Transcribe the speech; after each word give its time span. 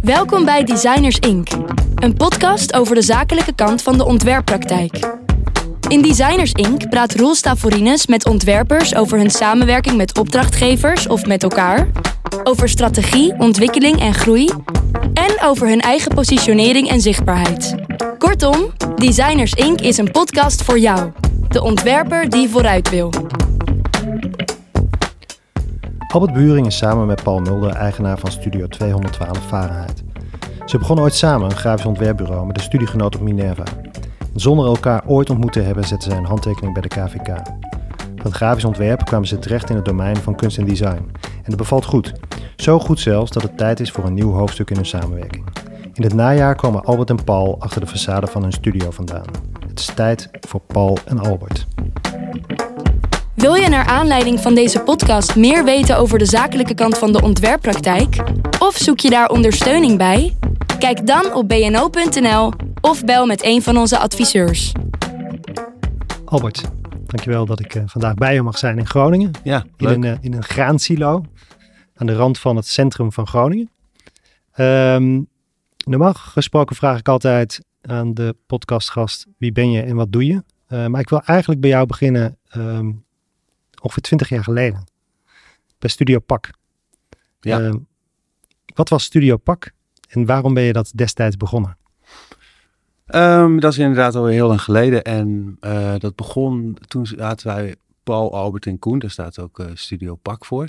Welkom 0.00 0.44
bij 0.44 0.64
Designers 0.64 1.18
Inc., 1.18 1.48
een 1.94 2.14
podcast 2.14 2.74
over 2.74 2.94
de 2.94 3.02
zakelijke 3.02 3.54
kant 3.54 3.82
van 3.82 3.96
de 3.96 4.04
ontwerppraktijk. 4.04 5.16
In 5.88 6.02
Designers 6.02 6.52
Inc. 6.52 6.88
praat 6.88 7.14
Roel 7.14 7.34
Stavorines 7.34 8.06
met 8.06 8.26
ontwerpers 8.26 8.94
over 8.94 9.18
hun 9.18 9.30
samenwerking 9.30 9.96
met 9.96 10.18
opdrachtgevers 10.18 11.06
of 11.06 11.26
met 11.26 11.42
elkaar, 11.42 11.88
over 12.44 12.68
strategie, 12.68 13.34
ontwikkeling 13.38 14.00
en 14.00 14.14
groei 14.14 14.50
en 15.14 15.42
over 15.42 15.68
hun 15.68 15.80
eigen 15.80 16.14
positionering 16.14 16.88
en 16.88 17.00
zichtbaarheid. 17.00 17.74
Kortom, 18.18 18.72
Designers 18.96 19.52
Inc. 19.52 19.80
is 19.80 19.98
een 19.98 20.10
podcast 20.10 20.62
voor 20.62 20.78
jou, 20.78 21.12
de 21.48 21.62
ontwerper 21.62 22.28
die 22.28 22.48
vooruit 22.48 22.90
wil. 22.90 23.10
Albert 26.08 26.32
Buring 26.32 26.66
is 26.66 26.76
samen 26.76 27.06
met 27.06 27.22
Paul 27.22 27.38
Mulder 27.38 27.70
eigenaar 27.70 28.18
van 28.18 28.30
Studio 28.30 28.66
212 28.66 29.46
Fahrenheit. 29.46 30.02
Ze 30.66 30.78
begonnen 30.78 31.04
ooit 31.04 31.14
samen 31.14 31.50
een 31.50 31.56
grafisch 31.56 31.86
ontwerpbureau 31.86 32.46
met 32.46 32.56
een 32.56 32.62
studiegenoot 32.62 33.16
op 33.16 33.20
Minerva. 33.20 33.62
Zonder 34.34 34.66
elkaar 34.66 35.02
ooit 35.06 35.30
ontmoet 35.30 35.52
te 35.52 35.60
hebben 35.60 35.84
zetten 35.84 36.10
zij 36.10 36.18
een 36.18 36.26
handtekening 36.26 36.72
bij 36.72 36.82
de 36.82 36.88
KVK. 36.88 37.42
Van 38.16 38.32
grafisch 38.32 38.64
ontwerp 38.64 39.04
kwamen 39.04 39.28
ze 39.28 39.38
terecht 39.38 39.70
in 39.70 39.76
het 39.76 39.84
domein 39.84 40.16
van 40.16 40.36
kunst 40.36 40.58
en 40.58 40.64
design. 40.64 41.10
En 41.22 41.44
dat 41.44 41.56
bevalt 41.56 41.84
goed. 41.84 42.12
Zo 42.56 42.78
goed 42.78 43.00
zelfs 43.00 43.30
dat 43.30 43.42
het 43.42 43.56
tijd 43.56 43.80
is 43.80 43.90
voor 43.90 44.04
een 44.04 44.14
nieuw 44.14 44.32
hoofdstuk 44.32 44.70
in 44.70 44.76
hun 44.76 44.86
samenwerking. 44.86 45.44
In 45.94 46.02
het 46.02 46.14
najaar 46.14 46.54
komen 46.54 46.84
Albert 46.84 47.10
en 47.10 47.24
Paul 47.24 47.56
achter 47.60 47.80
de 47.80 47.88
façade 47.88 48.30
van 48.30 48.42
hun 48.42 48.52
studio 48.52 48.90
vandaan. 48.90 49.26
Het 49.68 49.78
is 49.78 49.86
tijd 49.86 50.30
voor 50.40 50.60
Paul 50.60 50.98
en 51.04 51.18
Albert. 51.18 51.66
Wil 53.38 53.54
je 53.54 53.68
naar 53.68 53.86
aanleiding 53.86 54.40
van 54.40 54.54
deze 54.54 54.80
podcast 54.80 55.36
meer 55.36 55.64
weten 55.64 55.96
over 55.96 56.18
de 56.18 56.24
zakelijke 56.24 56.74
kant 56.74 56.98
van 56.98 57.12
de 57.12 57.22
ontwerppraktijk? 57.22 58.16
Of 58.58 58.76
zoek 58.76 59.00
je 59.00 59.10
daar 59.10 59.28
ondersteuning 59.28 59.98
bij? 59.98 60.36
Kijk 60.78 61.06
dan 61.06 61.32
op 61.34 61.48
bno.nl 61.48 62.52
of 62.80 63.04
bel 63.04 63.26
met 63.26 63.44
een 63.44 63.62
van 63.62 63.76
onze 63.76 63.98
adviseurs. 63.98 64.72
Albert, 66.24 66.62
dankjewel 67.06 67.46
dat 67.46 67.60
ik 67.60 67.74
eh, 67.74 67.82
vandaag 67.86 68.14
bij 68.14 68.34
je 68.34 68.42
mag 68.42 68.58
zijn 68.58 68.78
in 68.78 68.86
Groningen. 68.86 69.30
Ja, 69.42 69.64
In 69.76 69.88
een, 69.88 70.04
eh, 70.04 70.16
in 70.20 70.34
een 70.34 70.44
graansilo 70.44 71.24
aan 71.94 72.06
de 72.06 72.14
rand 72.14 72.38
van 72.38 72.56
het 72.56 72.66
centrum 72.66 73.12
van 73.12 73.26
Groningen. 73.26 73.70
Ehm, 74.52 75.20
normaal 75.84 76.14
gesproken 76.14 76.76
vraag 76.76 76.98
ik 76.98 77.08
altijd 77.08 77.60
aan 77.82 78.14
de 78.14 78.36
podcastgast 78.46 79.26
wie 79.36 79.52
ben 79.52 79.70
je 79.70 79.82
en 79.82 79.96
wat 79.96 80.12
doe 80.12 80.26
je? 80.26 80.42
Eh, 80.66 80.86
maar 80.86 81.00
ik 81.00 81.08
wil 81.08 81.22
eigenlijk 81.24 81.60
bij 81.60 81.70
jou 81.70 81.86
beginnen 81.86 82.38
ehm, 82.48 82.90
ongeveer 83.80 84.02
20 84.02 84.28
jaar 84.28 84.44
geleden. 84.44 84.84
Bij 85.78 85.90
Studio 85.90 86.18
Pak. 86.18 86.50
Ja. 87.40 87.60
Ehm, 87.60 87.76
wat 88.74 88.88
was 88.88 89.04
Studio 89.04 89.36
Pak 89.36 89.70
en 90.08 90.26
waarom 90.26 90.54
ben 90.54 90.62
je 90.62 90.72
dat 90.72 90.92
destijds 90.94 91.36
begonnen? 91.36 91.76
Ehm, 93.06 93.58
dat 93.58 93.72
is 93.72 93.78
inderdaad 93.78 94.14
alweer 94.14 94.32
heel 94.32 94.48
lang 94.48 94.62
geleden. 94.62 95.04
En 95.04 95.56
eh, 95.60 95.94
dat 95.98 96.16
begon, 96.16 96.78
toen 96.86 97.06
zaten 97.06 97.46
wij, 97.46 97.76
Paul, 98.02 98.34
Albert 98.34 98.66
en 98.66 98.78
Koen, 98.78 98.98
daar 98.98 99.10
staat 99.10 99.38
ook 99.38 99.58
eh, 99.58 99.66
Studio 99.74 100.14
Pak 100.14 100.44
voor. 100.44 100.68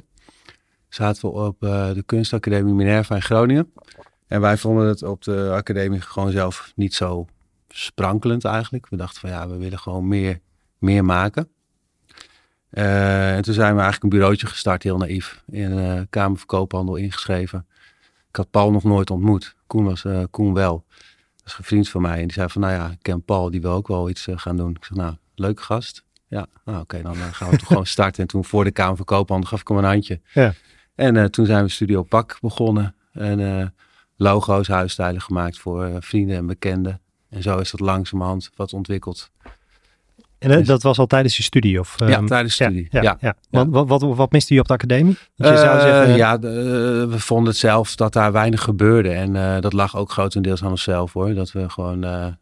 Zaten 0.90 1.22
we 1.22 1.36
op 1.36 1.64
eh, 1.64 1.92
de 1.94 2.04
kunstacademie 2.04 2.74
Minerva 2.74 3.16
in 3.16 3.22
Groningen. 3.22 3.74
En 4.28 4.42
wij 4.42 4.58
vonden 4.58 4.88
het 4.88 5.04
op 5.04 5.24
de 5.24 5.50
academie 5.54 6.02
gewoon 6.02 6.32
zelf 6.32 6.72
niet 6.76 6.94
zo 6.94 7.26
sprankelend 7.68 8.46
eigenlijk. 8.46 8.90
We 8.90 8.96
dachten 8.96 9.20
van 9.22 9.30
ja, 9.30 9.48
we 9.48 9.58
willen 9.58 9.80
gewoon 9.80 10.08
meer, 10.08 10.40
meer 10.78 11.06
maken. 11.06 11.50
Eh, 12.70 13.36
en 13.36 13.42
toen 13.42 13.54
zijn 13.54 13.76
we 13.76 13.82
eigenlijk 13.82 14.04
een 14.04 14.20
bureautje 14.20 14.48
gestart, 14.48 14.84
heel 14.84 14.98
naïef. 14.98 15.44
In 15.48 15.76
de 15.76 16.08
Kamer 16.10 16.38
van 16.38 16.48
Koophandel 16.48 16.96
ingeschreven. 16.96 17.66
Ik 18.30 18.36
had 18.36 18.52
Paul 18.52 18.72
nog 18.72 18.84
nooit 18.84 19.10
ontmoet. 19.10 19.56
Koen 19.68 19.84
was 19.84 20.06
eh, 20.06 20.24
Koen 20.32 20.54
wel. 20.54 20.86
Dat 21.36 21.46
is 21.46 21.58
een 21.58 21.64
vriend 21.64 21.90
van 21.90 22.02
mij. 22.02 22.18
En 22.20 22.24
die 22.24 22.34
zei 22.34 22.50
van, 22.50 22.62
nou 22.62 22.74
ja, 22.74 22.90
ik 22.90 22.98
ken 23.02 23.24
Paul, 23.24 23.52
die 23.52 23.62
wil 23.62 23.72
ook 23.72 23.88
wel 23.88 24.10
iets 24.10 24.28
eh, 24.28 24.38
gaan 24.38 24.58
doen. 24.58 24.70
Ik 24.70 24.86
zeg, 24.86 24.98
nou, 24.98 25.16
leuke 25.36 25.62
gast. 25.62 26.04
Ja, 26.28 26.48
nou 26.66 26.80
oké, 26.80 27.02
dan 27.02 27.14
eh, 27.16 27.28
gaan 27.32 27.50
we 27.50 27.58
toch 27.58 27.68
gewoon 27.68 27.86
starten. 27.86 28.22
En 28.22 28.28
toen 28.28 28.46
voor 28.46 28.64
de 28.64 28.72
Kamer 28.72 28.96
van 28.96 29.06
Koophandel 29.06 29.50
gaf 29.50 29.62
ik 29.62 29.68
hem 29.68 29.78
een 29.78 29.84
handje. 29.84 30.22
Ja. 30.34 30.54
En 31.00 31.18
eh, 31.18 31.24
toen 31.24 31.46
zijn 31.46 31.64
we 31.64 31.70
Studio 31.70 32.04
Pak 32.04 32.38
begonnen. 32.42 32.96
En 33.12 33.40
eh, 33.40 33.68
logo's, 34.16 34.68
huisstijlen 34.68 35.22
gemaakt 35.22 35.58
voor 35.58 35.84
eh, 35.84 35.96
vrienden 36.00 36.36
en 36.36 36.46
bekenden. 36.46 37.02
En 37.30 37.42
zo 37.42 37.58
is 37.58 37.72
dat 37.72 37.80
langzamerhand 37.80 38.50
wat 38.56 38.74
ontwikkeld. 38.74 39.32
En 40.40 40.52
eh, 40.52 40.58
Dus- 40.58 40.68
dat 40.68 40.84
was 40.84 41.00
al 41.00 41.06
tijdens 41.08 41.38
je 41.38 41.44
studie? 41.44 41.80
Of, 41.80 41.96
ja, 42.00 42.08
ehm, 42.08 42.26
tijdens 42.26 42.58
de 42.58 42.64
studie. 42.64 42.88
Ja, 42.92 43.02
ja, 43.02 43.18
ja. 43.22 43.36
Want, 43.50 43.74
wat, 43.74 43.88
wat, 43.88 44.16
wat 44.16 44.32
miste 44.32 44.54
je 44.54 44.60
op 44.60 44.68
de 44.68 44.74
academie? 44.74 45.18
Want 45.36 45.54
je 45.54 45.60
zou 45.60 45.78
Eh, 45.78 45.82
zeggen, 45.84 46.16
ja, 46.16 46.38
de- 46.38 46.48
eh, 46.48 47.12
we 47.12 47.20
vonden 47.20 47.48
het 47.48 47.58
zelf 47.58 47.96
dat 47.96 48.14
daar 48.14 48.32
weinig 48.32 48.62
gebeurde. 48.62 49.10
En 49.12 49.62
dat 49.62 49.74
lag 49.74 49.96
ook 49.98 50.12
grotendeels 50.12 50.64
aan 50.64 50.70
onszelf 50.70 51.14
hoor. 51.14 51.34
Dat 51.34 51.52
we 51.52 51.70
gewoon 51.70 52.38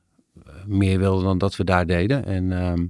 meer 0.65 0.99
wilden 0.99 1.23
dan 1.25 1.37
dat 1.37 1.55
we 1.55 1.63
daar 1.63 1.85
deden. 1.85 2.25
En 2.25 2.51
ehm, 2.51 2.85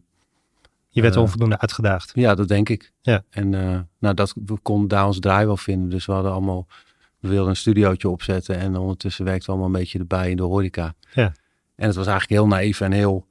je 0.90 1.02
werd 1.02 1.16
onvoldoende 1.16 1.60
uitgedaagd. 1.60 2.12
ja, 2.14 2.36
dat 2.36 2.48
denk 2.48 2.70
ik. 2.70 2.92
Ja. 3.02 3.24
En 3.30 3.50
nou, 4.00 4.14
dat, 4.16 4.34
we 4.46 4.58
konden 4.62 4.88
daar 4.88 5.06
ons 5.06 5.20
draai 5.20 5.46
wel 5.46 5.58
vinden. 5.58 5.90
Dus 5.90 6.06
we 6.06 6.12
hadden 6.12 6.32
allemaal, 6.32 6.68
we 7.20 7.28
wilden 7.28 7.50
een 7.50 7.56
studiootje 7.56 8.10
opzetten. 8.10 8.58
En 8.58 8.76
ondertussen 8.78 9.26
werkten 9.26 9.46
we 9.46 9.52
allemaal 9.52 9.74
een 9.76 9.80
beetje 9.82 10.00
erbij 10.00 10.30
in 10.30 10.38
de 10.38 10.44
horeca. 10.44 10.94
Ja. 11.14 11.32
En 11.76 11.88
het 11.88 11.96
was 11.96 12.08
eigenlijk 12.08 12.40
heel 12.42 12.48
naïef 12.50 12.82
en 12.82 12.92
heel, 12.92 13.27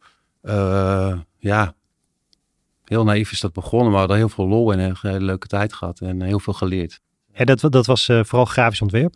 eh, 0.46 1.18
ja, 1.38 1.74
heel 2.84 3.04
naïef 3.04 3.32
is 3.32 3.40
dat 3.40 3.52
begonnen. 3.52 3.84
Maar 3.86 3.92
we 3.94 3.98
hadden 3.98 4.16
heel 4.16 4.28
veel 4.28 4.46
lol 4.48 4.72
en 4.72 4.78
een 4.78 4.96
hele 5.00 5.20
leuke 5.24 5.46
tijd 5.46 5.72
gehad. 5.72 6.00
En 6.00 6.22
heel 6.22 6.40
veel 6.40 6.52
geleerd. 6.52 7.00
Ja, 7.32 7.44
dat, 7.44 7.60
dat 7.72 7.86
was 7.86 8.08
eh, 8.08 8.24
vooral 8.24 8.44
grafisch 8.44 8.80
ontwerp. 8.82 9.14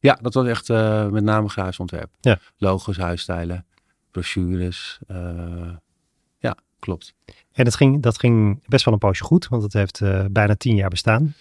Ja, 0.00 0.18
dat 0.22 0.34
was 0.34 0.46
echt 0.46 0.70
eh, 0.70 1.06
met 1.08 1.24
name 1.24 1.48
grafisch 1.48 1.78
ontwerp. 1.78 2.10
Ja. 2.20 2.38
Logos, 2.56 2.96
huisstijlen, 2.96 3.66
brochures. 4.10 4.98
ja, 6.38 6.56
klopt. 6.78 7.14
En 7.52 7.64
dat 7.64 7.74
ging, 7.74 8.02
dat 8.02 8.18
ging 8.18 8.62
best 8.66 8.84
wel 8.84 8.94
een 8.94 9.00
poosje 9.00 9.24
goed, 9.24 9.48
want 9.48 9.62
het 9.62 9.72
heeft 9.72 10.00
bijna 10.32 10.54
tien 10.54 10.74
jaar 10.76 10.88
bestaan. 10.90 11.34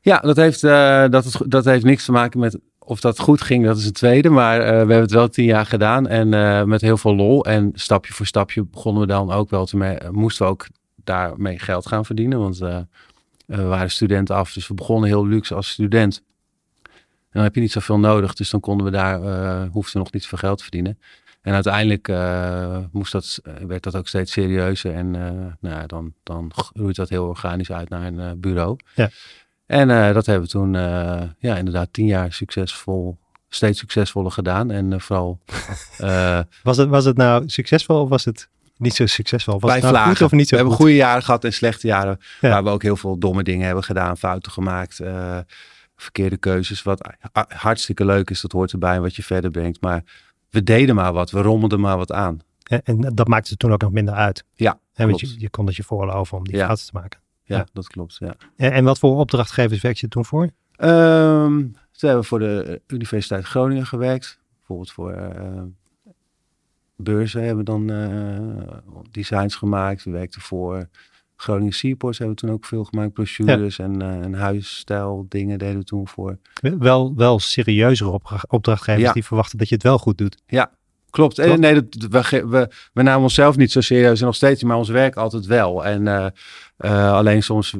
Ja, 0.00 0.18
dat 0.18 0.36
heeft, 0.36 0.60
dat, 0.60 1.24
het- 1.24 1.42
dat 1.50 1.64
heeft 1.64 1.84
niks 1.84 2.04
te 2.04 2.12
maken 2.12 2.40
met 2.40 2.58
of 2.88 3.00
dat 3.00 3.18
goed 3.18 3.40
ging, 3.40 3.64
dat 3.64 3.76
is 3.76 3.84
het 3.84 3.94
tweede. 3.94 4.28
Maar 4.28 4.60
eh, 4.60 4.66
we 4.66 4.76
hebben 4.76 5.00
het 5.00 5.10
wel 5.10 5.28
tien 5.28 5.44
jaar 5.44 5.66
gedaan 5.66 6.08
en 6.08 6.34
eh, 6.34 6.62
met 6.62 6.80
heel 6.80 6.96
veel 6.96 7.16
lol. 7.16 7.44
En 7.44 7.70
stapje 7.74 8.12
voor 8.12 8.26
stapje 8.26 8.64
begonnen 8.64 9.02
we 9.02 9.08
dan 9.08 9.32
ook 9.32 9.50
wel 9.50 9.66
te 9.66 9.78
eh, 9.84 10.10
moesten 10.10 10.44
we 10.44 10.52
ook 10.52 10.66
daarmee 11.04 11.58
geld 11.58 11.86
gaan 11.86 12.04
verdienen. 12.04 12.38
Want 12.38 12.58
we 12.58 12.86
waren 13.46 13.90
studenten 13.90 14.34
af, 14.34 14.52
dus 14.52 14.68
we 14.68 14.74
begonnen 14.74 15.08
heel 15.08 15.26
luxe 15.26 15.54
als 15.54 15.68
student. 15.68 16.22
En 16.82 17.32
dan 17.32 17.42
heb 17.42 17.54
je 17.54 17.60
niet 17.60 17.72
zoveel 17.72 17.98
nodig, 17.98 18.34
dus 18.34 18.50
dan 18.50 18.60
konden 18.60 18.86
we 18.86 18.92
daar, 18.92 19.20
hoefden 19.66 19.92
we 19.92 19.98
nog 19.98 20.12
niet 20.12 20.22
zoveel 20.22 20.38
geld 20.38 20.56
te 20.56 20.62
verdienen. 20.62 20.98
En 21.42 21.54
uiteindelijk 21.54 22.08
moest 22.92 23.12
dat, 23.12 23.40
werd 23.66 23.82
dat 23.82 23.96
ook 23.96 24.08
steeds 24.08 24.32
serieuzer. 24.32 24.94
En 24.94 25.10
nou 25.60 25.86
dan, 25.86 26.12
dan 26.22 26.50
groeit 26.54 26.96
dat 26.96 27.08
heel 27.08 27.26
organisch 27.26 27.72
uit 27.72 27.88
naar 27.88 28.06
een 28.06 28.40
bureau. 28.40 28.76
Ja. 28.94 29.10
En 29.66 29.90
eh, 29.90 30.14
dat 30.14 30.26
hebben 30.26 30.44
we 30.44 30.50
toen 30.50 30.74
eh, 30.74 31.22
ja, 31.38 31.56
inderdaad 31.56 31.88
tien 31.92 32.06
jaar 32.06 32.32
succesvol, 32.32 33.18
steeds 33.48 33.78
succesvoller 33.78 34.30
gedaan. 34.30 34.70
En 34.70 34.92
eh, 34.92 34.98
vooral 34.98 35.38
eh, 35.98 36.40
Was 36.62 36.76
het, 36.76 36.88
was 36.88 37.04
het 37.04 37.16
nou 37.16 37.48
succesvol 37.48 38.00
of 38.02 38.08
was 38.08 38.24
het 38.24 38.48
niet 38.76 38.94
zo 38.94 39.06
succesvol? 39.06 39.60
Was 39.60 39.70
bij 39.72 39.80
het 39.80 39.92
nou 39.92 40.08
goed 40.08 40.22
of 40.22 40.32
niet 40.32 40.48
zo 40.48 40.50
we 40.50 40.56
hebben 40.56 40.74
goed? 40.74 40.82
goede 40.84 40.98
jaren 41.00 41.22
gehad 41.22 41.44
en 41.44 41.52
slechte 41.52 41.86
jaren. 41.86 42.18
Ja. 42.40 42.48
Waar 42.50 42.64
we 42.64 42.70
ook 42.70 42.82
heel 42.82 42.96
veel 42.96 43.18
domme 43.18 43.42
dingen 43.42 43.66
hebben 43.66 43.84
gedaan, 43.84 44.16
fouten 44.16 44.52
gemaakt, 44.52 45.00
eh, 45.00 45.38
verkeerde 45.96 46.36
keuzes. 46.36 46.82
Wat 46.82 47.08
ha- 47.32 47.46
hartstikke 47.48 48.04
leuk 48.04 48.30
is, 48.30 48.40
dat 48.40 48.52
hoort 48.52 48.72
erbij 48.72 48.94
en 48.94 49.02
wat 49.02 49.16
je 49.16 49.22
verder 49.22 49.50
brengt. 49.50 49.80
Maar 49.80 50.02
we 50.50 50.62
deden 50.62 50.94
maar 50.94 51.12
wat, 51.12 51.30
we 51.30 51.40
rommelden 51.42 51.80
maar 51.80 51.96
wat 51.96 52.12
aan. 52.12 52.40
En, 52.62 52.80
en 52.84 53.00
dat 53.14 53.28
maakte 53.28 53.50
het 53.50 53.58
toen 53.58 53.72
ook 53.72 53.80
nog 53.80 53.92
minder 53.92 54.14
uit. 54.14 54.44
Ja, 54.54 54.78
En 54.94 55.06
want 55.08 55.20
je, 55.20 55.34
je 55.38 55.50
kon 55.50 55.66
het 55.66 55.76
je 55.76 55.82
veroorloven 55.82 56.36
om 56.38 56.44
die 56.44 56.56
Ja. 56.56 56.64
fouten 56.64 56.86
te 56.86 56.90
maken. 56.94 57.20
Ja, 57.46 57.56
Ja. 57.56 57.66
dat 57.72 57.86
klopt. 57.88 58.16
Ja. 58.18 58.34
En, 58.56 58.72
en 58.72 58.84
wat 58.84 58.98
voor 58.98 59.16
opdrachtgevers 59.18 59.80
werkte 59.80 60.00
je 60.04 60.08
toen 60.10 60.24
voor? 60.24 60.50
Ehm, 60.76 61.58
toen 61.92 62.08
hebben 62.08 62.20
we 62.20 62.26
voor 62.26 62.38
de 62.38 62.80
Universiteit 62.86 63.44
Groningen 63.44 63.86
gewerkt. 63.86 64.40
Bijvoorbeeld 64.56 64.92
voor 64.92 65.12
eh, 65.12 65.62
beurzen 66.96 67.40
hebben 67.44 67.64
we 67.64 67.70
dan 67.70 67.90
eh, 67.90 68.98
designs 69.10 69.54
gemaakt. 69.54 70.04
We 70.04 70.10
werkten 70.10 70.40
voor 70.40 70.88
Groningen 71.36 71.72
Seaports 71.72 72.18
hebben 72.18 72.36
we 72.36 72.42
toen 72.42 72.50
ook 72.54 72.64
veel 72.64 72.84
gemaakt. 72.84 73.12
Brochures 73.12 73.78
en, 73.78 74.02
eh 74.02 74.08
en 74.24 74.34
huisstijl 74.34 75.26
dingen 75.28 75.58
deden 75.58 75.78
we 75.78 75.84
toen 75.84 76.08
voor. 76.08 76.38
Wel, 76.78 77.14
wel 77.14 77.38
serieuzere 77.38 78.10
opdra- 78.10 78.44
opdrachtgevers 78.48 79.02
Ja. 79.04 79.12
die 79.12 79.24
verwachten 79.24 79.58
dat 79.58 79.68
je 79.68 79.74
het 79.74 79.84
wel 79.84 79.98
goed 79.98 80.18
doet. 80.18 80.36
Ja, 80.46 80.70
klopt. 81.16 81.38
En 81.38 81.48
Toch? 81.48 81.58
nee, 81.58 81.74
dat, 81.74 82.30
we, 82.30 82.46
we, 82.46 82.68
we 82.92 83.02
namen 83.02 83.22
onszelf 83.22 83.56
niet 83.56 83.72
zo 83.72 83.80
serieus 83.80 84.20
en 84.20 84.26
nog 84.26 84.34
steeds, 84.34 84.62
maar 84.62 84.76
ons 84.76 84.88
werk 84.88 85.16
altijd 85.16 85.46
wel. 85.46 85.84
En 85.84 86.08
eh, 86.08 86.26
eh, 86.76 87.12
alleen 87.12 87.42
soms, 87.42 87.74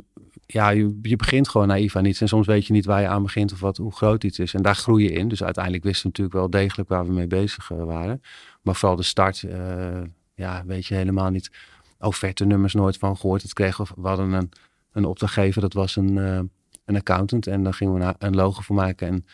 ja, 0.46 0.68
je, 0.68 0.98
je 1.02 1.16
begint 1.16 1.48
gewoon 1.48 1.66
naïef 1.66 1.96
aan 1.96 2.04
iets 2.04 2.20
en 2.20 2.28
soms 2.28 2.46
weet 2.46 2.66
je 2.66 2.72
niet 2.72 2.84
waar 2.84 3.00
je 3.00 3.08
aan 3.08 3.22
begint 3.22 3.52
of 3.52 3.60
wat, 3.60 3.76
hoe 3.76 3.92
groot 3.92 4.24
iets 4.24 4.38
is. 4.38 4.54
En 4.54 4.62
daar 4.62 4.76
groei 4.76 5.04
je 5.04 5.12
in. 5.12 5.28
Dus 5.28 5.42
uiteindelijk 5.42 5.84
wisten 5.84 6.02
we 6.02 6.08
natuurlijk 6.08 6.36
wel 6.36 6.62
degelijk 6.62 6.88
waar 6.88 7.06
we 7.06 7.12
mee 7.12 7.26
bezig 7.26 7.70
eh, 7.70 7.84
waren. 7.84 8.22
Maar 8.62 8.74
vooral 8.74 8.96
de 8.96 9.02
start, 9.02 9.42
eh, 9.42 10.02
ja, 10.34 10.62
weet 10.66 10.86
je 10.86 10.94
helemaal 10.94 11.30
niet. 11.30 11.50
Offerte 11.98 12.44
nummers 12.44 12.74
nooit 12.74 12.96
van 12.96 13.16
gehoord. 13.16 13.42
Het 13.42 13.52
kregen 13.52 13.84
we, 13.84 13.90
we 13.96 14.08
hadden 14.08 14.32
een, 14.32 14.50
een 14.92 15.04
opdrachtgever, 15.04 15.60
dat 15.60 15.72
was 15.72 15.96
een, 15.96 16.18
eh, 16.18 16.40
een 16.84 16.96
accountant. 16.96 17.46
En 17.46 17.62
daar 17.62 17.74
gingen 17.74 17.94
we 17.94 18.14
een 18.18 18.34
logo 18.34 18.60
voor 18.60 18.76
maken. 18.76 19.08
En 19.08 19.26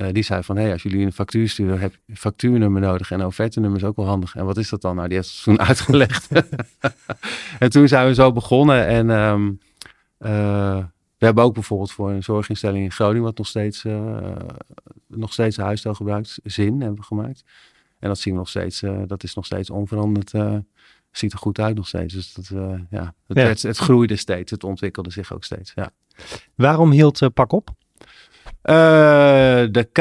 uh, 0.00 0.08
die 0.12 0.22
zei 0.22 0.42
van, 0.42 0.56
hé, 0.56 0.62
hey, 0.62 0.72
als 0.72 0.82
jullie 0.82 1.04
een 1.04 1.12
factuur 1.12 1.48
sturen, 1.48 1.80
heb 1.80 1.94
je 2.04 2.16
factuurnummer 2.16 2.80
nodig. 2.80 3.10
En 3.10 3.24
offerte-nummer 3.24 3.78
is 3.78 3.84
ook 3.84 3.96
wel 3.96 4.06
handig. 4.06 4.34
En 4.34 4.44
wat 4.44 4.56
is 4.56 4.68
dat 4.68 4.80
dan? 4.80 4.96
Nou, 4.96 5.08
die 5.08 5.16
heeft 5.16 5.34
het 5.34 5.42
toen 5.42 5.60
uitgelegd. 5.68 6.28
en 7.58 7.70
toen 7.70 7.88
zijn 7.88 8.06
we 8.06 8.14
zo 8.14 8.32
begonnen. 8.32 8.86
En 8.86 9.10
um, 9.10 9.58
uh, 10.18 10.84
we 11.18 11.24
hebben 11.24 11.44
ook 11.44 11.54
bijvoorbeeld 11.54 11.92
voor 11.92 12.10
een 12.10 12.22
zorginstelling 12.22 12.84
in 12.84 12.92
Groningen, 12.92 13.22
wat 13.22 13.38
nog 13.38 13.46
steeds, 13.46 13.84
uh, 13.84 14.32
nog 15.06 15.32
steeds 15.32 15.56
huisstijl 15.56 15.94
gebruikt, 15.94 16.38
zin 16.44 16.80
hebben 16.80 16.98
we 16.98 17.04
gemaakt. 17.04 17.44
En 17.98 18.08
dat 18.08 18.18
zien 18.18 18.32
we 18.32 18.38
nog 18.38 18.48
steeds, 18.48 18.82
dat 19.06 19.22
is 19.22 19.34
nog 19.34 19.46
steeds 19.46 19.70
onveranderd 19.70 20.32
ziet 21.10 21.32
er 21.32 21.38
goed 21.38 21.58
uit 21.58 21.76
nog 21.76 21.88
steeds. 21.88 22.14
Dus 22.14 22.32
dat, 22.32 22.48
ja, 22.90 23.14
het, 23.26 23.62
het, 23.62 23.76
groeide 23.76 24.16
steeds, 24.16 24.50
het 24.50 24.64
ontwikkelde 24.64 25.10
zich 25.10 25.32
ook 25.32 25.44
steeds. 25.44 25.72
Ja. 25.74 25.90
Waarom 26.54 26.90
hield 26.90 27.20
uh, 27.20 27.28
Pak 27.34 27.52
op? 27.52 27.70
Uh, 28.68 28.74
de 29.70 29.88
K, 29.92 30.00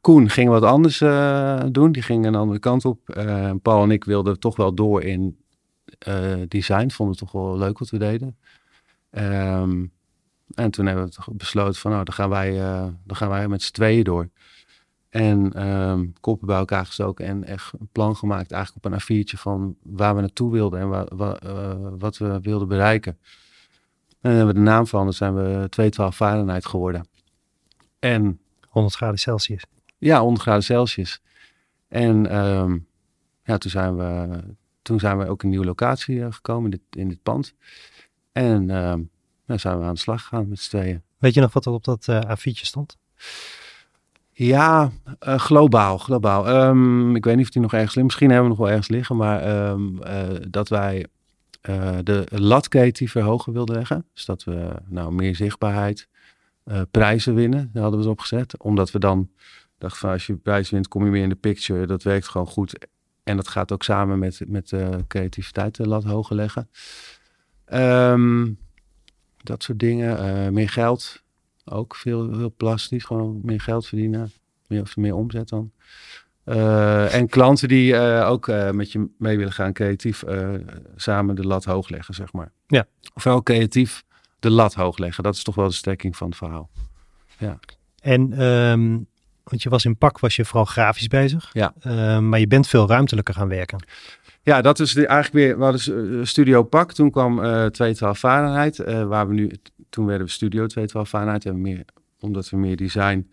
Koen, 0.00 0.30
ging 0.30 0.48
wat 0.48 0.62
anders 0.62 1.00
uh, 1.00 1.62
doen. 1.70 1.92
Die 1.92 2.02
ging 2.02 2.26
een 2.26 2.34
andere 2.34 2.58
kant 2.58 2.84
op. 2.84 3.00
Uh, 3.06 3.50
Paul 3.62 3.82
en 3.82 3.90
ik 3.90 4.04
wilden 4.04 4.40
toch 4.40 4.56
wel 4.56 4.74
door 4.74 5.02
in 5.02 5.38
design. 6.48 6.88
Vonden 6.88 7.16
het 7.16 7.24
toch 7.24 7.32
wel 7.32 7.58
leuk 7.58 7.78
wat 7.78 7.90
we 7.90 7.98
deden. 7.98 8.36
Um, 9.10 9.92
en 10.54 10.70
toen 10.70 10.86
hebben 10.86 11.04
we 11.06 11.34
besloten 11.34 11.80
van, 11.80 11.90
nou, 11.90 12.04
dan 12.04 12.14
gaan 12.14 12.28
wij, 12.28 12.52
dan 13.04 13.16
gaan 13.16 13.28
wij 13.28 13.48
met 13.48 13.62
z'n 13.62 13.72
tweeën 13.72 14.04
door. 14.04 14.28
En 15.08 15.68
um, 15.68 16.12
koppen 16.20 16.46
bij 16.46 16.58
elkaar 16.58 16.86
gestoken 16.86 17.26
en 17.26 17.44
echt 17.44 17.72
een 17.80 17.88
plan 17.92 18.16
gemaakt, 18.16 18.52
eigenlijk 18.52 18.86
op 18.86 18.92
een 18.92 19.00
A4'tje 19.00 19.38
van 19.38 19.76
waar 19.82 20.14
we 20.14 20.20
naartoe 20.20 20.52
wilden 20.52 20.80
en 20.80 21.18
wat 21.98 22.18
we 22.18 22.38
wilden 22.42 22.68
bereiken. 22.68 23.18
En 24.20 24.30
hebben 24.30 24.54
we 24.54 24.60
de 24.60 24.66
naam 24.66 24.86
van, 24.86 25.04
dan 25.04 25.12
zijn 25.12 25.34
we 25.34 25.66
212 25.68 26.16
Fahrenheit 26.16 26.66
geworden. 26.66 27.04
En 27.98 28.40
100 28.68 28.94
graden 28.94 29.18
Celsius. 29.18 29.64
Ja, 29.98 30.20
100 30.20 30.42
graden 30.42 30.62
Celsius. 30.62 31.20
En 31.88 32.36
um, 32.36 32.86
ja, 33.42 33.58
toen 33.58 33.70
zijn, 33.70 33.96
we, 33.96 34.40
toen 34.82 35.00
zijn 35.00 35.18
we 35.18 35.28
ook 35.28 35.42
een 35.42 35.48
nieuwe 35.48 35.64
locatie 35.64 36.16
uh, 36.16 36.26
gekomen 36.30 36.64
in 36.64 36.70
dit, 36.70 37.00
in 37.00 37.08
dit 37.08 37.22
pand. 37.22 37.54
En 38.32 38.70
um, 38.70 39.10
nou 39.46 39.60
zijn 39.60 39.78
we 39.78 39.84
aan 39.84 39.94
de 39.94 40.00
slag 40.00 40.22
gegaan 40.22 40.48
met 40.48 40.58
z'n 40.58 40.68
tweeën. 40.76 41.02
Weet 41.18 41.34
je 41.34 41.40
nog 41.40 41.52
wat 41.52 41.66
er 41.66 41.72
op 41.72 41.84
dat 41.84 42.06
uh, 42.10 42.20
A4'tje 42.20 42.64
stond? 42.64 42.96
Ja, 44.30 44.90
uh, 45.26 45.38
globaal. 45.38 45.98
globaal. 45.98 46.68
Um, 46.68 47.16
ik 47.16 47.24
weet 47.24 47.36
niet 47.36 47.44
of 47.44 47.50
die 47.50 47.62
nog 47.62 47.72
ergens 47.72 47.94
ligt. 47.94 48.06
Misschien 48.06 48.30
hebben 48.30 48.50
we 48.50 48.56
nog 48.56 48.66
wel 48.66 48.68
ergens 48.68 48.88
liggen. 48.88 49.16
Maar 49.16 49.68
um, 49.70 50.00
dat 50.50 50.68
wij 50.68 51.06
de 52.02 52.26
lat 52.28 52.68
creatief 52.68 53.10
verhogen 53.10 53.52
wilden 53.52 53.76
leggen. 53.76 54.06
Dus 54.14 54.24
dat 54.24 54.44
we 54.44 54.72
nou 54.86 55.12
meer 55.12 55.36
zichtbaarheid, 55.36 56.08
uh, 56.68 56.80
prijzen 56.90 57.34
winnen. 57.34 57.70
Daar 57.72 57.82
hadden 57.82 58.00
we 58.00 58.06
het 58.06 58.14
op 58.14 58.20
gezet. 58.20 58.58
Omdat 58.58 58.90
we 58.90 58.98
dan 58.98 59.30
dachten 59.78 60.00
van 60.00 60.10
als 60.10 60.26
je 60.26 60.36
prijs 60.36 60.70
wint, 60.70 60.88
kom 60.88 61.04
je 61.04 61.10
meer 61.10 61.22
in 61.22 61.28
de 61.28 61.34
picture. 61.34 61.86
Dat 61.86 62.02
werkt 62.02 62.28
gewoon 62.28 62.46
goed. 62.46 62.86
En 63.24 63.36
dat 63.36 63.48
gaat 63.48 63.72
ook 63.72 63.82
samen 63.82 64.18
met, 64.18 64.40
met 64.46 64.70
uh, 64.70 64.88
creativiteit 65.08 65.76
de 65.76 65.88
lat 65.88 66.04
hoger 66.04 66.36
leggen. 66.36 66.68
Um, 67.72 68.58
dat 69.36 69.62
soort 69.62 69.78
dingen. 69.78 70.44
Uh, 70.44 70.48
meer 70.48 70.68
geld. 70.68 71.22
Ook 71.64 71.96
veel, 71.96 72.36
heel 72.38 72.54
plastisch. 72.56 73.04
Gewoon 73.04 73.40
meer 73.42 73.60
geld 73.60 73.86
verdienen. 73.86 74.30
Meer 74.66 74.82
of 74.82 74.96
meer 74.96 75.14
omzet 75.14 75.48
dan. 75.48 75.72
Uh, 76.44 77.14
en 77.14 77.28
klanten 77.28 77.68
die 77.68 77.92
uh, 77.92 78.28
ook 78.28 78.48
uh, 78.48 78.70
met 78.70 78.92
je 78.92 79.08
mee 79.18 79.36
willen 79.36 79.52
gaan 79.52 79.72
creatief 79.72 80.24
samen 80.96 81.34
de 81.34 81.46
lat 81.46 81.64
hoog 81.64 81.88
leggen, 81.88 82.14
zeg 82.14 82.32
maar. 82.32 82.52
Ja. 82.66 82.86
Ofwel 83.14 83.42
creatief 83.42 84.04
de 84.38 84.50
lat 84.50 84.74
hoog 84.74 84.98
leggen. 84.98 85.22
Dat 85.22 85.34
is 85.34 85.42
toch 85.42 85.54
wel 85.54 85.68
de 85.68 85.74
strekking 85.74 86.16
van 86.16 86.28
het 86.28 86.36
verhaal. 86.36 86.70
Ja. 87.38 87.58
En, 88.00 88.42
um, 88.42 89.06
want 89.44 89.62
je 89.62 89.68
was 89.68 89.84
in 89.84 89.96
pak, 89.96 90.18
was 90.18 90.36
je 90.36 90.44
vooral 90.44 90.64
grafisch 90.64 91.06
bezig. 91.06 91.50
Ja. 91.52 91.74
Um, 91.86 92.28
maar 92.28 92.40
je 92.40 92.46
bent 92.46 92.68
veel 92.68 92.88
ruimtelijker 92.88 93.34
gaan 93.34 93.48
werken. 93.48 93.84
Ja, 94.42 94.60
dat 94.60 94.80
is 94.80 94.92
de, 94.92 95.06
eigenlijk 95.06 95.44
weer, 95.44 95.58
we 95.58 95.64
hadden 95.64 96.26
Studio 96.26 96.62
Pak. 96.62 96.92
Toen 96.92 97.10
kwam 97.10 97.32
uh, 97.32 97.44
212 97.44 98.18
Fahrenheit, 98.18 98.78
uh, 98.78 99.04
waar 99.04 99.28
we 99.28 99.34
nu, 99.34 99.52
toen 99.90 100.06
werden 100.06 100.26
we 100.26 100.32
Studio 100.32 100.66
212 100.66 101.08
Fahrenheit. 101.08 101.46
En 101.46 101.60
meer, 101.60 101.84
omdat 102.20 102.50
we 102.50 102.56
meer 102.56 102.76
design 102.76 103.30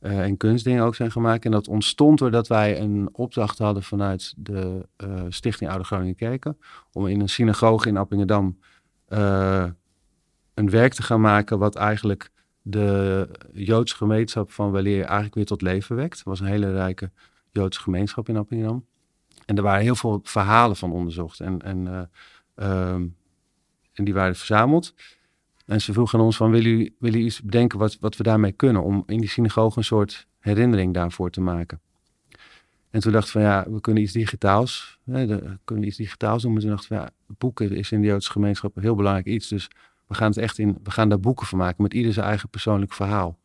en 0.00 0.36
kunstdingen 0.36 0.84
ook 0.84 0.94
zijn 0.94 1.10
gemaakt. 1.10 1.44
En 1.44 1.50
dat 1.50 1.68
ontstond 1.68 2.18
doordat 2.18 2.46
wij 2.46 2.80
een 2.80 3.08
opdracht 3.12 3.58
hadden 3.58 3.82
vanuit 3.82 4.34
de 4.36 4.86
Stichting 5.28 5.70
Oude 5.70 5.84
Groningen 5.84 6.14
Kerken. 6.14 6.58
Om 6.92 7.06
in 7.06 7.20
een 7.20 7.28
synagoge 7.28 7.88
in 7.88 7.96
Appingedam 7.96 8.58
een 10.54 10.70
werk 10.70 10.92
te 10.92 11.02
gaan 11.02 11.20
maken 11.20 11.58
wat 11.58 11.76
eigenlijk 11.76 12.30
de 12.62 13.28
Joodse 13.52 13.96
gemeenschap 13.96 14.50
van 14.50 14.70
Weleer 14.70 15.04
eigenlijk 15.04 15.34
weer 15.34 15.46
tot 15.46 15.62
leven 15.62 15.96
wekt. 15.96 16.16
Het 16.16 16.26
was 16.26 16.40
een 16.40 16.46
hele 16.46 16.72
rijke 16.72 17.10
Joodse 17.50 17.80
gemeenschap 17.80 18.28
in 18.28 18.36
Appingedam. 18.36 18.84
En 19.46 19.56
er 19.56 19.62
waren 19.62 19.82
heel 19.82 19.94
veel 19.94 20.20
verhalen 20.22 20.76
van 20.76 20.92
onderzocht 20.92 21.40
en, 21.40 21.62
en, 21.62 22.08
uh, 22.58 22.92
um, 22.92 23.16
en 23.92 24.04
die 24.04 24.14
waren 24.14 24.36
verzameld. 24.36 24.94
En 25.66 25.80
ze 25.80 25.92
vroegen 25.92 26.20
ons 26.20 26.36
van, 26.36 26.50
willen 26.50 26.70
jullie, 26.70 26.96
willen 26.98 27.20
iets 27.20 27.42
bedenken 27.42 27.78
wat, 27.78 27.96
wat 28.00 28.16
we 28.16 28.22
daarmee 28.22 28.52
kunnen? 28.52 28.82
Om 28.82 29.02
in 29.06 29.20
die 29.20 29.28
synagoge 29.28 29.78
een 29.78 29.84
soort 29.84 30.26
herinnering 30.38 30.94
daarvoor 30.94 31.30
te 31.30 31.40
maken. 31.40 31.80
En 32.90 33.00
toen 33.00 33.12
dachten 33.12 33.32
we 33.32 33.38
van, 33.38 33.50
ja, 33.50 33.66
we 33.70 33.80
kunnen 33.80 34.02
iets 34.02 34.12
digitaals. 34.12 34.98
Hè, 35.04 35.26
de, 35.26 35.58
kunnen 35.64 35.86
iets 35.86 35.96
digitaals 35.96 36.42
doen. 36.42 36.52
Maar 36.52 36.60
toen 36.60 36.70
dachten 36.70 36.88
we, 36.88 36.94
ja, 36.94 37.10
boeken 37.26 37.70
is 37.70 37.92
in 37.92 38.00
de 38.00 38.06
Joodse 38.06 38.30
gemeenschap 38.30 38.76
een 38.76 38.82
heel 38.82 38.94
belangrijk 38.94 39.26
iets. 39.26 39.48
Dus 39.48 39.68
we 40.10 40.16
gaan 40.16 40.28
het 40.28 40.38
echt 40.38 40.58
in, 40.58 40.78
we 40.82 40.90
gaan 40.90 41.08
daar 41.08 41.20
boeken 41.20 41.46
van 41.46 41.58
maken 41.58 41.82
met 41.82 41.94
ieder 41.94 42.12
zijn 42.12 42.26
eigen 42.26 42.48
persoonlijk 42.48 42.92
verhaal. 42.92 43.38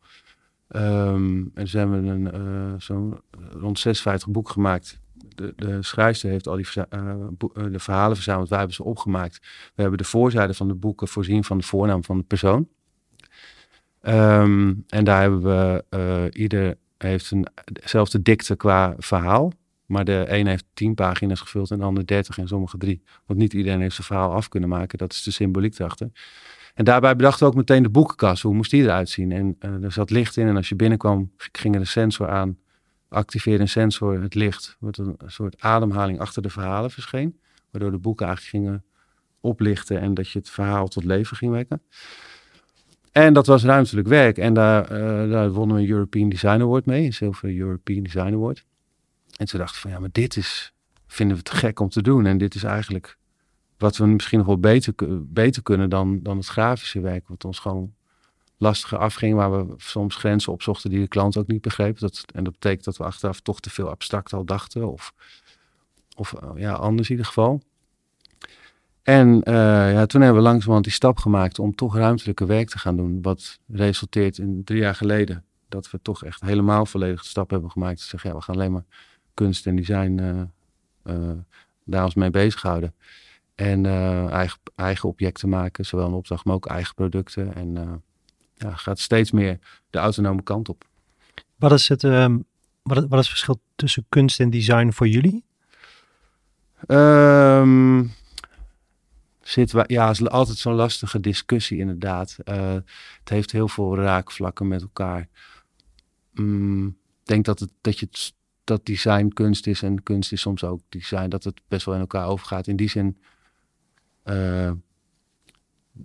Um, 0.68 1.50
en 1.54 1.68
zo 1.68 1.78
hebben 1.78 2.04
een, 2.04 2.40
uh, 2.40 2.74
zo'n 2.78 3.20
rond 3.50 3.78
56 3.78 4.28
boeken 4.28 4.52
gemaakt. 4.52 5.00
De, 5.34 5.52
de 5.56 5.82
schrijfster 5.82 6.30
heeft 6.30 6.48
al 6.48 6.56
die 6.56 6.66
uh, 6.76 7.14
de 7.52 7.78
verhalen 7.78 8.16
verzameld. 8.16 8.48
Wij 8.48 8.58
hebben 8.58 8.76
ze 8.76 8.84
opgemaakt. 8.84 9.38
We 9.74 9.80
hebben 9.80 9.98
de 9.98 10.04
voorzijde 10.04 10.54
van 10.54 10.68
de 10.68 10.74
boeken 10.74 11.08
voorzien 11.08 11.44
van 11.44 11.58
de 11.58 11.64
voornaam 11.64 12.04
van 12.04 12.18
de 12.18 12.24
persoon. 12.24 12.68
Um, 14.02 14.84
en 14.88 15.04
daar 15.04 15.20
hebben 15.20 15.42
we, 15.42 16.30
ieder 16.32 16.76
heeft 16.98 17.30
een, 17.30 17.46
dikte 18.22 18.56
qua 18.56 18.94
verhaal. 18.98 19.52
Maar 19.86 20.04
de 20.04 20.24
een 20.28 20.46
heeft 20.46 20.64
tien 20.74 20.94
pagina's 20.94 21.40
gevuld 21.40 21.70
en 21.70 21.78
de 21.78 21.84
ander 21.84 22.06
dertig 22.06 22.38
en 22.38 22.48
sommige 22.48 22.78
drie. 22.78 23.02
Want 23.26 23.38
niet 23.38 23.52
iedereen 23.52 23.80
heeft 23.80 23.94
zijn 23.94 24.06
verhaal 24.06 24.32
af 24.32 24.48
kunnen 24.48 24.68
maken. 24.68 24.98
Dat 24.98 25.12
is 25.12 25.22
de 25.22 25.30
symboliek 25.30 25.78
erachter. 25.78 26.10
En 26.76 26.84
daarbij 26.84 27.16
bedachten 27.16 27.40
we 27.40 27.52
ook 27.52 27.58
meteen 27.58 27.82
de 27.82 27.88
boekenkast. 27.88 28.42
Hoe 28.42 28.54
moest 28.54 28.70
die 28.70 28.82
eruit 28.82 29.08
zien? 29.08 29.32
En 29.32 29.56
uh, 29.60 29.84
er 29.84 29.92
zat 29.92 30.10
licht 30.10 30.36
in 30.36 30.46
en 30.46 30.56
als 30.56 30.68
je 30.68 30.74
binnenkwam 30.74 31.32
ging 31.36 31.74
een 31.74 31.86
sensor 31.86 32.28
aan. 32.28 32.58
Activeerde 33.08 33.62
een 33.62 33.68
sensor 33.68 34.22
het 34.22 34.34
licht. 34.34 34.76
Wordt 34.80 34.98
een 34.98 35.16
soort 35.26 35.60
ademhaling 35.60 36.20
achter 36.20 36.42
de 36.42 36.50
verhalen 36.50 36.90
verscheen. 36.90 37.40
Waardoor 37.70 37.90
de 37.90 37.98
boeken 37.98 38.26
eigenlijk 38.26 38.56
gingen 38.56 38.84
oplichten 39.40 40.00
en 40.00 40.14
dat 40.14 40.30
je 40.30 40.38
het 40.38 40.50
verhaal 40.50 40.88
tot 40.88 41.04
leven 41.04 41.36
ging 41.36 41.52
wekken. 41.52 41.82
En 43.12 43.32
dat 43.32 43.46
was 43.46 43.64
ruimtelijk 43.64 44.08
werk. 44.08 44.38
En 44.38 44.54
daar, 44.54 44.92
uh, 44.92 45.30
daar 45.30 45.50
wonnen 45.50 45.76
we 45.76 45.82
een 45.82 45.88
European 45.88 46.28
Design 46.28 46.60
Award 46.60 46.86
mee. 46.86 47.06
Een 47.06 47.12
zilveren 47.12 47.56
European 47.56 48.02
Design 48.02 48.32
Award. 48.32 48.64
En 49.36 49.46
toen 49.46 49.60
dachten 49.60 49.80
van 49.80 49.90
ja, 49.90 49.98
maar 49.98 50.12
dit 50.12 50.36
is, 50.36 50.72
vinden 51.06 51.36
we 51.36 51.42
te 51.42 51.56
gek 51.56 51.80
om 51.80 51.88
te 51.88 52.02
doen. 52.02 52.26
En 52.26 52.38
dit 52.38 52.54
is 52.54 52.62
eigenlijk 52.62 53.16
wat 53.78 53.96
we 53.96 54.06
misschien 54.06 54.38
nog 54.38 54.46
wel 54.46 54.58
beter, 54.58 54.94
beter 55.26 55.62
kunnen 55.62 55.90
dan, 55.90 56.22
dan 56.22 56.36
het 56.36 56.46
grafische 56.46 57.00
werk. 57.00 57.28
Wat 57.28 57.44
ons 57.44 57.58
gewoon 57.58 57.94
lastiger 58.56 58.98
afging. 58.98 59.34
Waar 59.34 59.66
we 59.66 59.74
soms 59.76 60.16
grenzen 60.16 60.52
opzochten 60.52 60.90
die 60.90 61.00
de 61.00 61.08
klant 61.08 61.36
ook 61.36 61.46
niet 61.46 61.62
begreep. 61.62 61.98
Dat, 61.98 62.24
en 62.34 62.44
dat 62.44 62.52
betekent 62.52 62.84
dat 62.84 62.96
we 62.96 63.04
achteraf 63.04 63.40
toch 63.40 63.60
te 63.60 63.70
veel 63.70 63.88
abstract 63.88 64.32
al 64.32 64.44
dachten. 64.44 64.92
Of, 64.92 65.12
of 66.16 66.34
ja, 66.56 66.72
anders 66.72 67.08
in 67.08 67.14
ieder 67.14 67.26
geval. 67.26 67.62
En 69.02 69.28
uh, 69.28 69.54
ja, 69.92 70.06
toen 70.06 70.20
hebben 70.20 70.42
we 70.42 70.48
langzamerhand 70.48 70.84
die 70.84 70.92
stap 70.92 71.18
gemaakt 71.18 71.58
om 71.58 71.74
toch 71.74 71.96
ruimtelijke 71.96 72.46
werk 72.46 72.68
te 72.68 72.78
gaan 72.78 72.96
doen. 72.96 73.22
Wat 73.22 73.58
resulteert 73.66 74.38
in 74.38 74.64
drie 74.64 74.80
jaar 74.80 74.94
geleden 74.94 75.44
dat 75.68 75.90
we 75.90 75.98
toch 76.02 76.24
echt 76.24 76.40
helemaal 76.40 76.86
volledig 76.86 77.22
de 77.22 77.28
stap 77.28 77.50
hebben 77.50 77.70
gemaakt. 77.70 77.98
Te 77.98 78.04
zeggen, 78.04 78.30
ja, 78.30 78.36
we 78.36 78.42
gaan 78.42 78.54
alleen 78.54 78.72
maar 78.72 78.84
kunst 79.34 79.66
en 79.66 79.76
design 79.76 80.48
uh, 81.04 81.30
daar 81.84 82.04
ons 82.04 82.14
mee 82.14 82.30
bezighouden. 82.30 82.94
En 83.56 83.86
eigen, 84.30 84.58
eigen 84.74 85.08
objecten 85.08 85.48
maken, 85.48 85.86
zowel 85.86 86.06
een 86.06 86.12
opdracht, 86.12 86.44
maar 86.44 86.54
ook 86.54 86.66
eigen 86.66 86.94
producten. 86.94 87.54
En 87.54 88.02
ja, 88.54 88.74
gaat 88.74 88.98
steeds 88.98 89.30
meer 89.30 89.58
de 89.90 89.98
autonome 89.98 90.42
kant 90.42 90.68
op. 90.68 90.84
Wat 91.56 91.72
is 91.72 91.88
het, 91.88 92.02
um, 92.02 92.44
wat, 92.82 92.96
wat 92.96 93.12
is 93.12 93.18
het 93.18 93.28
verschil 93.28 93.60
tussen 93.74 94.06
kunst 94.08 94.40
en 94.40 94.50
design 94.50 94.90
voor 94.90 95.08
jullie? 95.08 95.44
Um, 96.88 98.12
zit, 99.40 99.72
ja, 99.86 100.10
is 100.10 100.28
altijd 100.28 100.58
zo'n 100.58 100.74
lastige 100.74 101.20
discussie 101.20 101.78
inderdaad. 101.78 102.36
Uh, 102.44 102.72
het 103.18 103.28
heeft 103.28 103.52
heel 103.52 103.68
veel 103.68 103.96
raakvlakken 103.96 104.68
met 104.68 104.82
elkaar. 104.82 105.28
Mm, 106.32 106.86
ik 106.86 106.94
denk 107.22 107.44
dat, 107.44 107.60
het, 107.60 107.70
dat, 107.80 107.98
je 107.98 108.06
het, 108.10 108.34
dat 108.64 108.86
design 108.86 109.28
kunst 109.28 109.66
is 109.66 109.82
en 109.82 110.02
kunst 110.02 110.32
is 110.32 110.40
soms 110.40 110.64
ook 110.64 110.80
design. 110.88 111.28
Dat 111.28 111.44
het 111.44 111.60
best 111.68 111.86
wel 111.86 111.94
in 111.94 112.00
elkaar 112.00 112.26
overgaat. 112.26 112.66
In 112.66 112.76
die 112.76 112.90
zin, 112.90 113.18
uh, 114.28 114.72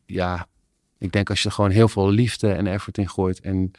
ja, 0.05 0.47
Ik 0.97 1.11
denk 1.11 1.29
als 1.29 1.41
je 1.41 1.47
er 1.49 1.55
gewoon 1.55 1.69
heel 1.69 1.87
veel 1.87 2.09
liefde 2.09 2.51
en 2.51 2.67
effort 2.67 2.97
in 2.97 3.09
gooit 3.09 3.39
en 3.39 3.71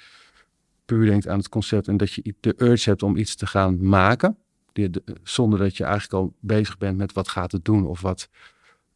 puur 0.85 1.07
denkt 1.07 1.29
aan 1.29 1.39
het 1.39 1.49
concept 1.49 1.89
en 1.89 1.97
dat 1.97 2.13
je 2.13 2.35
de 2.41 2.55
urge 2.57 2.89
hebt 2.89 3.03
om 3.03 3.17
iets 3.17 3.35
te 3.35 3.47
gaan 3.47 3.89
maken, 3.89 4.37
die, 4.73 4.91
zonder 5.23 5.59
dat 5.59 5.77
je 5.77 5.85
eigenlijk 5.85 6.15
al 6.15 6.35
bezig 6.41 6.79
bent 6.79 6.97
met 6.97 7.13
wat 7.13 7.29
gaat 7.29 7.53
het 7.53 7.65
doen 7.65 7.87
of 7.87 8.01
wat 8.01 8.29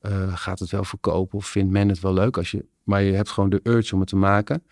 uh, 0.03 0.37
gaat 0.37 0.59
het 0.59 0.71
wel 0.71 0.85
verkopen 0.85 1.39
of 1.39 1.47
vindt 1.47 1.73
men 1.73 1.89
het 1.89 2.01
wel 2.01 2.13
leuk. 2.13 2.37
Als 2.37 2.51
je, 2.51 2.65
maar 2.83 3.03
je 3.03 3.13
hebt 3.13 3.31
gewoon 3.31 3.51
de 3.51 3.61
urge 3.63 3.95
om 3.95 4.01
het 4.01 4.09
te 4.09 4.17
maken, 4.17 4.63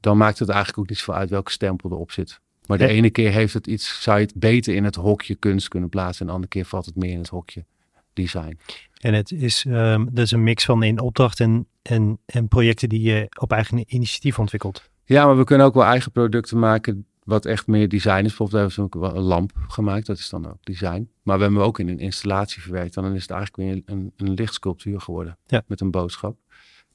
dan 0.00 0.16
maakt 0.16 0.38
het 0.38 0.48
eigenlijk 0.48 0.78
ook 0.78 0.88
niet 0.88 0.98
zoveel 0.98 1.14
uit 1.14 1.30
welke 1.30 1.50
stempel 1.50 1.90
erop 1.90 2.10
zit. 2.10 2.40
Maar 2.66 2.78
de 2.78 2.86
ene 2.86 3.10
keer 3.10 3.30
heeft 3.30 3.54
het 3.54 3.66
iets, 3.66 4.02
zou 4.02 4.18
je 4.18 4.24
het 4.24 4.34
beter 4.34 4.74
in 4.74 4.84
het 4.84 4.94
hokje 4.94 5.34
kunst 5.34 5.68
kunnen 5.68 5.88
plaatsen 5.88 6.20
en 6.20 6.26
de 6.26 6.32
andere 6.32 6.52
keer 6.52 6.64
valt 6.64 6.86
het 6.86 6.96
meer 6.96 7.10
in 7.10 7.18
het 7.18 7.28
hokje 7.28 7.64
design. 8.12 8.58
En 9.00 9.14
het 9.14 9.32
is, 9.32 9.64
um, 9.68 10.08
dat 10.12 10.24
is 10.24 10.30
een 10.30 10.42
mix 10.42 10.64
van 10.64 10.82
in 10.82 11.00
opdracht 11.00 11.40
en, 11.40 11.66
en, 11.82 12.18
en 12.26 12.48
projecten 12.48 12.88
die 12.88 13.02
je 13.02 13.26
op 13.38 13.52
eigen 13.52 13.84
initiatief 13.86 14.38
ontwikkelt. 14.38 14.90
Ja, 15.04 15.26
maar 15.26 15.38
we 15.38 15.44
kunnen 15.44 15.66
ook 15.66 15.74
wel 15.74 15.84
eigen 15.84 16.12
producten 16.12 16.58
maken 16.58 17.06
wat 17.24 17.46
echt 17.46 17.66
meer 17.66 17.88
design 17.88 18.24
is. 18.24 18.36
Bijvoorbeeld 18.36 18.76
hebben 18.76 19.00
we 19.00 19.16
een 19.16 19.22
lamp 19.22 19.52
gemaakt, 19.68 20.06
dat 20.06 20.18
is 20.18 20.28
dan 20.28 20.46
ook 20.46 20.64
design. 20.64 21.10
Maar 21.22 21.36
we 21.36 21.42
hebben 21.42 21.62
ook 21.62 21.78
in 21.78 21.88
een 21.88 21.98
installatie 21.98 22.62
verwerkt. 22.62 22.96
En 22.96 23.02
dan 23.02 23.14
is 23.14 23.22
het 23.22 23.30
eigenlijk 23.30 23.62
weer 23.70 23.94
een, 23.96 24.12
een 24.16 24.34
lichtsculptuur 24.34 25.00
geworden 25.00 25.38
ja. 25.46 25.62
met 25.66 25.80
een 25.80 25.90
boodschap. 25.90 26.36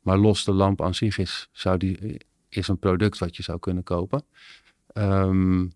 Maar 0.02 0.18
los 0.18 0.44
de 0.44 0.52
lamp 0.52 0.82
aan 0.82 0.96
zich 0.96 1.18
is, 1.18 1.50
zou 1.52 1.78
die, 1.78 2.22
is 2.50 2.68
een 2.68 2.80
product 2.80 3.18
wat 3.18 3.36
je 3.36 3.44
zou 3.44 3.60
kunnen 3.60 3.84
kopen. 3.84 4.24
Um, 4.94 5.72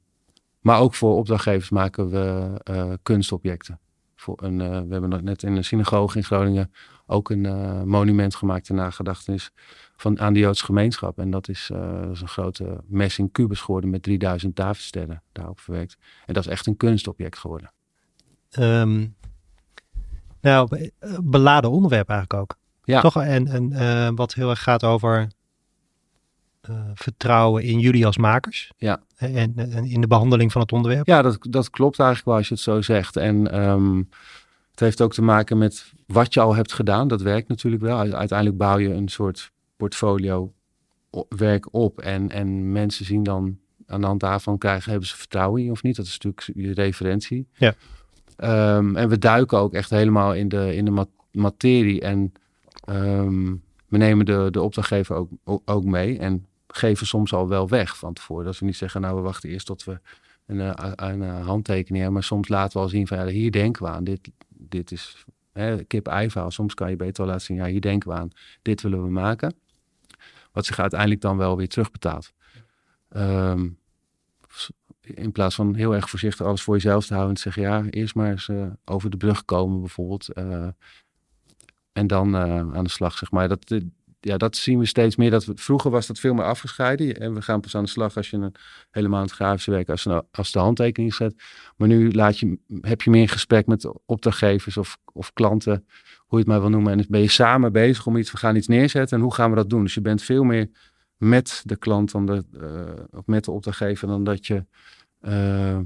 maar 0.60 0.80
ook 0.80 0.96
voor 0.96 1.16
opdrachtgevers 1.16 1.70
maken 1.70 2.10
we 2.10 2.60
uh, 2.72 2.94
kunstobjecten. 3.04 3.80
Voor 4.22 4.44
een, 4.44 4.60
uh, 4.60 4.70
we 4.70 4.92
hebben 4.92 5.10
nog 5.10 5.22
net 5.22 5.44
in 5.44 5.56
een 5.56 5.63
synagoge 5.63 6.18
in 6.18 6.24
Groningen 6.24 6.72
ook 7.06 7.30
een 7.30 7.44
uh, 7.44 7.82
monument 7.84 8.36
gemaakt 8.36 8.66
ter 8.66 8.75
nagedachtenis 8.75 9.51
van, 9.96 10.20
aan 10.20 10.34
de 10.34 10.40
Joodse 10.40 10.66
gemeenschap. 10.66 11.20
En 11.20 11.32
dat 11.32 11.50
is, 11.50 11.70
dat 11.72 12.12
is 12.12 12.22
een 12.22 12.28
grote 12.28 12.84
messing 12.86 13.32
kubus 13.32 13.62
geworden 13.62 13.90
met 13.90 14.04
3000 14.04 14.56
Davidsterren 14.56 15.24
daarop 15.32 15.60
verwerkt. 15.60 15.98
En 16.25 16.34
dat 16.34 16.46
is 16.46 16.51
echt 16.51 16.68
een 16.68 16.78
kunstobject 16.78 17.38
geworden. 17.38 17.72
Um, 18.60 19.16
nou, 20.42 20.92
beladen 21.24 21.72
onderwerp 21.72 22.10
eigenlijk 22.10 22.42
ook. 22.42 22.58
Ja. 22.84 23.01
Toch? 23.01 23.22
En, 23.22 23.48
en 23.48 24.16
wat 24.16 24.34
heel 24.34 24.50
erg 24.50 24.63
gaat 24.63 24.84
over 24.84 25.28
vertrouwen 26.94 27.63
in 27.63 27.80
jullie 27.80 28.06
als 28.06 28.18
makers. 28.18 28.72
Ja. 28.77 29.03
En, 29.15 29.53
en, 29.56 29.86
in 29.86 30.01
de 30.01 30.08
behandeling 30.08 30.51
van 30.51 30.62
het 30.62 30.72
onderwerp. 30.72 31.08
Ja, 31.08 31.22
dat, 31.22 31.38
dat 31.50 31.70
klopt 31.70 32.00
eigenlijk 32.00 32.30
wel 32.30 32.38
als 32.38 32.48
je 32.48 32.53
het 32.53 32.63
zo 32.63 32.82
zegt. 32.82 33.15
En 33.15 33.60
um, 33.70 34.10
het 34.72 34.80
heeft 34.80 35.01
ook 35.01 35.13
te 35.13 35.22
maken 35.22 35.58
met 35.58 35.94
wat 36.06 36.34
je 36.34 36.39
al 36.39 36.56
hebt 36.56 36.74
gedaan. 36.74 37.08
Dat 37.08 37.22
werkt 37.22 37.48
natuurlijk 37.48 37.82
wel. 37.82 37.98
Uiteindelijk 37.98 38.58
bouw 38.58 38.77
je 38.77 38.94
een 38.94 39.10
soort 39.10 39.51
portfolio 39.77 40.53
werk 41.30 41.74
op. 41.74 42.00
En, 42.00 42.30
en 42.30 42.72
mensen 42.72 43.06
zien 43.06 43.24
dan 43.24 43.58
aan 43.88 44.01
de 44.01 44.08
hand 44.08 44.20
daarvan 44.20 44.58
krijgen, 44.58 44.91
hebben 44.91 45.10
ze 45.10 45.18
vertrouwen 45.18 45.60
in 45.60 45.65
je 45.65 45.72
of 45.72 45.84
niet. 45.84 45.96
Dat 45.96 46.06
is 46.06 46.20
natuurlijk 46.20 46.51
je 46.68 46.74
referentie. 46.74 47.48
Ja. 47.53 47.74
Um, 48.77 48.96
en 48.96 49.10
we 49.10 49.18
duiken 49.18 49.58
ook 49.58 49.74
echt 49.74 49.89
helemaal 49.89 50.34
in 50.34 50.50
de, 50.50 50.75
in 50.75 50.86
de 50.86 51.08
materie. 51.32 52.01
En 52.01 52.32
um, 52.89 53.63
we 53.88 53.98
nemen 53.98 54.25
de, 54.25 54.48
de 54.51 54.62
opdrachtgever 54.62 55.15
ook, 55.44 55.62
ook 55.65 55.84
mee. 55.84 56.20
En 56.20 56.46
geven 56.75 57.08
soms 57.08 57.34
al 57.34 57.48
wel 57.48 57.70
weg 57.70 57.98
van 57.98 58.13
tevoren. 58.13 58.46
Dat 58.46 58.60
we 58.60 58.66
niet 58.66 58.75
zeggen, 58.75 59.01
nou 59.01 59.16
we 59.16 59.22
wachten 59.22 59.50
eerst 59.50 59.66
tot 59.66 59.84
we 59.84 60.00
een, 60.46 60.60
eh, 60.60 60.92
een, 60.96 61.22
een 61.22 61.44
handtekening 61.44 61.96
hebben. 61.96 62.13
Maar 62.13 62.24
soms 62.24 62.48
laten 62.48 62.78
we 62.78 62.84
al 62.84 62.90
zien 62.90 63.08
van, 63.08 63.18
ja, 63.18 63.25
hier 63.25 63.51
denken 63.51 63.84
we 63.84 63.90
aan. 63.90 64.04
Dit, 64.04 64.30
dit 64.50 64.92
is 64.92 65.25
hè, 65.51 65.84
kip-ei 65.84 66.30
Soms 66.48 66.74
kan 66.74 66.90
je 66.90 66.96
beter 66.96 67.24
wel 67.24 67.32
laten 67.32 67.46
zien, 67.46 67.58
ja, 67.58 67.66
hier 67.66 67.82
denken 67.82 68.10
we 68.10 68.16
aan. 68.16 68.30
Dit 68.62 68.82
willen 68.82 69.04
we 69.04 69.10
maken. 69.10 69.56
Wat 70.51 70.66
zich 70.66 70.80
uiteindelijk 70.80 71.22
dan 71.22 71.38
wel 71.38 71.58
weer 71.58 71.68
terugbetaalt. 71.68 72.34
Um, 73.10 73.80
in 75.01 75.32
plaats 75.32 75.56
van 75.56 75.75
heel 75.75 75.96
erg 75.96 76.10
voorzichtig 76.10 76.46
alles 76.46 76.62
voor 76.62 76.75
jezelf 76.75 77.06
te 77.06 77.13
houden 77.13 77.36
en 77.36 77.42
zeggen, 77.42 77.62
ja, 77.62 77.84
eerst 77.90 78.16
maar 78.16 78.32
eens 78.32 78.48
uh, 78.48 78.68
over 78.86 79.10
de 79.10 79.18
brug 79.18 79.46
komen 79.46 79.80
bijvoorbeeld. 79.80 80.30
En 81.94 82.08
dan 82.08 82.36
aan 82.36 82.84
de 82.84 82.90
slag, 82.90 83.18
zeg 83.18 83.32
maar. 83.32 83.48
Dat, 83.48 83.80
ja, 84.22 84.38
dat 84.38 84.56
zien 84.56 84.80
we 84.80 84.86
steeds 84.86 85.16
meer. 85.16 85.30
Dat 85.30 85.46
we, 85.46 85.54
vroeger 85.56 85.92
was 85.92 86.08
dat 86.08 86.20
veel 86.20 86.34
meer 86.34 86.46
afgescheiden. 86.46 87.16
En 87.20 87.34
we 87.34 87.42
gaan 87.42 87.62
pas 87.62 87.75
aan 87.75 87.84
de 87.84 87.90
slag 87.90 88.18
als 88.18 88.30
je 88.30 88.38
een 88.38 88.56
helemaal 88.92 89.20
aan 89.20 89.25
het 89.25 89.34
grafische 89.34 89.72
werk, 89.72 89.90
als, 89.90 90.08
als 90.32 90.51
de 90.51 90.60
handtekening 90.60 91.13
zet. 91.13 91.44
Maar 91.78 91.88
nu 91.88 92.12
laat 92.12 92.40
je, 92.40 92.60
heb 92.82 93.01
je 93.01 93.10
meer 93.10 93.30
gesprek 93.30 93.68
met 93.68 93.92
opdrachtgevers 94.06 94.78
of, 94.78 94.98
of 95.13 95.34
klanten, 95.34 95.86
hoe 96.18 96.25
je 96.30 96.38
het 96.38 96.48
maar 96.48 96.60
wil 96.60 96.70
noemen. 96.70 96.92
En 96.92 96.98
dan 96.98 97.08
ben 97.10 97.22
je 97.22 97.30
samen 97.30 97.72
bezig 97.72 98.08
om 98.08 98.18
iets, 98.18 98.32
we 98.32 98.38
gaan 98.38 98.56
iets 98.56 98.68
neerzetten. 98.68 99.18
En 99.18 99.24
hoe 99.24 99.34
gaan 99.34 99.50
we 99.50 99.56
dat 99.56 99.70
doen? 99.70 99.84
Dus 99.84 99.94
je 99.94 100.01
bent 100.01 100.22
veel 100.22 100.44
meer 100.44 100.70
met 101.18 101.62
de 101.66 101.78
klant 101.78 102.12
dan 102.12 102.25
de, 102.25 102.44
of 103.12 103.25
met 103.25 103.46
de 103.46 103.51
opdrachtgever 103.51 104.08
dan 104.08 104.24
dat 104.24 104.48
je, 104.48 104.66
uh, 105.22 105.80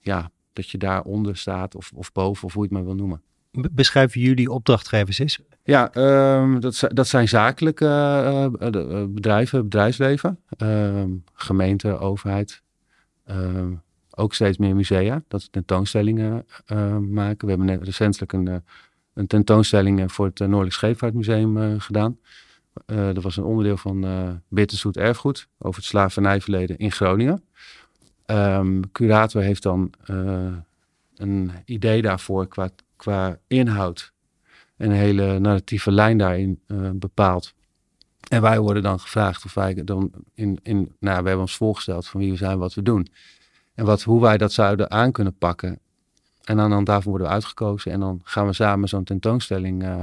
ja, 0.00 0.30
dat 0.52 0.70
je 0.70 0.78
daaronder 0.78 1.36
staat 1.36 1.74
of, 1.74 1.92
of 1.94 2.12
boven 2.12 2.44
of 2.44 2.52
hoe 2.52 2.62
je 2.62 2.68
het 2.68 2.78
maar 2.78 2.86
wil 2.86 2.96
noemen. 2.96 3.22
Beschrijven 3.54 4.20
jullie 4.20 4.50
opdrachtgevers 4.50 5.18
eens? 5.18 5.38
Ja, 5.62 5.96
um, 6.38 6.60
dat, 6.60 6.84
dat, 6.88 7.08
zijn 7.08 7.28
zakelijke 7.28 7.86
uh, 8.60 9.04
bedrijven, 9.08 9.62
bedrijfsleven, 9.62 10.40
um, 10.58 11.24
gemeente, 11.32 11.98
overheid. 11.98 12.62
Um, 13.30 13.82
ook 14.10 14.34
steeds 14.34 14.58
meer 14.58 14.76
musea, 14.76 15.22
dat 15.28 15.52
tentoonstellingen 15.52 16.46
maken. 17.00 17.46
We 17.46 17.48
hebben 17.48 17.66
net 17.66 17.82
recentelijk 17.82 18.32
een, 18.32 18.62
een 19.14 19.26
tentoonstelling 19.26 20.12
voor 20.12 20.26
het 20.26 20.38
Noordelijk 20.38 20.72
Scheepvaartmuseum 20.72 21.80
gedaan. 21.80 22.18
dat 22.86 23.22
was 23.22 23.36
een 23.36 23.44
onderdeel 23.44 23.76
van 23.76 24.06
Bitterzoet 24.48 24.96
Erfgoed 24.96 25.48
over 25.58 25.80
het 25.80 25.88
slavernijverleden 25.88 26.76
in 26.78 26.92
Groningen. 26.92 27.44
curator 28.92 29.42
heeft 29.42 29.62
dan 29.62 29.92
een 31.16 31.52
idee 31.64 32.02
daarvoor 32.02 32.46
qua, 32.46 32.70
qua 33.04 33.38
inhoud 33.46 34.12
een 34.76 34.90
hele 34.90 35.38
narratieve 35.38 35.90
lijn 35.92 36.18
daarin 36.18 36.60
uh, 36.66 36.90
bepaalt. 36.94 37.54
En 38.28 38.42
wij 38.42 38.60
worden 38.60 38.82
dan 38.82 39.00
gevraagd 39.00 39.44
of 39.44 39.54
wij 39.54 39.84
dan 39.84 40.10
in, 40.34 40.58
in 40.62 40.76
nou, 40.98 41.22
we 41.22 41.28
hebben 41.28 41.40
ons 41.40 41.56
voorgesteld 41.56 42.06
van 42.06 42.20
wie 42.20 42.30
we 42.30 42.36
zijn, 42.36 42.58
wat 42.58 42.74
we 42.74 42.82
doen. 42.82 43.08
En 43.74 43.84
wat, 43.84 44.02
hoe 44.02 44.20
wij 44.20 44.38
dat 44.38 44.52
zouden 44.52 44.90
aan 44.90 45.12
kunnen 45.12 45.36
pakken. 45.38 45.78
En 46.44 46.56
dan, 46.56 46.70
dan 46.70 46.84
daarvoor 46.84 47.10
worden 47.10 47.28
we 47.28 47.34
uitgekozen. 47.34 47.92
En 47.92 48.00
dan 48.00 48.20
gaan 48.22 48.46
we 48.46 48.52
samen 48.52 48.88
zo'n 48.88 49.04
tentoonstelling 49.04 49.82
uh, 49.82 50.02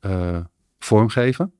uh, 0.00 0.38
vormgeven. 0.78 1.54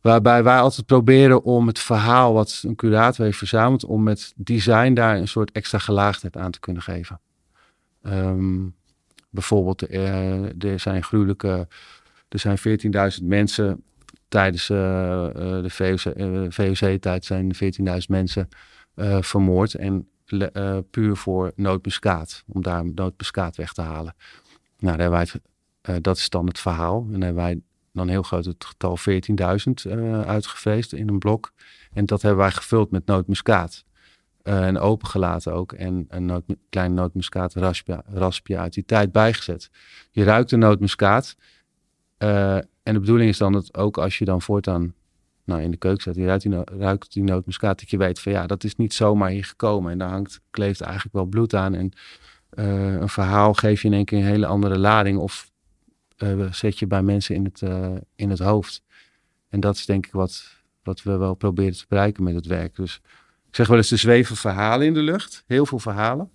Waarbij 0.00 0.42
wij 0.42 0.60
altijd 0.60 0.86
proberen 0.86 1.42
om 1.42 1.66
het 1.66 1.78
verhaal 1.78 2.32
wat 2.32 2.62
een 2.66 2.76
curator 2.76 3.24
heeft 3.24 3.38
verzameld, 3.38 3.84
om 3.84 4.02
met 4.02 4.32
design 4.36 4.94
daar 4.94 5.16
een 5.16 5.28
soort 5.28 5.52
extra 5.52 5.78
gelaagdheid 5.78 6.36
aan 6.36 6.50
te 6.50 6.60
kunnen 6.60 6.82
geven. 6.82 7.20
Um, 8.02 8.77
Bijvoorbeeld, 9.38 9.90
uh, 9.90 10.62
er 10.64 10.80
zijn 10.80 11.02
gruwelijke, 11.02 11.68
er 12.28 12.38
zijn 12.38 12.58
14.000 13.20 13.24
mensen 13.24 13.82
tijdens 14.28 14.68
uh, 14.68 14.78
de 15.32 16.48
VOC-tijd 16.50 17.24
zijn 17.24 17.54
14.000 17.54 17.60
mensen 18.08 18.48
vermoord. 19.20 19.74
En 19.74 20.08
puur 20.90 21.16
voor 21.16 21.52
noodmuskaat, 21.56 22.44
om 22.46 22.62
daar 22.62 22.84
noodmuskaat 22.84 23.56
weg 23.56 23.72
te 23.72 23.82
halen. 23.82 24.14
Nou, 24.78 24.96
daar 24.96 25.10
wij, 25.10 25.26
dat 26.00 26.16
is 26.16 26.28
dan 26.28 26.46
het 26.46 26.58
verhaal. 26.58 27.00
En 27.00 27.12
daar 27.12 27.22
hebben 27.22 27.44
wij 27.44 27.60
dan 27.92 28.08
heel 28.08 28.22
groot 28.22 28.44
het 28.44 28.64
getal 28.64 28.98
14.000 28.98 29.92
uitgevreesd 30.26 30.92
in 30.92 31.08
een 31.08 31.18
blok. 31.18 31.52
En 31.92 32.06
dat 32.06 32.22
hebben 32.22 32.40
wij 32.40 32.50
gevuld 32.50 32.90
met 32.90 33.06
noodmuskaat. 33.06 33.84
Uh, 34.48 34.66
en 34.66 34.78
opengelaten 34.78 35.52
ook. 35.52 35.72
En 35.72 36.06
een 36.08 36.24
noot, 36.24 36.42
klein 36.70 36.94
nootmuskaat 36.94 37.54
raspje, 38.12 38.58
uit 38.58 38.72
die 38.72 38.84
tijd 38.84 39.12
bijgezet. 39.12 39.70
Je 40.10 40.24
ruikt 40.24 40.50
de 40.50 40.56
nootmuskaat. 40.56 41.36
Uh, 42.18 42.56
en 42.56 42.94
de 42.94 43.00
bedoeling 43.00 43.30
is 43.30 43.38
dan 43.38 43.52
dat 43.52 43.76
ook 43.76 43.98
als 43.98 44.18
je 44.18 44.24
dan 44.24 44.42
voortaan 44.42 44.94
nou, 45.44 45.62
in 45.62 45.70
de 45.70 45.76
keuken 45.76 46.02
zet, 46.02 46.14
je 46.14 46.24
ruikt 46.24 46.42
die, 46.42 46.64
ruikt 46.78 47.12
die 47.12 47.24
dat 47.24 47.90
je 47.90 47.96
weet 47.96 48.20
van 48.20 48.32
ja, 48.32 48.46
dat 48.46 48.64
is 48.64 48.76
niet 48.76 48.94
zomaar 48.94 49.30
hier 49.30 49.44
gekomen. 49.44 49.92
En 49.92 49.98
daar 49.98 50.10
hangt, 50.10 50.40
kleeft 50.50 50.80
eigenlijk 50.80 51.14
wel 51.14 51.24
bloed 51.24 51.54
aan. 51.54 51.74
En 51.74 51.92
uh, 52.54 52.92
een 52.94 53.08
verhaal 53.08 53.54
geef 53.54 53.82
je 53.82 53.88
in 53.88 53.94
één 53.94 54.04
keer 54.04 54.18
een 54.18 54.24
hele 54.24 54.46
andere 54.46 54.78
lading. 54.78 55.18
Of 55.18 55.50
zet 56.50 56.78
je 56.78 56.86
bij 56.86 57.02
mensen 57.02 57.34
in 57.34 57.44
het, 57.44 57.62
in 58.14 58.30
het 58.30 58.38
hoofd. 58.38 58.82
En 59.48 59.60
dat 59.60 59.76
is 59.76 59.86
denk 59.86 60.06
ik 60.06 60.12
wat, 60.12 60.56
wat 60.82 61.02
we 61.02 61.16
wel 61.16 61.34
proberen 61.34 61.72
te 61.76 61.84
bereiken 61.88 62.22
met 62.22 62.34
het 62.34 62.46
werk. 62.46 62.76
Dus 62.76 63.00
ik 63.48 63.54
zeg 63.54 63.66
wel 63.66 63.76
eens, 63.76 63.90
er 63.90 63.98
zweven 63.98 64.36
verhalen 64.36 64.86
in 64.86 64.94
de 64.94 65.02
lucht. 65.02 65.44
Heel 65.46 65.66
veel 65.66 65.78
verhalen. 65.78 66.30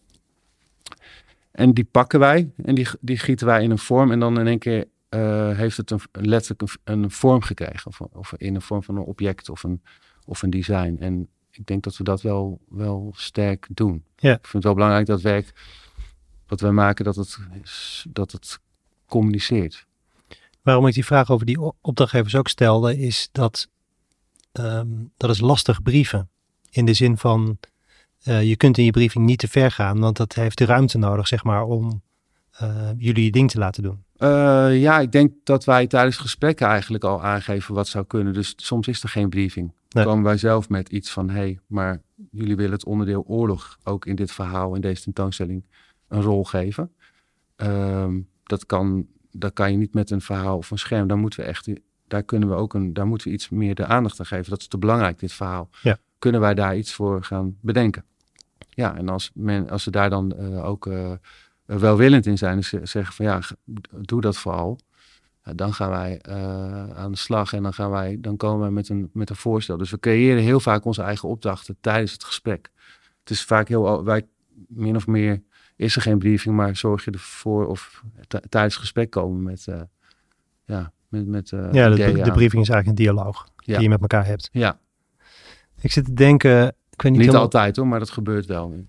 En 1.52 1.74
die 1.74 1.84
pakken 1.84 2.20
wij 2.20 2.52
en 2.64 2.76
die, 2.76 2.88
die 3.00 3.18
gieten 3.18 3.48
wij 3.48 3.64
in 3.64 3.72
een 3.72 3.78
vorm. 3.78 4.12
En 4.12 4.20
dan 4.20 4.40
in 4.40 4.48
één 4.48 4.60
keer 4.60 4.86
uh, 5.10 5.58
heeft 5.58 5.78
het 5.78 5.92
een, 5.92 6.02
letterlijk 6.12 6.62
een, 6.62 7.04
een 7.04 7.12
vorm 7.12 7.42
gekregen. 7.42 7.88
Of, 7.88 8.02
of, 8.02 8.34
in 8.38 8.56
een 8.56 8.62
vorm 8.62 8.84
van 8.84 8.96
een 8.96 9.04
object 9.04 9.50
of 9.50 9.64
een, 9.64 9.82
of 10.26 10.42
een 10.42 10.50
design. 10.50 10.98
En 11.00 11.28
ik 11.52 11.66
denk 11.66 11.84
dat 11.84 11.98
we 11.98 12.04
dat 12.04 12.22
wel, 12.22 12.62
wel 12.70 13.14
sterk 13.16 13.68
doen. 13.70 14.04
Ja. 14.16 14.32
Ik 14.32 14.42
vind 14.42 14.54
het 14.54 14.64
wel 14.64 14.74
belangrijk 14.74 15.06
dat 15.06 15.22
werk 15.22 15.54
wat 16.48 16.62
wij 16.62 16.72
maken, 16.72 17.06
dat 17.06 17.16
het, 17.16 17.38
dat 18.10 18.32
het 18.32 18.60
communiceert. 19.06 19.86
Waarom 20.62 20.88
ik 20.88 20.94
die 20.94 21.06
vraag 21.06 21.32
over 21.32 21.46
die 21.46 21.62
opdrachtgevers 21.82 22.36
ook 22.36 22.48
stelde, 22.48 22.98
is 22.98 23.30
dat 23.32 23.70
ehm, 24.52 24.88
dat 25.18 25.30
is 25.30 25.40
lastig 25.40 25.82
brieven. 25.82 26.30
In 26.74 26.86
de 26.86 26.94
zin 26.94 27.18
van, 27.18 27.58
uh, 28.28 28.44
je 28.44 28.56
kunt 28.56 28.78
in 28.78 28.84
je 28.84 28.92
briefing 28.92 29.26
niet 29.26 29.40
te 29.40 29.48
ver 29.48 29.72
gaan, 29.72 30.00
want 30.00 30.18
dat 30.18 30.34
heeft 30.34 30.58
de 30.58 30.66
ruimte 30.66 30.98
nodig, 30.98 31.28
zeg 31.28 31.44
maar, 31.44 31.64
om 31.64 32.02
uh, 32.62 32.90
jullie 32.98 33.24
je 33.24 33.32
ding 33.32 33.52
te 33.52 33.58
laten 33.58 33.84
doen. 33.84 34.04
Uh, 34.18 34.82
ja, 34.82 35.00
ik 35.00 35.12
denk 35.12 35.34
dat 35.44 35.64
wij 35.64 35.88
tijdens 35.88 36.18
gesprekken 36.18 36.68
eigenlijk 36.68 37.04
al 37.04 37.24
aangeven 37.24 37.74
wat 37.74 37.88
zou 37.88 38.06
kunnen. 38.06 38.34
Dus 38.34 38.54
soms 38.56 38.88
is 38.88 39.04
er 39.04 39.10
geen 39.10 39.30
briefing. 39.30 39.74
Dan 39.90 40.04
komen 40.04 40.24
wij 40.24 40.38
zelf 40.38 40.70
met 40.70 40.90
iets 40.90 41.12
van, 41.12 41.30
hé, 41.30 41.36
hey, 41.36 41.60
maar 41.68 42.02
jullie 42.32 42.56
willen 42.56 42.72
het 42.72 42.86
onderdeel 42.86 43.24
oorlog 43.28 43.78
ook 43.84 44.06
in 44.06 44.16
dit 44.16 44.32
verhaal, 44.32 44.76
in 44.76 44.82
deze 44.82 45.04
tentoonstelling, 45.04 45.66
een 46.08 46.22
rol 46.22 46.44
geven. 46.44 46.92
Uh, 47.58 48.08
dat, 48.44 48.66
kan, 48.66 49.08
dat 49.32 49.54
kan 49.54 49.72
je 49.72 49.78
niet 49.78 49.94
met 49.94 50.12
een 50.12 50.22
verhaal 50.22 50.58
of 50.58 50.72
een 50.72 50.78
scherm. 50.78 51.08
Dan 51.08 51.20
moeten 51.20 51.40
we 51.40 51.46
echt, 51.46 51.70
daar 52.08 52.24
kunnen 52.24 52.50
we 52.50 52.56
ook 52.56 52.74
een, 52.74 52.94
daar 52.94 53.08
moeten 53.08 53.28
we 53.28 53.34
iets 53.34 53.50
meer 53.50 53.76
de 53.76 53.86
aandacht 53.86 54.20
aan 54.20 54.26
geven. 54.26 54.50
Dat 54.50 54.60
is 54.60 54.68
te 54.68 54.78
belangrijk, 54.78 55.20
dit 55.20 55.34
verhaal. 55.34 55.70
Ja. 55.82 55.98
Kunnen 56.24 56.42
wij 56.42 56.54
daar 56.54 56.78
iets 56.78 56.94
voor 56.94 57.24
gaan 57.24 57.58
bedenken? 57.62 58.06
Ja, 58.70 58.96
en 58.96 59.10
als, 59.10 59.32
men, 59.34 59.70
als 59.70 59.84
ze 59.84 59.92
daar 59.92 60.10
dan 60.10 60.34
uh, 60.40 60.66
ook 60.66 60.86
uh, 60.86 61.12
welwillend 61.66 62.26
in 62.26 62.38
zijn, 62.38 62.56
dus 62.56 62.70
zeggen 62.70 63.14
van 63.14 63.26
ja, 63.26 63.42
doe 64.02 64.22
dat 64.22 64.38
vooral. 64.38 64.80
dan 65.56 65.74
gaan 65.74 65.90
wij 65.90 66.22
uh, 66.30 66.90
aan 66.90 67.12
de 67.12 67.18
slag 67.18 67.54
en 67.54 67.64
dan, 67.64 67.74
gaan 67.74 67.90
wij, 67.90 68.18
dan 68.20 68.38
komen 68.38 68.60
wij 68.60 68.70
met 68.70 68.90
een, 68.90 69.10
met 69.14 69.30
een 69.30 69.36
voorstel. 69.36 69.78
Dus 69.78 69.92
we 69.92 70.00
creëren 70.00 70.44
heel 70.44 70.60
vaak 70.60 70.86
onze 70.86 71.02
eigen 71.02 71.30
opdrachten 71.30 71.78
tijdens 71.82 72.12
het 72.12 72.24
gesprek. 72.24 72.72
Het 73.20 73.30
is 73.30 73.44
vaak 73.44 73.68
heel, 73.68 74.04
wij 74.04 74.28
min 74.68 74.96
of 74.96 75.08
meer 75.08 75.44
is 75.76 75.96
er 75.96 76.02
geen 76.02 76.20
briefing, 76.20 76.56
maar 76.56 76.76
zorg 76.76 77.06
je 77.06 77.12
ervoor 77.12 77.68
of 77.68 78.04
tijdens 78.28 78.74
het 78.74 78.84
gesprek 78.84 79.10
komen 79.10 79.44
met, 79.44 79.66
ja, 80.66 80.92
met, 81.08 81.28
met 81.28 81.50
Ja, 81.50 81.90
de, 81.90 81.96
de, 81.96 82.32
briefing 82.32 82.62
is 82.62 82.70
eigenlijk 82.70 82.88
een 82.88 83.06
dialoog 83.06 83.48
ja. 83.56 83.74
die 83.74 83.84
je 83.84 83.90
met 83.90 84.02
elkaar 84.02 84.26
hebt. 84.26 84.50
Ja. 84.52 84.82
Ik 85.84 85.92
zit 85.92 86.06
te 86.06 86.14
denken, 86.14 86.68
ik 86.90 87.02
weet 87.02 87.12
niet, 87.12 87.22
niet 87.22 87.36
altijd 87.36 87.76
hoor, 87.76 87.88
maar 87.88 88.00
dat 88.00 88.10
gebeurt 88.10 88.46
wel. 88.46 88.86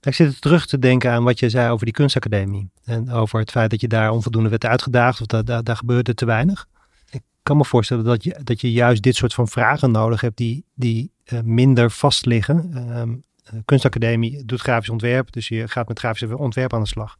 Ik 0.00 0.14
zit 0.14 0.40
terug 0.40 0.66
te 0.66 0.78
denken 0.78 1.10
aan 1.10 1.24
wat 1.24 1.38
je 1.38 1.50
zei 1.50 1.70
over 1.70 1.84
die 1.84 1.94
kunstacademie. 1.94 2.70
En 2.84 3.10
over 3.10 3.40
het 3.40 3.50
feit 3.50 3.70
dat 3.70 3.80
je 3.80 3.88
daar 3.88 4.10
onvoldoende 4.10 4.48
werd 4.48 4.64
uitgedaagd 4.64 5.20
of 5.20 5.26
dat, 5.26 5.46
daar, 5.46 5.64
daar 5.64 5.76
gebeurde 5.76 6.14
te 6.14 6.24
weinig. 6.24 6.66
Ik 7.10 7.22
kan 7.42 7.56
me 7.56 7.64
voorstellen 7.64 8.04
dat 8.04 8.24
je, 8.24 8.40
dat 8.44 8.60
je 8.60 8.72
juist 8.72 9.02
dit 9.02 9.16
soort 9.16 9.34
van 9.34 9.48
vragen 9.48 9.90
nodig 9.90 10.20
hebt 10.20 10.36
die, 10.36 10.64
die 10.74 11.10
uh, 11.32 11.40
minder 11.40 11.90
vast 11.90 12.26
liggen. 12.26 12.76
Um, 12.98 13.24
kunstacademie 13.64 14.44
doet 14.44 14.60
grafisch 14.60 14.88
ontwerp, 14.90 15.32
dus 15.32 15.48
je 15.48 15.68
gaat 15.68 15.88
met 15.88 15.98
grafisch 15.98 16.32
ontwerp 16.32 16.74
aan 16.74 16.82
de 16.82 16.88
slag. 16.88 17.16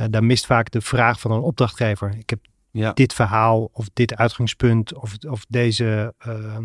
Uh, 0.00 0.06
daar 0.10 0.24
mist 0.24 0.46
vaak 0.46 0.70
de 0.70 0.80
vraag 0.80 1.20
van 1.20 1.30
een 1.30 1.40
opdrachtgever. 1.40 2.14
Ik 2.18 2.30
heb 2.30 2.40
ja. 2.76 2.92
dit 2.92 3.12
verhaal 3.12 3.68
of 3.72 3.88
dit 3.92 4.16
uitgangspunt 4.16 4.94
of, 4.94 5.14
of 5.28 5.44
deze 5.48 6.14
uh, 6.26 6.58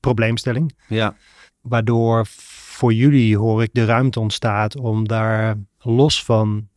probleemstelling. 0.00 0.74
Ja. 0.88 1.16
Waardoor 1.60 2.26
voor 2.26 2.92
jullie, 2.92 3.38
hoor 3.38 3.62
ik, 3.62 3.70
de 3.72 3.84
ruimte 3.84 4.20
ontstaat 4.20 4.76
om 4.76 5.08
daar 5.08 5.56
los 5.78 6.24
van 6.24 6.68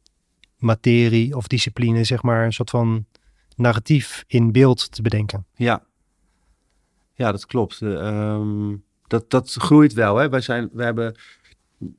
materie 0.58 1.36
of 1.36 1.48
discipline, 1.48 2.04
zeg 2.04 2.22
maar, 2.22 2.46
een 2.46 2.54
soort 2.54 2.70
van 2.70 3.06
narratief 3.56 4.24
in 4.28 4.52
beeld 4.52 4.92
te 4.92 5.02
bedenken. 5.02 5.46
Ja, 5.56 5.84
ja 7.14 7.32
dat 7.32 7.46
klopt. 7.46 7.82
Uh, 7.82 8.74
dat, 9.08 9.30
dat 9.30 9.54
groeit 9.54 9.94
wel. 9.94 10.16
Hè? 10.16 10.30
Wij, 10.30 10.42
zijn, 10.42 10.70
we 10.74 10.84
hebben, 10.84 11.16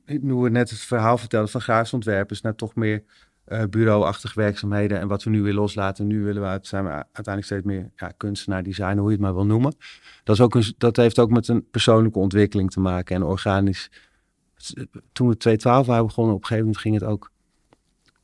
nu 0.05 0.33
we 0.33 0.49
net 0.49 0.69
het 0.69 0.79
verhaal 0.79 1.17
vertelden 1.17 1.49
van 1.49 1.61
grafisch 1.61 1.93
ontwerpers, 1.93 2.41
naar 2.41 2.55
toch 2.55 2.75
meer 2.75 3.03
uh, 3.49 3.63
bureauachtige 3.69 4.39
werkzaamheden. 4.39 4.99
En 4.99 5.07
wat 5.07 5.23
we 5.23 5.29
nu 5.29 5.41
weer 5.41 5.53
loslaten, 5.53 6.07
nu 6.07 6.23
willen 6.23 6.41
we 6.41 6.59
zijn 6.61 6.83
we 6.83 6.89
uiteindelijk 6.89 7.45
steeds 7.45 7.65
meer 7.65 7.91
ja, 7.95 8.11
kunstenaar, 8.17 8.63
designer, 8.63 8.97
hoe 8.97 9.05
je 9.05 9.11
het 9.11 9.21
maar 9.21 9.33
wil 9.33 9.45
noemen. 9.45 9.75
Dat, 10.23 10.35
is 10.35 10.41
ook 10.41 10.55
een, 10.55 10.73
dat 10.77 10.95
heeft 10.95 11.19
ook 11.19 11.29
met 11.29 11.47
een 11.47 11.69
persoonlijke 11.69 12.19
ontwikkeling 12.19 12.71
te 12.71 12.79
maken 12.79 13.15
en 13.15 13.23
organisch. 13.23 13.91
Toen 15.11 15.27
we 15.27 15.37
212 15.37 15.87
waren 15.87 16.05
begonnen, 16.05 16.35
op 16.35 16.41
een 16.41 16.47
gegeven 16.47 16.65
moment 16.65 16.83
ging 16.83 16.99
het 16.99 17.03
ook. 17.03 17.31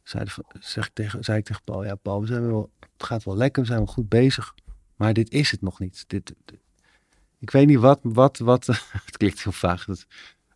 Zei, 0.03 0.25
zeg 0.59 0.85
ik 0.85 0.93
tegen, 0.93 1.23
zei 1.23 1.37
ik 1.37 1.45
tegen 1.45 1.63
Paul, 1.63 1.83
ja 1.83 1.95
Paul, 1.95 2.21
we 2.21 2.27
zijn 2.27 2.47
wel, 2.47 2.71
het 2.79 3.05
gaat 3.05 3.23
wel 3.23 3.37
lekker, 3.37 3.61
we 3.61 3.67
zijn 3.67 3.79
wel 3.79 3.93
goed 3.93 4.09
bezig. 4.09 4.53
Maar 4.95 5.13
dit 5.13 5.31
is 5.31 5.51
het 5.51 5.61
nog 5.61 5.79
niet. 5.79 6.03
Dit, 6.07 6.33
ik 7.39 7.51
weet 7.51 7.67
niet 7.67 7.79
wat, 7.79 7.99
wat, 8.01 8.37
wat, 8.37 8.65
het 9.05 9.17
klinkt 9.17 9.43
heel 9.43 9.51
vaag. 9.51 9.85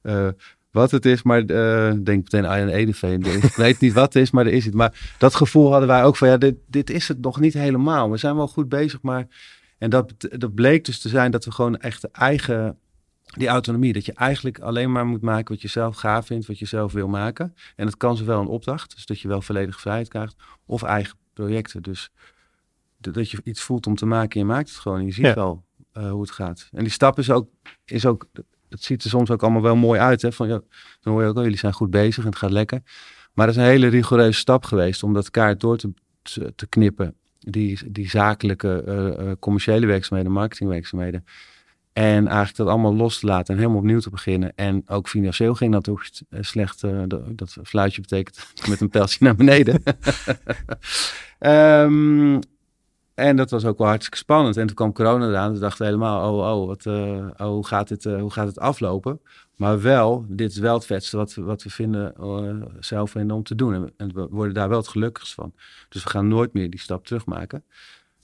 Uh, 0.04 0.30
wat 0.72 0.92
het 0.92 1.06
is, 1.06 1.24
maar 1.24 1.40
uh, 1.40 1.92
denk 2.04 2.24
meteen 2.24 2.48
aan 2.48 2.60
een 2.60 2.70
Edeveen. 2.70 3.24
Ik 3.24 3.56
weet 3.66 3.80
niet 3.80 3.94
wat 3.94 4.14
het 4.14 4.24
is, 4.24 4.32
maar 4.32 4.46
er 4.46 4.54
is 4.54 4.66
het. 4.66 4.74
Maar 4.74 5.16
dat 5.18 5.36
gevoel 5.36 5.70
hadden 5.72 5.88
wij 5.88 6.04
ook 6.04 6.16
van, 6.16 6.28
ja, 6.28 6.38
dit, 6.38 6.56
dit 6.68 6.90
is 6.90 7.08
het 7.08 7.22
nog 7.22 7.40
niet 7.40 7.54
helemaal. 7.54 8.12
We 8.12 8.18
zijn 8.18 8.36
wel 8.36 8.48
goed 8.48 8.70
bezig, 8.70 9.02
maar... 9.02 9.28
En 9.80 9.90
dat, 9.90 10.14
dat 10.18 10.54
bleek 10.54 10.86
dus 10.86 11.00
te 11.00 11.10
zijn 11.10 11.32
dat 11.32 11.46
we 11.46 11.52
gewoon 11.52 11.78
echt 11.78 12.02
de 12.02 12.10
eigen, 12.12 12.78
die 13.24 13.48
autonomie, 13.48 13.94
dat 13.94 14.06
je 14.06 14.14
eigenlijk 14.14 14.60
alleen 14.60 14.92
maar 14.92 15.06
moet 15.06 15.22
maken 15.22 15.54
wat 15.54 15.62
je 15.62 15.68
zelf 15.68 15.96
gaaf 15.96 16.26
vindt, 16.26 16.48
wat 16.48 16.60
je 16.60 16.66
zelf 16.66 16.92
wil 16.92 17.08
maken. 17.08 17.56
En 17.76 17.86
dat 17.86 17.98
kan 17.98 18.18
zowel 18.18 18.42
een 18.42 18.48
opdracht, 18.48 18.96
dus 18.96 19.06
dat 19.06 19.20
je 19.20 19.28
wel 19.28 19.42
volledig 19.42 19.80
vrijheid 19.80 20.08
krijgt, 20.08 20.36
of 20.66 20.84
eigen 20.84 21.18
projecten. 21.34 21.82
Dus 21.82 22.12
dat 22.98 23.32
je 23.32 23.42
iets 23.44 23.62
voelt 23.62 23.88
om 23.88 23.96
te 23.96 24.06
maken 24.06 24.40
en 24.40 24.48
je 24.48 24.54
maakt 24.54 24.70
het 24.70 24.78
gewoon 24.78 25.00
en 25.00 25.06
je 25.06 25.14
ziet 25.14 25.26
ja. 25.26 25.34
wel 25.34 25.64
uh, 25.94 26.12
hoe 26.12 26.22
het 26.22 26.32
gaat. 26.32 26.70
En 26.72 26.84
die 26.84 26.92
stap 26.92 27.18
is 27.20 27.32
ook, 27.32 27.50
is 27.86 28.06
ook 28.06 28.28
het 28.70 28.84
ziet 28.84 29.04
er 29.04 29.10
soms 29.10 29.30
ook 29.30 29.44
allemaal 29.44 29.62
wel 29.62 29.76
mooi 29.76 30.00
uit. 30.00 30.22
Hè? 30.22 30.32
Van, 30.32 30.48
ja, 30.48 30.62
dan 31.02 31.14
hoor 31.14 31.22
je 31.22 31.28
ook, 31.28 31.38
oh, 31.38 31.44
jullie 31.44 31.58
zijn 31.58 31.74
goed 31.74 31.90
bezig 31.90 32.24
en 32.24 32.30
het 32.30 32.40
gaat 32.40 32.52
lekker. 32.52 32.82
Maar 33.34 33.46
dat 33.46 33.56
is 33.56 33.62
een 33.62 33.68
hele 33.68 33.88
rigoureuze 33.88 34.40
stap 34.40 34.66
geweest 34.66 35.04
om 35.04 35.14
dat 35.14 35.32
kaart 35.32 35.60
door 35.60 35.78
te, 35.78 35.92
te 36.56 36.68
knippen. 36.68 37.16
Die, 37.40 37.92
die 37.92 38.10
zakelijke, 38.10 38.84
uh, 39.20 39.32
commerciële 39.40 39.86
werkzaamheden, 39.86 40.32
marketingwerkzaamheden. 40.34 41.26
En 41.94 42.28
eigenlijk 42.28 42.56
dat 42.56 42.68
allemaal 42.68 42.96
los 42.96 43.20
te 43.20 43.26
laten 43.26 43.54
en 43.54 43.60
helemaal 43.60 43.82
opnieuw 43.82 44.00
te 44.00 44.10
beginnen. 44.10 44.52
En 44.56 44.82
ook 44.88 45.08
financieel 45.08 45.56
ging 45.56 45.72
dat 45.72 45.90
ook 45.90 46.06
slecht. 46.32 46.84
Uh, 46.84 47.04
dat 47.36 47.58
fluitje 47.64 48.02
betekent 48.02 48.48
met 48.70 48.82
een 48.82 48.90
pijltje 48.90 49.18
naar 49.26 49.36
beneden. 49.36 49.84
um, 51.40 52.40
en 53.20 53.36
dat 53.36 53.52
was 53.52 53.66
ook 53.66 53.78
wel 53.78 53.88
hartstikke 53.88 54.18
spannend. 54.18 54.58
En 54.58 54.68
toen 54.68 54.76
kwam 54.76 54.94
corona 54.94 55.28
eraan. 55.28 55.52
Dus 55.52 55.60
dachten 55.60 55.86
helemaal, 55.86 56.34
oh, 56.34 56.60
oh, 56.60 56.68
wat, 56.68 56.86
uh, 56.86 57.28
oh 57.38 57.48
hoe, 57.48 57.68
gaat 57.68 57.88
dit, 57.88 58.06
uh, 58.06 58.20
hoe 58.20 58.32
gaat 58.32 58.48
het 58.48 58.60
aflopen? 58.60 59.22
Maar 59.56 59.82
wel, 59.82 60.26
dit 60.28 60.52
is 60.52 60.58
wel 60.58 60.74
het 60.74 60.86
vetste 60.86 61.18
wat, 61.18 61.34
we, 61.34 61.42
wat 61.42 61.64
we 61.64 61.70
vinden, 61.70 62.14
uh, 62.20 62.66
zelf 62.80 63.12
vinden 63.12 63.36
om 63.36 63.44
te 63.44 63.56
doen. 63.56 63.92
En 63.98 64.14
we 64.14 64.28
worden 64.30 64.54
daar 64.54 64.70
wel 64.70 64.78
het 64.78 64.88
gelukkigst 64.88 65.34
van. 65.34 65.54
Dus 65.90 66.04
we 66.04 66.10
gaan 66.10 66.28
nooit 66.28 66.54
meer 66.54 66.70
die 66.70 66.80
stap 66.80 67.06
terugmaken. 67.06 67.64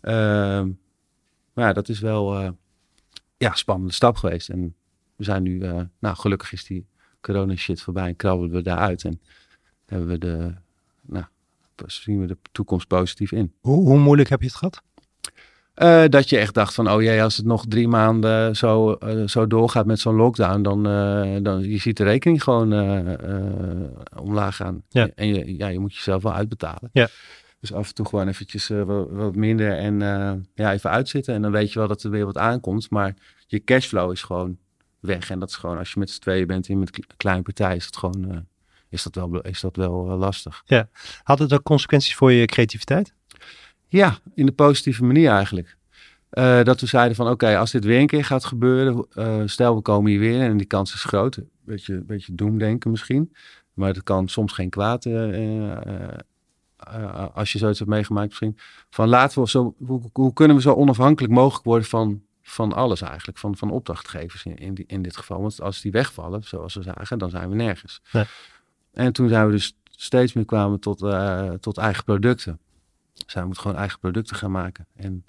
Ehm, 0.02 0.70
maar 1.54 1.66
ja, 1.66 1.74
dat 1.74 1.90
is 1.90 2.00
wel 2.00 2.42
ja, 3.38 3.50
een 3.52 3.58
spannende 3.58 3.94
stap 3.94 4.16
geweest. 4.16 4.50
En 4.50 4.76
we 5.16 5.24
zijn 5.24 5.44
nu, 5.44 5.58
nou 6.00 6.16
gelukkig 6.16 6.52
is 6.52 6.66
die 6.66 6.88
corona 7.22 7.56
shit 7.56 7.82
voorbij 7.82 8.08
en 8.08 8.16
krabbelen 8.16 8.52
we 8.52 8.62
daaruit. 8.62 9.04
En 9.04 9.22
hebben 9.86 10.08
we 10.08 10.18
de, 10.18 10.54
nou, 11.02 11.26
zien 11.86 12.20
we 12.20 12.26
de 12.26 12.38
toekomst 12.52 12.88
positief 12.88 13.32
in. 13.32 13.54
Hoe, 13.62 13.88
hoe 13.88 14.00
moeilijk 14.00 14.30
heb 14.30 14.40
je 14.42 14.48
het 14.48 14.56
gehad? 14.56 14.82
Uh, 15.76 16.04
dat 16.10 16.30
je 16.30 16.38
echt 16.38 16.54
dacht 16.54 16.74
van, 16.74 16.92
oh 16.92 17.02
jee, 17.02 17.24
als 17.24 17.38
het 17.38 17.46
nog 17.46 17.66
drie 17.68 17.88
maanden 17.88 18.56
zo, 18.56 18.98
uh, 19.04 19.28
zo 19.28 19.48
doorgaat 19.48 19.86
met 19.86 20.00
zo'n 20.00 20.16
lockdown, 20.16 20.62
dan, 20.62 20.88
uh, 20.88 21.38
dan 21.42 21.70
je 21.70 21.78
ziet 21.78 21.98
de 21.98 22.04
rekening 22.04 22.44
gewoon 22.44 22.74
omlaag 24.16 24.56
gaan. 24.56 24.84
Ja. 24.90 25.10
En 25.16 25.28
je, 25.28 25.58
ja, 25.58 25.68
je 25.68 25.80
moet 25.80 25.96
jezelf 25.96 26.24
wel 26.24 26.34
uitbetalen. 26.34 26.90
Ja. 26.94 27.08
Dus 27.60 27.74
af 27.74 27.88
en 27.88 27.94
toe 27.94 28.06
gewoon 28.06 28.28
eventjes 28.28 28.68
wat, 28.68 29.10
wat, 29.10 29.36
minder 29.36 29.78
en 29.78 30.00
ja, 30.56 30.74
even 30.74 30.90
uitzitten. 30.90 31.34
En 31.34 31.42
dan 31.42 31.52
weet 31.52 31.74
je 31.74 31.80
wel 31.80 31.88
dat 31.88 32.04
er 32.04 32.10
weer 32.10 32.26
wat 32.26 32.38
aankomt. 32.38 32.90
Maar 32.90 33.16
je 33.48 33.64
cashflow 33.64 34.12
is 34.12 34.24
gewoon 34.24 34.58
weg. 35.00 35.30
En 35.30 35.40
dat 35.40 35.50
is 35.50 35.56
gewoon, 35.56 35.78
als 35.78 35.94
je 35.94 36.00
met 36.00 36.10
z'n 36.10 36.22
tweeën 36.22 36.48
bent 36.48 36.68
in 36.68 36.80
met 36.80 36.98
een 36.98 37.04
kleine 37.18 37.44
partij, 37.44 37.76
is 37.76 37.86
het 37.86 37.98
gewoon 37.98 38.46
is 38.90 39.04
dat 39.04 39.16
wel, 39.16 39.42
is 39.42 39.62
dat 39.62 39.76
wel 39.76 40.12
uh, 40.12 40.18
lastig. 40.18 40.64
Ja. 40.66 40.90
Had 41.24 41.40
het 41.40 41.54
ook 41.54 41.64
consequenties 41.64 42.16
voor 42.16 42.32
je 42.32 42.46
creativiteit? 42.46 43.14
Ja, 43.88 44.18
in 44.36 44.46
de 44.46 44.52
positieve 44.52 45.04
manier 45.04 45.30
eigenlijk. 45.30 45.78
Uh, 46.32 46.64
dat 46.64 46.82
we 46.82 46.88
zeiden 46.88 47.16
van 47.16 47.26
oké, 47.26 47.34
okay, 47.34 47.56
als 47.56 47.72
dit 47.72 47.86
weer 47.86 48.00
een 48.00 48.08
keer 48.08 48.26
gaat 48.26 48.46
gebeuren, 48.46 49.06
uh, 49.14 49.42
stel 49.46 49.76
we 49.76 49.82
komen 49.82 50.12
hier 50.12 50.20
weer 50.20 50.42
en 50.42 50.58
die 50.58 50.68
kans 50.68 50.94
is 50.94 51.04
groot. 51.04 51.40
Beetje, 51.66 52.04
beetje 52.04 52.36
doemdenken 52.36 52.92
misschien. 52.92 53.34
Maar 53.74 53.88
het 53.94 54.04
kan 54.04 54.28
soms 54.28 54.54
geen 54.54 54.70
kwaad 54.70 55.06
als 57.34 57.52
je 57.52 57.58
zoiets 57.58 57.80
hebt 57.80 57.92
meegemaakt 57.92 58.28
misschien. 58.28 58.58
Van 58.90 59.08
laten 59.08 59.42
we 59.42 59.50
zo, 59.50 59.76
hoe, 59.86 60.02
hoe, 60.14 60.34
kunnen 60.34 60.56
we 60.56 60.62
zo 60.62 60.74
onafhankelijk 60.74 61.34
mogelijk 61.34 61.66
worden 61.66 61.88
van, 61.88 62.22
van 62.42 62.74
alles 62.74 63.02
eigenlijk, 63.02 63.38
van, 63.38 63.58
van 63.58 63.72
opdrachtgevers 63.72 64.46
in, 64.46 64.56
in, 64.56 64.74
die, 64.74 64.86
in 64.88 65.02
dit 65.02 65.18
geval. 65.18 65.42
Want 65.42 65.62
als 65.62 65.82
die 65.82 65.92
wegvallen, 65.92 66.44
zoals 66.44 66.74
we 66.74 66.82
zagen, 66.82 67.18
dan 67.18 67.30
zijn 67.30 67.50
we 67.50 67.56
nergens. 67.56 68.02
Nee. 68.12 68.26
En 68.96 69.14
toen 69.14 69.30
zijn 69.30 69.46
we 69.46 69.52
dus 69.52 69.78
steeds 69.90 70.34
meer 70.34 70.46
kwamen 70.46 70.80
tot, 70.80 71.02
uh, 71.02 71.50
tot 71.50 71.78
eigen 71.78 72.04
producten. 72.04 72.60
We 73.34 73.42
moeten 73.42 73.62
gewoon 73.62 73.78
eigen 73.78 74.00
producten 74.00 74.36
gaan 74.36 74.52
maken. 74.52 74.88
En 74.96 75.26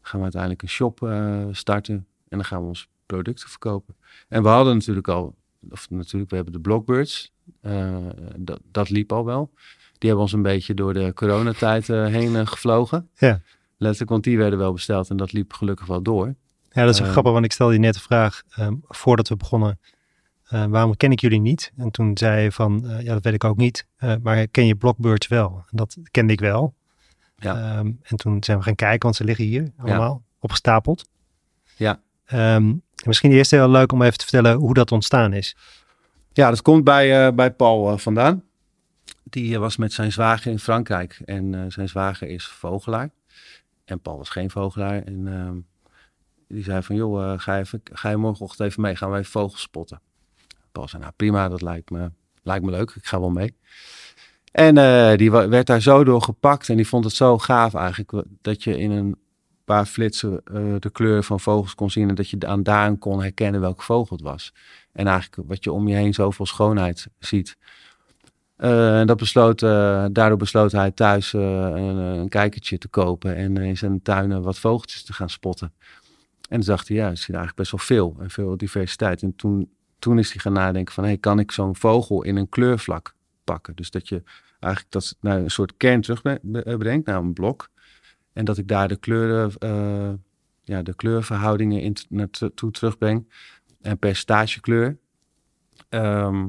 gaan 0.00 0.16
we 0.16 0.22
uiteindelijk 0.22 0.62
een 0.62 0.68
shop 0.68 1.00
uh, 1.02 1.46
starten. 1.50 1.94
En 2.28 2.36
dan 2.38 2.44
gaan 2.44 2.60
we 2.60 2.66
onze 2.66 2.86
producten 3.06 3.48
verkopen. 3.48 3.96
En 4.28 4.42
we 4.42 4.48
hadden 4.48 4.74
natuurlijk 4.74 5.08
al, 5.08 5.34
of 5.70 5.90
natuurlijk, 5.90 6.30
we 6.30 6.36
hebben 6.36 6.54
de 6.54 6.60
Blockbirds. 6.60 7.32
Uh, 7.62 7.96
dat, 8.36 8.60
dat 8.70 8.90
liep 8.90 9.12
al 9.12 9.24
wel. 9.24 9.50
Die 9.98 10.08
hebben 10.08 10.20
ons 10.20 10.32
een 10.32 10.42
beetje 10.42 10.74
door 10.74 10.94
de 10.94 11.12
coronatijd 11.14 11.86
heen 11.86 12.46
gevlogen. 12.46 13.08
Ja. 13.14 13.40
letterlijk, 13.76 14.10
want 14.10 14.24
die 14.24 14.38
werden 14.38 14.58
wel 14.58 14.72
besteld 14.72 15.10
en 15.10 15.16
dat 15.16 15.32
liep 15.32 15.52
gelukkig 15.52 15.86
wel 15.86 16.02
door. 16.02 16.34
Ja, 16.70 16.84
dat 16.84 16.94
is 16.94 17.00
Eh. 17.00 17.10
grappig, 17.10 17.32
want 17.32 17.44
ik 17.44 17.52
stelde 17.52 17.72
je 17.72 17.78
net 17.78 17.94
de 17.94 18.00
vraag 18.00 18.42
ehm, 18.50 18.74
voordat 18.82 19.28
we 19.28 19.36
begonnen. 19.36 19.78
Eh, 20.48 20.64
waarom 20.64 20.96
ken 20.96 21.12
ik 21.12 21.20
jullie 21.20 21.40
niet? 21.40 21.72
En 21.76 21.90
toen 21.90 22.18
zei 22.18 22.42
je 22.42 22.52
van, 22.52 22.88
eh, 22.88 23.00
ja, 23.02 23.12
dat 23.12 23.24
weet 23.24 23.34
ik 23.34 23.44
ook 23.44 23.56
niet. 23.56 23.86
eh, 23.96 24.14
maar 24.22 24.46
ken 24.46 24.66
je 24.66 24.74
Blockbirds 24.74 25.28
wel? 25.28 25.64
En 25.70 25.76
dat 25.76 25.96
kende 26.10 26.32
ik 26.32 26.40
wel. 26.40 26.74
Ja. 27.36 27.56
Ehm, 27.56 27.92
en 28.02 28.16
toen 28.16 28.44
zijn 28.44 28.58
we 28.58 28.64
gaan 28.64 28.74
kijken, 28.74 29.02
want 29.02 29.16
ze 29.16 29.24
liggen 29.24 29.44
hier 29.44 29.72
allemaal 29.76 30.22
opgestapeld. 30.38 31.08
Ja. 31.76 32.00
Ehm, 32.24 32.74
misschien 33.04 33.32
eerst 33.32 33.50
heel 33.50 33.70
leuk 33.70 33.92
om 33.92 34.02
even 34.02 34.18
te 34.18 34.24
vertellen 34.24 34.56
hoe 34.56 34.74
dat 34.74 34.92
ontstaan 34.92 35.32
is. 35.32 35.56
Ja, 36.32 36.48
dat 36.50 36.62
komt 36.62 36.84
bij, 36.84 37.34
bij 37.34 37.52
Paul 37.52 37.98
vandaan. 37.98 38.42
Die 39.22 39.58
was 39.58 39.76
met 39.76 39.92
zijn 39.92 40.12
zwager 40.12 40.50
in 40.50 40.58
Frankrijk 40.58 41.20
en 41.24 41.72
zijn 41.72 41.88
zwager 41.88 42.28
is 42.28 42.46
vogelaar. 42.46 43.10
En 43.84 44.00
Paul 44.00 44.16
was 44.16 44.28
geen 44.28 44.50
vogelaar. 44.50 45.02
En 45.02 45.26
ehm, 45.26 45.56
die 46.48 46.64
zei 46.64 46.82
van, 46.82 46.96
joh, 46.96 47.38
ga, 47.38 47.58
even, 47.58 47.80
ga 47.92 48.10
je 48.10 48.16
morgenochtend 48.16 48.68
even 48.68 48.82
mee, 48.82 48.96
gaan 48.96 49.10
wij 49.10 49.24
vogels 49.24 49.60
spotten. 49.60 50.00
Zei, 50.86 51.02
nou 51.02 51.14
prima, 51.16 51.48
dat 51.48 51.62
lijkt 51.62 51.90
me, 51.90 52.10
lijkt 52.42 52.64
me 52.64 52.70
leuk, 52.70 52.90
ik 52.90 53.06
ga 53.06 53.20
wel 53.20 53.30
mee. 53.30 53.56
En 54.52 54.78
eh, 54.78 55.16
die 55.16 55.30
werd 55.30 55.66
daar 55.66 55.80
zo 55.82 56.04
door 56.04 56.22
gepakt 56.22 56.68
en 56.68 56.76
die 56.76 56.88
vond 56.88 57.04
het 57.04 57.14
zo 57.14 57.38
gaaf 57.38 57.74
eigenlijk, 57.74 58.24
dat 58.42 58.64
je 58.64 58.78
in 58.78 58.90
een 58.90 59.16
paar 59.64 59.86
flitsen 59.86 60.40
eh, 60.44 60.74
de 60.78 60.90
kleur 60.90 61.22
van 61.22 61.40
vogels 61.40 61.74
kon 61.74 61.90
zien 61.90 62.08
en 62.08 62.14
dat 62.14 62.30
je 62.30 62.46
aan 62.46 62.62
daaraan 62.62 62.98
kon 62.98 63.20
herkennen 63.22 63.60
welke 63.60 63.82
vogel 63.82 64.16
het 64.16 64.24
was. 64.24 64.52
En 64.92 65.06
eigenlijk 65.06 65.48
wat 65.48 65.64
je 65.64 65.72
om 65.72 65.88
je 65.88 65.94
heen 65.94 66.14
zoveel 66.14 66.46
schoonheid 66.46 67.06
ziet. 67.18 67.56
Eh, 68.56 69.00
en 69.00 69.06
dat 69.06 69.16
besloot, 69.16 69.60
daardoor 69.60 70.36
besloot 70.36 70.72
hij 70.72 70.90
thuis 70.90 71.32
een, 71.32 71.42
een 71.42 72.28
kijkertje 72.28 72.78
te 72.78 72.88
kopen 72.88 73.36
en 73.36 73.56
in 73.56 73.76
zijn 73.76 74.02
tuinen 74.02 74.42
wat 74.42 74.58
vogeltjes 74.58 75.04
te 75.04 75.12
gaan 75.12 75.30
spotten. 75.30 75.72
En 76.48 76.60
toen 76.60 76.68
dacht 76.68 76.88
hij, 76.88 76.96
ja, 76.96 77.10
er 77.10 77.16
zit 77.16 77.28
eigenlijk 77.28 77.56
best 77.56 77.70
wel 77.70 77.80
veel 77.80 78.16
en 78.20 78.30
veel 78.30 78.56
diversiteit. 78.56 79.22
En 79.22 79.36
toen, 79.36 79.70
toen 79.98 80.18
is 80.18 80.32
hij 80.32 80.40
gaan 80.40 80.52
nadenken 80.52 80.94
van, 80.94 81.04
hey, 81.04 81.18
kan 81.18 81.38
ik 81.38 81.52
zo'n 81.52 81.76
vogel 81.76 82.22
in 82.22 82.36
een 82.36 82.48
kleurvlak 82.48 83.14
pakken? 83.44 83.76
Dus 83.76 83.90
dat 83.90 84.08
je 84.08 84.22
eigenlijk 84.60 84.92
dat 84.92 85.16
een 85.20 85.50
soort 85.50 85.76
kern 85.76 86.00
terugbrengt, 86.00 87.06
naar 87.06 87.18
een 87.18 87.32
blok. 87.32 87.70
En 88.32 88.44
dat 88.44 88.58
ik 88.58 88.68
daar 88.68 88.88
de 88.88 88.96
kleuren, 88.96 89.52
eh, 89.58 90.12
ja, 90.64 90.82
de 90.82 90.94
kleurverhoudingen 90.94 91.82
in 91.82 91.96
naartoe 92.08 92.70
terugbreng. 92.70 93.32
En 93.80 93.98
percentagekleur. 93.98 94.98
Ehm, 95.88 96.48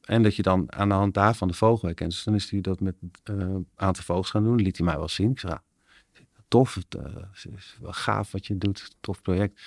en 0.00 0.22
dat 0.22 0.36
je 0.36 0.42
dan 0.42 0.72
aan 0.72 0.88
de 0.88 0.94
hand 0.94 1.14
daarvan 1.14 1.48
de 1.48 1.54
vogel 1.54 1.86
herkent. 1.86 2.10
Dus 2.10 2.24
dan 2.24 2.34
is 2.34 2.50
hij 2.50 2.60
dat 2.60 2.80
met 2.80 2.94
eh, 3.22 3.36
een 3.36 3.68
aantal 3.74 4.04
vogels 4.04 4.30
gaan 4.30 4.44
doen. 4.44 4.62
Liet 4.62 4.76
hij 4.76 4.86
mij 4.86 4.96
wel 4.96 5.08
zien. 5.08 5.30
Ik 5.30 5.38
zei, 5.38 5.52
ja, 5.52 5.62
tof. 6.48 6.74
Het 6.74 6.94
eh, 6.94 7.54
is 7.54 7.78
wel 7.80 7.92
gaaf 7.92 8.32
wat 8.32 8.46
je 8.46 8.58
doet. 8.58 8.96
Tof 9.00 9.22
project. 9.22 9.62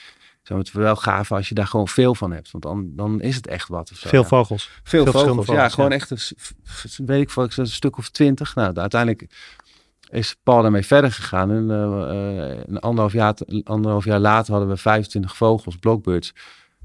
Zei, 0.48 0.60
het 0.60 0.72
wel 0.72 0.96
gaaf 0.96 1.32
als 1.32 1.50
je 1.50 1.56
daar 1.56 1.68
gewoon 1.68 1.88
veel 1.88 2.16
van 2.16 2.32
hebt. 2.32 2.52
Want 2.52 2.64
dan, 2.64 2.90
dan 2.96 3.22
is 3.22 3.36
het 3.36 3.48
echt 3.48 3.68
wat. 3.68 3.92
Of 3.92 3.98
zo, 3.98 4.10
Veel 4.10 4.22
ja. 4.22 4.28
vogels. 4.28 4.70
Veel, 4.84 5.04
Veel 5.04 5.12
vogels, 5.12 5.48
ja. 5.48 5.70
Gewoon 5.70 5.90
ja. 5.90 5.96
echt, 5.96 6.10
een, 6.10 7.06
weet 7.06 7.22
ik 7.22 7.30
veel, 7.30 7.44
zeg 7.44 7.58
een 7.58 7.68
stuk 7.68 7.98
of 7.98 8.10
twintig. 8.10 8.56
Nou, 8.56 8.76
uiteindelijk 8.76 9.28
is 10.10 10.36
Paul 10.44 10.62
daarmee 10.62 10.86
verder 10.86 11.12
gegaan. 11.12 11.52
En 11.52 11.72
eh, 11.72 12.52
eh, 12.52 12.60
een 12.66 12.80
anderhalf 12.80 13.14
jaar, 13.14 13.34
anderhalf 13.64 14.06
jaar 14.06 14.20
later 14.20 14.52
hadden 14.52 14.70
we 14.70 14.78
25 14.78 15.36
vogels, 15.36 15.76
blockbirds. 15.76 16.34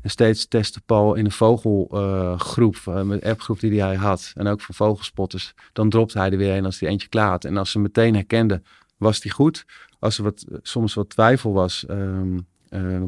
En 0.01 0.11
steeds 0.11 0.49
testte 0.49 0.81
Paul 0.81 1.15
in 1.15 1.25
een 1.25 1.33
vogelgroep, 1.33 2.77
uh, 2.89 3.03
met 3.03 3.25
appgroep 3.25 3.61
die 3.61 3.83
hij 3.83 3.95
had. 3.95 4.33
En 4.35 4.47
ook 4.47 4.61
voor 4.61 4.75
vogelspotters. 4.75 5.55
Dan 5.73 5.89
dropte 5.89 6.19
hij 6.19 6.31
er 6.31 6.37
weer 6.37 6.57
een 6.57 6.65
als 6.65 6.81
hij 6.81 6.89
eentje 6.89 7.09
klaar 7.09 7.31
had. 7.31 7.45
En 7.45 7.57
als 7.57 7.71
ze 7.71 7.79
meteen 7.79 8.15
herkenden, 8.15 8.65
was 8.97 9.21
die 9.21 9.33
goed. 9.33 9.65
Als 9.99 10.19
er 10.19 10.25
wat, 10.25 10.45
soms 10.63 10.95
wat 10.95 11.09
twijfel 11.09 11.53
was, 11.53 11.87
ehm, 11.87 12.35
eh, 12.35 12.41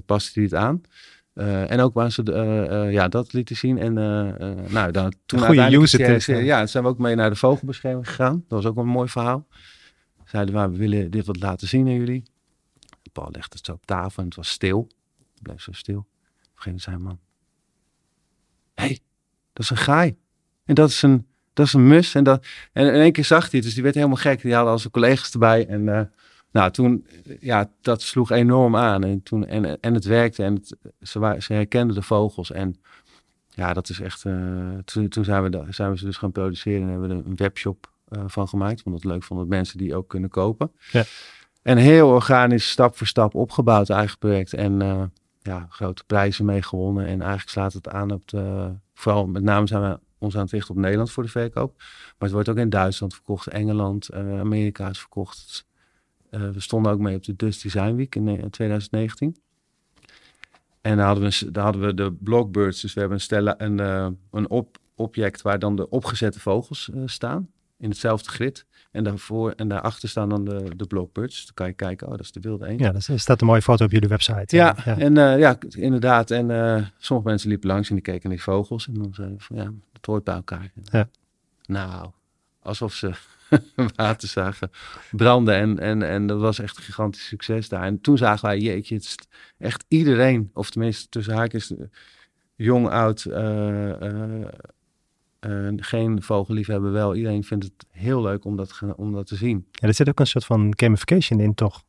paste 0.07 0.31
hij 0.35 0.43
het 0.43 0.55
aan. 0.55 0.83
Eh, 1.35 1.71
en 1.71 1.81
ook 1.81 1.95
waar 1.95 2.13
ze, 2.13 2.23
eh, 2.23 2.83
eh, 2.83 2.93
ja, 2.93 3.09
dat 3.09 3.33
lieten 3.33 3.57
zien. 3.57 3.79
En 3.79 3.99
eh, 3.99 4.51
eh, 4.51 4.71
nou, 4.71 4.91
dan, 4.91 5.13
toen 5.27 5.41
goede 5.41 5.77
user 5.77 5.99
test? 5.99 6.27
Ja, 6.27 6.59
toen 6.59 6.69
zijn 6.69 6.85
we 6.85 6.89
ook 6.89 6.99
mee 6.99 7.15
naar 7.15 7.31
de 7.31 7.37
vogelbescherming 7.37 8.07
gegaan. 8.07 8.45
Dat 8.49 8.63
was 8.63 8.71
ook 8.71 8.77
een 8.77 8.87
mooi 8.87 9.09
verhaal. 9.09 9.47
Zeiden 10.25 10.55
we, 10.55 10.71
we 10.71 10.77
willen 10.77 11.11
dit 11.11 11.27
wat 11.27 11.41
laten 11.41 11.69
zien 11.69 11.87
aan 11.87 11.95
jullie. 11.95 12.23
Paul 13.13 13.29
legde 13.31 13.57
het 13.57 13.67
zo 13.67 13.73
op 13.73 13.87
tafel 13.87 14.23
en 14.23 14.29
het 14.29 14.37
was 14.37 14.49
stil. 14.49 14.89
Het 15.35 15.43
bleef 15.43 15.61
zo 15.61 15.73
stil. 15.73 15.99
Op 15.99 16.05
een 16.05 16.63
gegeven 16.63 16.65
moment 16.65 16.83
zei 16.83 16.97
man. 16.97 17.19
Hé, 18.75 18.85
hey, 18.85 18.99
dat 19.53 19.65
is 19.65 19.71
een 19.71 19.77
gaai. 19.77 20.17
En 20.65 20.75
dat 20.75 20.89
is 20.89 21.03
een, 21.03 21.27
dat 21.53 21.67
is 21.67 21.73
een 21.73 21.87
mus. 21.87 22.15
En, 22.15 22.25
dat, 22.25 22.47
en 22.73 22.87
in 22.87 23.01
één 23.01 23.13
keer 23.13 23.25
zag 23.25 23.41
hij 23.41 23.51
het. 23.53 23.63
Dus 23.63 23.75
die 23.75 23.83
werd 23.83 23.95
helemaal 23.95 24.17
gek. 24.17 24.43
Die 24.43 24.55
hadden 24.55 24.73
al 24.73 24.79
zijn 24.79 24.93
collega's 24.93 25.33
erbij. 25.33 25.67
En 25.67 25.89
eh, 25.89 26.05
nou, 26.55 26.71
toen, 26.71 27.07
ja, 27.41 27.71
dat 27.81 28.03
sloeg 28.03 28.31
enorm 28.31 28.77
aan. 28.77 29.05
En, 29.05 29.23
toen, 29.23 29.47
en, 29.47 29.81
en 29.81 29.95
het 29.95 30.05
werkte. 30.05 30.43
En 30.43 30.55
het, 30.55 30.77
ze, 31.01 31.19
wa- 31.19 31.41
ze 31.41 31.53
herkenden 31.53 31.95
de 31.95 32.03
vogels. 32.03 32.53
En 32.53 32.81
ja, 33.49 33.73
dat 33.73 33.89
is 33.89 34.01
echt... 34.01 34.25
eh, 34.25 34.69
toen 34.85 35.09
toen 35.09 35.25
zijn, 35.25 35.43
we 35.43 35.51
da- 35.51 35.73
zijn 35.73 35.91
we 35.91 35.99
ze 35.99 36.05
dus 36.05 36.17
gaan 36.17 36.33
produceren. 36.33 36.83
En 36.83 36.89
hebben 36.89 37.09
we 37.09 37.15
er 37.15 37.27
een 37.27 37.37
webshop 37.37 37.91
eh, 38.09 38.23
van 38.27 38.49
gemaakt. 38.49 38.83
Want 38.83 38.97
het 38.97 39.05
leuk 39.05 39.23
vonden 39.23 39.47
dat 39.49 39.57
mensen 39.57 39.79
die 39.79 39.95
ook 39.97 40.09
kunnen 40.09 40.31
kopen. 40.31 40.73
Ja. 40.91 41.05
En 41.63 41.77
heel 41.77 42.09
organisch, 42.09 42.71
stap 42.71 42.97
voor 42.97 43.07
stap 43.07 43.35
opgebouwd 43.35 43.91
eigen 43.91 44.19
project. 44.19 44.53
En 44.53 44.83
eh, 44.83 45.03
ja, 45.41 45.67
grote 45.69 46.05
prijzen 46.07 46.45
mee 46.45 46.63
gewonnen. 46.63 47.07
En 47.07 47.21
eigenlijk 47.21 47.51
slaat 47.51 47.73
het 47.73 47.89
aan 47.89 48.11
op 48.11 48.29
de... 48.29 48.73
Vooral 48.95 49.27
met 49.27 49.43
name 49.43 49.67
zijn 49.67 49.83
we 49.83 49.99
ons 50.19 50.35
aan 50.35 50.43
het 50.43 50.51
richten 50.51 50.75
op 50.75 50.81
Nederland 50.81 51.11
voor 51.11 51.23
de 51.23 51.29
verkoop. 51.29 51.75
Maar 51.79 52.15
het 52.19 52.33
wordt 52.33 52.49
ook 52.49 52.57
in 52.57 52.71
Duitsland 52.71 53.15
verkocht, 53.15 53.47
Engeland, 53.47 54.13
Amerika 54.13 54.89
is 54.89 54.99
verkocht. 54.99 55.67
Eh, 56.35 56.49
we 56.51 56.61
stonden 56.61 56.93
ook 56.93 56.99
mee 56.99 57.17
op 57.17 57.25
de 57.25 57.37
Dutch 57.37 57.63
Design 57.63 57.95
Week 57.95 58.15
in, 58.15 58.25
ne- 58.25 58.39
in 58.39 58.51
2019. 58.51 59.37
En 60.81 60.97
daar 60.97 61.07
hadden 61.07 61.31
we, 61.31 61.51
daar 61.51 61.65
hadden 61.65 61.83
we 61.83 61.95
de 61.95 62.13
Blockbirds. 62.13 62.81
Dus 62.81 62.95
we 62.95 63.01
hebben 63.01 63.19
een, 63.19 63.25
stella, 63.25 63.55
een, 63.61 63.81
eh, 63.81 64.09
een 64.31 64.51
op, 64.51 64.79
object 64.95 65.43
waar 65.43 65.59
dan 65.59 65.77
de 65.77 65.89
opgezette 65.89 66.41
vogels 66.41 66.91
eh, 66.95 67.03
staan. 67.05 67.49
In 67.79 67.89
hetzelfde 67.89 68.31
grid. 68.31 68.67
En 68.91 69.05
daarvoor 69.05 69.51
en 69.51 69.69
daarachter 69.69 70.09
staan 70.09 70.29
dan 70.29 70.45
de, 70.45 70.77
de 70.77 70.87
Blockbirds. 70.87 71.45
Dan 71.45 71.55
kan 71.55 71.67
je 71.67 71.73
kijken, 71.73 72.07
oh, 72.07 72.13
dat 72.13 72.21
is 72.21 72.33
de 72.33 72.41
wilde 72.41 72.67
eend. 72.67 72.81
Ja, 72.81 72.95
er 72.95 73.21
staat 73.21 73.41
een 73.41 73.47
mooie 73.47 73.63
foto 73.63 73.85
op 73.85 73.91
jullie 73.91 74.09
website. 74.09 74.57
Ja, 74.57 74.77
ja. 74.85 74.99
en 74.99 75.17
eh, 75.17 75.39
ja, 75.39 75.59
inderdaad. 75.69 76.31
En 76.31 76.51
eh, 76.51 76.87
sommige 76.99 77.29
mensen 77.29 77.49
liepen 77.49 77.69
langs 77.69 77.89
en 77.89 77.95
die 77.95 78.05
keken 78.05 78.29
naar 78.29 78.37
die 78.37 78.45
vogels. 78.45 78.89
En 78.89 78.95
dan 78.95 79.15
zeiden 79.15 79.41
ze 79.41 79.45
van 79.45 79.57
ja, 79.57 79.73
het 79.93 80.07
hoort 80.07 80.25
bij 80.25 80.35
elkaar. 80.35 80.73
Ja. 80.85 81.09
Nou, 81.67 82.11
alsof 82.63 82.95
ze 82.95 83.13
water 83.97 84.29
zagen 84.29 84.71
branden. 85.11 85.55
En, 85.55 85.79
en, 85.79 86.03
en 86.03 86.27
dat 86.27 86.41
was 86.41 86.59
echt 86.59 86.77
een 86.77 86.83
gigantisch 86.83 87.27
succes 87.27 87.69
daar. 87.69 87.83
En 87.83 88.01
toen 88.01 88.19
zagen 88.19 88.49
wij, 88.49 88.59
jeetje, 88.59 88.95
het 88.95 89.05
is 89.05 89.17
echt 89.59 89.85
iedereen, 89.89 90.51
of 90.53 90.71
tenminste 90.71 91.09
tussen 91.09 91.35
haakjes, 91.35 91.77
eh, 91.77 91.85
jong, 92.57 92.89
oud, 92.89 93.25
eh, 93.25 93.91
eh, 94.03 94.43
eh, 95.41 95.73
geen 95.77 96.23
vogelliefhebber 96.23 96.93
wel. 96.93 97.15
Iedereen 97.15 97.45
vindt 97.45 97.65
het 97.65 97.87
heel 97.91 98.23
leuk 98.23 98.45
om 98.45 98.57
dat, 98.57 98.81
om 98.97 99.13
dat 99.13 99.27
te 99.27 99.37
zien. 99.37 99.67
Ja, 99.71 99.89
er 99.89 99.95
zit 99.95 100.09
ook 100.09 100.21
een 100.21 100.27
soort 100.27 100.45
van 100.45 100.73
gamification 100.77 101.41
in, 101.41 101.55
toch? 101.55 101.83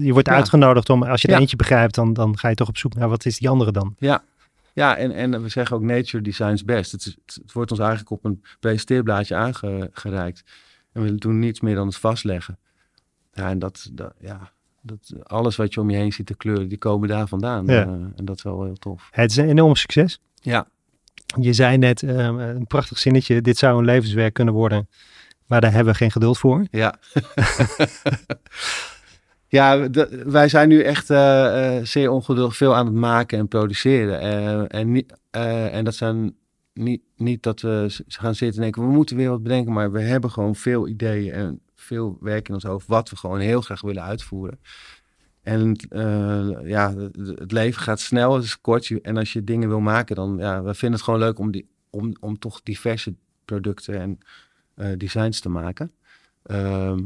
Je 0.00 0.12
wordt 0.12 0.28
Ja. 0.28 0.34
uitgenodigd 0.34 0.90
om, 0.90 1.02
als 1.02 1.22
je 1.22 1.28
er 1.28 1.34
Ja. 1.34 1.40
eentje 1.40 1.56
begrijpt, 1.56 1.94
dan, 1.94 2.12
dan 2.12 2.38
ga 2.38 2.48
je 2.48 2.54
toch 2.54 2.68
op 2.68 2.76
zoek 2.76 2.94
naar 2.94 3.08
wat 3.08 3.24
is 3.24 3.38
die 3.38 3.48
andere 3.48 3.72
dan. 3.72 3.94
Ja, 3.98 4.24
ja 4.72 4.96
en, 4.96 5.10
en 5.10 5.42
we 5.42 5.48
zeggen 5.48 5.76
ook 5.76 5.82
nature 5.82 6.22
designs 6.22 6.64
best. 6.64 6.92
Het, 6.92 7.04
het 7.26 7.52
wordt 7.52 7.70
ons 7.70 7.80
eigenlijk 7.80 8.10
op 8.10 8.24
een 8.24 8.42
presenteerblaadje 8.60 9.34
aangereikt. 9.34 10.42
En 10.92 11.02
we 11.02 11.14
doen 11.14 11.38
niets 11.38 11.60
meer 11.60 11.74
dan 11.74 11.86
het 11.86 11.96
vastleggen. 11.96 12.58
Ja, 13.32 13.48
en 13.48 13.58
dat, 13.58 13.88
dat, 13.92 14.12
ja, 14.20 14.52
dat, 14.82 15.12
alles 15.22 15.56
wat 15.56 15.74
je 15.74 15.80
om 15.80 15.90
je 15.90 15.96
heen 15.96 16.12
ziet, 16.12 16.26
de 16.28 16.34
kleuren, 16.34 16.68
die 16.68 16.78
komen 16.78 17.08
daar 17.08 17.28
vandaan. 17.28 17.66
Ja. 17.66 17.82
Eh, 17.82 17.88
en 17.88 18.24
dat 18.24 18.36
is 18.36 18.42
wel 18.42 18.64
heel 18.64 18.74
tof. 18.76 19.08
Het 19.10 19.30
is 19.30 19.36
een 19.36 19.48
enorm 19.48 19.76
succes. 19.76 20.20
Ja, 20.34 20.66
Je 21.40 21.52
zei 21.52 21.76
net, 21.78 22.02
eh, 22.02 22.16
een 22.26 22.66
prachtig 22.66 22.98
zinnetje, 22.98 23.40
dit 23.40 23.58
zou 23.58 23.78
een 23.78 23.84
levenswerk 23.84 24.34
kunnen 24.34 24.54
worden, 24.54 24.88
maar 25.46 25.60
daar 25.60 25.72
hebben 25.72 25.92
we 25.92 25.98
geen 25.98 26.10
geduld 26.10 26.38
voor. 26.38 26.66
ja. 26.70 26.94
ja, 29.48 29.88
de- 29.88 30.22
wij 30.26 30.48
zijn 30.48 30.68
nu 30.68 30.82
echt 30.82 31.10
eh, 31.10 31.76
eh, 31.76 31.84
zeer 31.84 32.10
ongeduldig 32.10 32.56
veel 32.56 32.74
aan 32.76 32.86
het 32.86 32.94
maken 32.94 33.38
en 33.38 33.48
produceren. 33.48 34.20
En, 34.70 35.06
en 35.72 35.84
dat 35.84 35.94
zijn 35.94 36.34
niet, 36.78 37.02
niet 37.16 37.42
dat 37.42 37.60
we 37.60 38.02
gaan 38.06 38.34
zitten 38.34 38.56
en 38.56 38.62
denken, 38.62 38.82
we 38.82 38.94
moeten 38.94 39.16
weer 39.16 39.30
wat 39.30 39.42
bedenken, 39.42 39.72
maar 39.72 39.92
we 39.92 40.00
hebben 40.00 40.30
gewoon 40.30 40.54
veel 40.54 40.88
ideeën 40.88 41.32
en 41.32 41.60
veel 41.74 42.16
werk 42.20 42.48
in 42.48 42.54
ons 42.54 42.64
hoofd, 42.64 42.86
wat 42.86 43.10
we 43.10 43.16
gewoon 43.16 43.38
heel 43.40 43.60
graag 43.60 43.80
willen 43.80 44.02
uitvoeren. 44.02 44.60
En 45.42 45.76
eh, 45.88 46.48
ja, 46.64 46.94
het- 46.96 47.52
leven 47.52 47.82
gaat 47.82 48.00
snel, 48.00 48.34
het 48.34 48.44
is 48.44 48.60
kort. 48.60 49.00
En 49.00 49.16
als 49.16 49.32
je 49.32 49.44
dingen 49.44 49.68
wil 49.68 49.80
maken, 49.80 50.16
dan 50.16 50.36
ja, 50.38 50.62
we 50.62 50.74
vinden 50.74 50.92
het 50.98 51.02
gewoon 51.02 51.20
leuk 51.20 51.38
om, 51.38 51.50
die, 51.50 51.68
om, 51.90 52.12
om 52.20 52.38
toch 52.38 52.62
diverse 52.62 53.14
producten 53.44 54.00
en 54.00 54.18
eh, 54.74 54.96
designs 54.96 55.40
te 55.40 55.48
maken. 55.48 55.92
Ehm, 56.42 57.00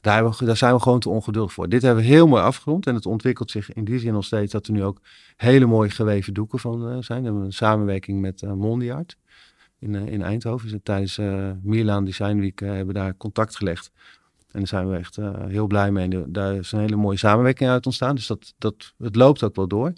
daar, 0.00 0.30
we, 0.30 0.44
daar 0.44 0.56
zijn 0.56 0.74
we 0.74 0.80
gewoon 0.80 1.00
te 1.00 1.08
ongeduldig 1.08 1.52
voor. 1.52 1.68
Dit 1.68 1.82
hebben 1.82 2.04
we 2.04 2.10
heel 2.10 2.26
mooi 2.26 2.42
afgerond 2.42 2.86
en 2.86 2.94
het 2.94 3.06
ontwikkelt 3.06 3.50
zich 3.50 3.72
in 3.72 3.84
die 3.84 3.98
zin 3.98 4.12
nog 4.12 4.24
steeds 4.24 4.52
dat 4.52 4.66
er 4.66 4.72
nu 4.72 4.84
ook 4.84 5.00
hele 5.36 5.66
mooie 5.66 5.90
geweven 5.90 6.34
doeken 6.34 6.58
van 6.58 6.88
eh, 6.88 6.96
zijn. 7.00 7.18
We 7.18 7.24
hebben 7.24 7.44
een 7.44 7.52
samenwerking 7.52 8.20
met 8.20 8.42
eh 8.42 8.52
Mondiart 8.52 9.16
in, 9.78 9.94
eh, 9.94 10.06
in 10.06 10.22
Eindhoven. 10.22 10.82
Tijdens 10.82 11.18
eh 11.18 11.50
Milan 11.62 12.04
Design 12.04 12.38
Week 12.38 12.60
hebben 12.60 12.86
we 12.86 12.92
daar 12.92 13.16
contact 13.16 13.56
gelegd. 13.56 13.90
En 14.50 14.58
daar 14.58 14.68
zijn 14.68 14.90
we 14.90 14.96
echt 14.96 15.16
heel 15.48 15.66
blij 15.66 15.90
mee. 15.92 16.10
En 16.10 16.32
daar 16.32 16.54
is 16.54 16.72
een 16.72 16.80
hele 16.80 16.96
mooie 16.96 17.16
samenwerking 17.16 17.70
uit 17.70 17.86
ontstaan. 17.86 18.14
Dus 18.14 18.26
dat, 18.26 18.54
dat, 18.58 18.94
het 18.98 19.16
loopt 19.16 19.42
ook 19.42 19.56
wel 19.56 19.68
door. 19.68 19.92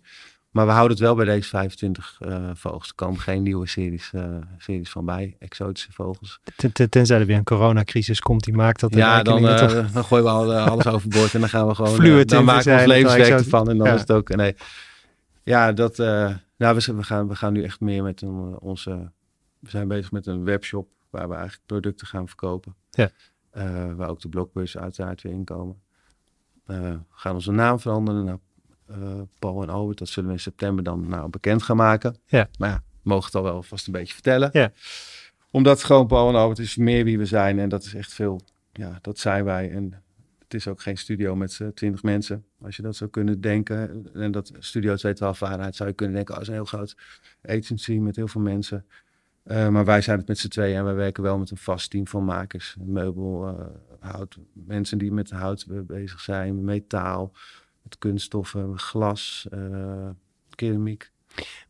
Maar 0.52 0.66
we 0.66 0.72
houden 0.72 0.96
het 0.96 1.06
wel 1.06 1.14
bij 1.14 1.24
deze 1.24 1.48
25 1.48 2.18
uh, 2.20 2.50
vogels. 2.54 2.88
Er 2.88 2.94
komen 2.94 3.20
geen 3.20 3.42
nieuwe 3.42 3.66
series, 3.66 4.10
uh, 4.14 4.36
series 4.58 4.90
van 4.90 5.04
bij, 5.04 5.36
exotische 5.38 5.92
vogels. 5.92 6.40
Ten, 6.56 6.90
tenzij 6.90 7.20
er 7.20 7.26
weer 7.26 7.36
een 7.36 7.44
coronacrisis 7.44 8.20
komt, 8.20 8.44
die 8.44 8.54
maakt 8.54 8.80
dat... 8.80 8.94
Ja, 8.94 9.22
dan, 9.22 9.44
uh, 9.44 9.92
dan 9.92 10.04
gooien 10.04 10.24
we 10.24 10.30
al, 10.30 10.54
alles 10.54 10.86
overboord 10.94 11.34
en 11.34 11.40
dan 11.40 11.48
gaan 11.48 11.66
we 11.66 11.74
gewoon... 11.74 11.94
Fluid 11.94 12.28
dan 12.28 12.44
maken 12.44 12.72
we 12.72 12.78
ons 12.78 12.86
levenswerk 12.86 13.30
ervan 13.30 13.68
en 13.68 13.78
dan 13.78 13.86
ja. 13.86 13.94
is 13.94 14.00
het 14.00 14.12
ook... 14.12 14.28
Nee, 14.28 14.54
ja, 15.42 15.72
dat... 15.72 15.96
nou, 15.96 16.36
we, 16.56 16.94
we, 16.94 17.02
gaan, 17.02 17.28
we 17.28 17.34
gaan 17.34 17.52
nu 17.52 17.62
echt 17.62 17.80
meer 17.80 18.02
met 18.02 18.22
een, 18.22 18.58
onze... 18.60 19.10
We 19.58 19.70
zijn 19.70 19.88
bezig 19.88 20.12
met 20.12 20.26
een 20.26 20.44
webshop 20.44 20.88
waar 21.10 21.28
we 21.28 21.34
eigenlijk 21.34 21.66
producten 21.66 22.06
gaan 22.06 22.26
verkopen. 22.26 22.74
Ja. 22.90 23.10
waar 23.96 24.08
ook 24.08 24.20
de 24.20 24.28
blogbus 24.28 24.78
uiteraard 24.78 25.22
weer 25.22 25.32
in 25.32 25.44
komen. 25.44 25.82
we 26.64 26.98
gaan 27.10 27.34
onze 27.34 27.52
naam 27.52 27.80
veranderen 27.80 28.24
naar 28.24 28.34
uh, 28.34 28.51
Paul 29.38 29.62
en 29.62 29.68
Albert, 29.68 29.98
dat 29.98 30.08
zullen 30.08 30.28
we 30.28 30.34
in 30.34 30.42
september 30.42 30.84
dan 30.84 31.08
nou 31.08 31.30
bekend 31.30 31.62
gaan 31.62 31.76
maken. 31.76 32.16
Ja. 32.26 32.48
Maar 32.58 32.68
ja, 32.68 32.82
mogen 33.02 33.24
het 33.24 33.34
al 33.34 33.42
wel 33.42 33.62
vast 33.62 33.86
een 33.86 33.92
beetje 33.92 34.14
vertellen. 34.14 34.50
Ja. 34.52 34.72
Omdat 35.50 35.84
gewoon 35.84 36.06
Paul 36.06 36.28
en 36.28 36.34
Albert 36.34 36.58
is 36.58 36.76
meer 36.76 37.04
wie 37.04 37.18
we 37.18 37.26
zijn 37.26 37.58
en 37.58 37.68
dat 37.68 37.84
is 37.84 37.94
echt 37.94 38.12
veel. 38.12 38.40
Ja, 38.72 38.98
dat 39.00 39.18
zijn 39.18 39.44
wij. 39.44 39.70
En 39.70 40.02
het 40.38 40.54
is 40.54 40.68
ook 40.68 40.82
geen 40.82 40.96
studio 40.96 41.36
met 41.36 41.58
uh, 41.62 41.68
twintig 41.68 42.02
mensen. 42.02 42.44
Als 42.60 42.76
je 42.76 42.82
dat 42.82 42.96
zou 42.96 43.10
kunnen 43.10 43.40
denken. 43.40 44.06
En 44.14 44.30
dat 44.30 44.52
studio 44.58 44.94
212 44.94 45.38
waarheid 45.38 45.76
zou 45.76 45.88
je 45.88 45.94
kunnen 45.94 46.16
denken, 46.16 46.34
oh, 46.34 46.40
is 46.40 46.48
een 46.48 46.54
heel 46.54 46.64
groot 46.64 46.96
agency 47.42 47.92
met 47.92 48.16
heel 48.16 48.28
veel 48.28 48.40
mensen. 48.40 48.86
Uh, 49.44 49.68
maar 49.68 49.84
wij 49.84 50.00
zijn 50.00 50.18
het 50.18 50.28
met 50.28 50.38
z'n 50.38 50.48
tweeën 50.48 50.76
en 50.76 50.84
wij 50.84 50.94
werken 50.94 51.22
wel 51.22 51.38
met 51.38 51.50
een 51.50 51.56
vast 51.56 51.90
team 51.90 52.06
van 52.06 52.24
makers. 52.24 52.76
Meubel, 52.80 53.48
uh, 53.48 53.66
hout, 54.00 54.38
mensen 54.52 54.98
die 54.98 55.12
met 55.12 55.30
hout 55.30 55.66
bezig 55.86 56.20
zijn, 56.20 56.64
metaal, 56.64 57.32
met 57.82 57.98
kunststoffen, 57.98 58.78
glas, 58.78 59.46
uh, 59.54 60.08
keramiek. 60.54 61.10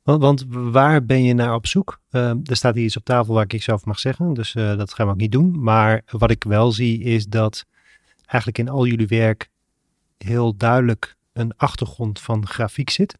Want, 0.03 0.23
want, 0.23 0.45
waar 0.49 1.05
ben 1.05 1.23
je 1.23 1.35
naar 1.35 1.55
op 1.55 1.67
zoek? 1.67 2.01
Uh, 2.11 2.31
er 2.31 2.57
staat 2.57 2.75
hier 2.75 2.85
iets 2.85 2.97
op 2.97 3.05
tafel 3.05 3.35
waar 3.35 3.45
ik 3.45 3.53
iets 3.53 3.71
over 3.71 3.89
mag 3.89 3.99
zeggen, 3.99 4.35
dus 4.35 4.55
uh, 4.55 4.77
dat 4.77 4.95
gaan 4.95 5.07
we 5.07 5.13
ook 5.13 5.19
niet 5.19 5.33
doen. 5.33 5.63
Maar 5.63 6.03
wat 6.11 6.31
ik 6.31 6.45
wel 6.45 6.73
zie 6.73 7.03
is 7.03 7.27
dat 7.27 7.67
eigenlijk 8.27 8.59
in 8.59 8.69
al 8.69 8.87
jullie 8.87 9.07
werk 9.07 9.51
heel 10.19 10.57
duidelijk 10.57 11.17
een 11.33 11.57
achtergrond 11.57 12.21
van 12.21 12.47
grafiek 12.47 12.91
zit. 12.91 13.19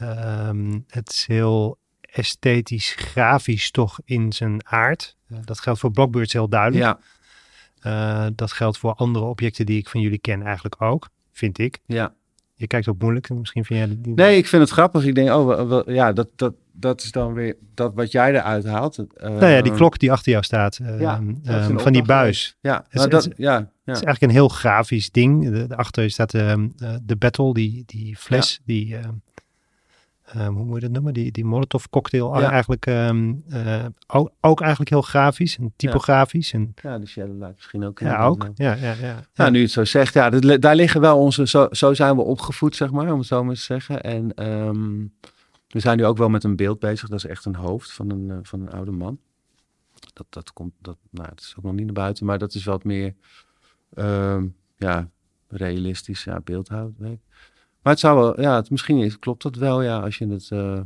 Um, 0.00 0.84
het 0.88 1.10
is 1.10 1.26
heel 1.26 1.78
esthetisch, 2.00 2.94
grafisch 2.94 3.70
toch 3.70 3.98
in 4.04 4.32
zijn 4.32 4.66
aard. 4.66 5.16
dat 5.44 5.60
geldt 5.60 5.80
voor 5.80 5.90
Blockbirds 5.90 6.32
heel 6.32 6.48
duidelijk. 6.48 6.98
Ja. 7.80 8.30
dat 8.30 8.52
geldt 8.52 8.78
voor 8.78 8.94
andere 8.94 9.24
objecten 9.24 9.66
die 9.66 9.78
ik 9.78 9.88
van 9.88 10.00
jullie 10.00 10.18
ken 10.18 10.42
eigenlijk 10.42 10.82
ook 10.82 11.08
vind 11.38 11.58
ik. 11.58 11.78
Ja. 11.86 12.14
Je 12.54 12.66
kijkt 12.66 12.88
ook 12.88 13.02
moeilijk, 13.02 13.30
misschien 13.30 13.64
vind 13.64 13.88
jij 14.04 14.14
Nee, 14.14 14.36
ik 14.36 14.46
vind 14.46 14.62
het 14.62 14.70
grappig. 14.70 15.04
Ik 15.04 15.14
denk, 15.14 15.30
oh, 15.30 15.68
wel, 15.68 15.90
ja, 15.90 16.12
dat, 16.12 16.28
dat, 16.36 16.54
dat 16.72 17.02
is 17.02 17.12
dan 17.12 17.32
weer 17.32 17.56
dat 17.74 17.94
wat 17.94 18.12
jij 18.12 18.34
eruit 18.34 18.66
haalt. 18.66 18.98
Uh, 18.98 19.04
nou 19.28 19.46
ja, 19.46 19.62
die 19.62 19.72
klok 19.72 19.98
die 19.98 20.12
achter 20.12 20.32
jou 20.32 20.44
staat, 20.44 20.78
uh, 20.82 21.00
ja, 21.00 21.18
um, 21.18 21.80
van 21.80 21.92
die 21.92 22.02
buis. 22.02 22.56
Ja, 22.60 22.84
nou, 22.90 23.08
dat, 23.08 23.24
ja, 23.24 23.52
ja. 23.52 23.58
Het 23.58 23.96
is 23.96 24.02
eigenlijk 24.02 24.22
een 24.22 24.30
heel 24.30 24.48
grafisch 24.48 25.10
ding. 25.10 25.66
Daarachter 25.66 26.10
staat 26.10 26.34
uh, 26.34 26.54
de 27.02 27.16
battle, 27.16 27.54
die, 27.54 27.82
die 27.86 28.16
fles, 28.16 28.60
die 28.64 28.96
um, 30.36 30.54
hoe 30.54 30.64
moet 30.64 30.74
je 30.74 30.80
dat 30.80 30.90
noemen? 30.90 31.14
Die, 31.14 31.32
die 31.32 31.44
Molotov 31.44 31.84
cocktail 31.90 32.40
ja. 32.40 32.50
eigenlijk 32.50 32.86
um, 32.86 33.44
uh, 33.48 33.84
ook, 34.06 34.30
ook, 34.40 34.60
eigenlijk 34.60 34.90
heel 34.90 35.02
grafisch 35.02 35.58
en 35.58 35.72
typografisch. 35.76 36.52
En, 36.52 36.74
ja, 36.82 36.98
de 36.98 37.06
Shadow 37.06 37.38
Light 37.38 37.54
misschien 37.54 37.84
ook. 37.84 37.98
Ja, 37.98 38.24
ook. 38.24 38.48
Ja, 38.54 38.74
ja, 38.74 38.94
ja, 39.00 39.24
ja. 39.34 39.50
nu 39.50 39.56
je 39.56 39.62
het 39.62 39.72
zo 39.72 39.84
zegt, 39.84 40.14
ja, 40.14 40.30
dat, 40.30 40.62
daar 40.62 40.76
liggen 40.76 41.00
wel 41.00 41.18
onze, 41.18 41.46
zo, 41.46 41.68
zo 41.70 41.94
zijn 41.94 42.16
we 42.16 42.22
opgevoed, 42.22 42.76
zeg 42.76 42.90
maar, 42.90 43.12
om 43.12 43.18
het 43.18 43.26
zo 43.26 43.44
maar 43.44 43.54
te 43.54 43.60
zeggen. 43.60 44.02
En 44.02 44.48
um, 44.48 45.14
we 45.68 45.80
zijn 45.80 45.96
nu 45.96 46.04
ook 46.04 46.18
wel 46.18 46.28
met 46.28 46.44
een 46.44 46.56
beeld 46.56 46.78
bezig, 46.78 47.08
dat 47.08 47.18
is 47.18 47.26
echt 47.26 47.44
een 47.44 47.54
hoofd 47.54 47.92
van 47.92 48.10
een, 48.10 48.28
uh, 48.28 48.36
van 48.42 48.60
een 48.60 48.70
oude 48.70 48.90
man. 48.90 49.18
Dat, 50.12 50.26
dat 50.28 50.52
komt, 50.52 50.72
dat, 50.80 50.96
nou, 51.10 51.28
dat 51.28 51.40
is 51.40 51.54
ook 51.58 51.64
nog 51.64 51.74
niet 51.74 51.84
naar 51.84 51.94
buiten, 51.94 52.26
maar 52.26 52.38
dat 52.38 52.54
is 52.54 52.64
wat 52.64 52.84
meer, 52.84 53.14
ja, 54.76 55.08
realistisch, 55.48 56.24
ja, 56.24 56.40
beeldhoudwerk. 56.40 57.20
Maar 57.88 57.96
het 57.96 58.06
zou 58.06 58.18
wel, 58.18 58.40
ja, 58.40 58.56
het, 58.56 58.70
misschien 58.70 58.98
is, 58.98 59.18
klopt 59.18 59.42
dat 59.42 59.56
wel, 59.56 59.82
ja, 59.82 59.98
als 59.98 60.18
je 60.18 60.28
het, 60.28 60.50
uh, 60.52 60.80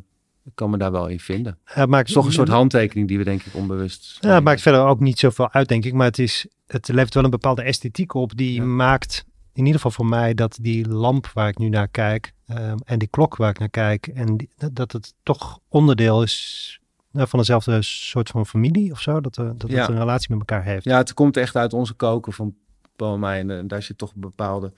ik 0.45 0.53
kan 0.55 0.71
me 0.71 0.77
daar 0.79 0.93
wel 0.93 1.07
in 1.07 1.21
vinden. 1.21 1.59
Ja, 1.75 1.87
maakt, 1.87 1.99
het 1.99 2.09
is 2.09 2.15
toch 2.15 2.27
een 2.27 2.33
soort 2.33 2.49
handtekening 2.49 3.09
die 3.09 3.19
we 3.19 3.25
denk 3.25 3.43
ik 3.43 3.55
onbewust. 3.55 4.19
Ja, 4.21 4.35
het 4.35 4.45
maakt 4.45 4.61
verder 4.61 4.81
ook 4.81 5.01
niet 5.01 5.19
zoveel 5.19 5.53
uit, 5.53 5.69
denk 5.69 5.85
ik, 5.85 5.93
maar 5.93 6.07
het 6.07 6.19
is, 6.19 6.47
het 6.67 6.88
levert 6.88 7.15
wel 7.15 7.25
een 7.25 7.31
bepaalde 7.31 7.62
esthetiek 7.62 8.15
op 8.15 8.37
die 8.37 8.55
ja. 8.55 8.65
maakt, 8.65 9.25
in 9.53 9.65
ieder 9.65 9.75
geval 9.75 9.91
voor 9.91 10.07
mij, 10.07 10.35
dat 10.35 10.59
die 10.61 10.88
lamp 10.88 11.27
waar 11.27 11.49
ik 11.49 11.59
nu 11.59 11.69
naar 11.69 11.88
kijk 11.88 12.33
um, 12.47 12.79
en 12.85 12.99
die 12.99 13.09
klok 13.09 13.37
waar 13.37 13.51
ik 13.51 13.59
naar 13.59 13.69
kijk 13.69 14.07
en 14.07 14.37
die, 14.37 14.49
dat 14.73 14.93
het 14.93 15.15
toch 15.23 15.59
onderdeel 15.69 16.23
is 16.23 16.81
nou, 17.11 17.29
van 17.29 17.38
dezelfde 17.38 17.83
soort 17.83 18.29
van 18.29 18.47
familie 18.47 18.93
of 18.93 19.01
zo, 19.01 19.21
dat, 19.21 19.38
uh, 19.38 19.51
dat 19.57 19.71
ja. 19.71 19.81
het 19.81 19.88
een 19.88 19.99
relatie 19.99 20.31
met 20.31 20.38
elkaar 20.38 20.65
heeft. 20.65 20.85
Ja, 20.85 20.97
het 20.97 21.15
komt 21.15 21.37
echt 21.37 21.57
uit 21.57 21.73
onze 21.73 21.95
koken 21.95 22.33
van 22.33 22.55
Paul 22.97 23.15
en 23.15 23.21
mij 23.21 23.38
en, 23.38 23.51
en 23.51 23.69
daar 23.69 23.83
zit 23.83 23.99
toch 23.99 24.12
een 24.15 24.21
bepaalde 24.21 24.73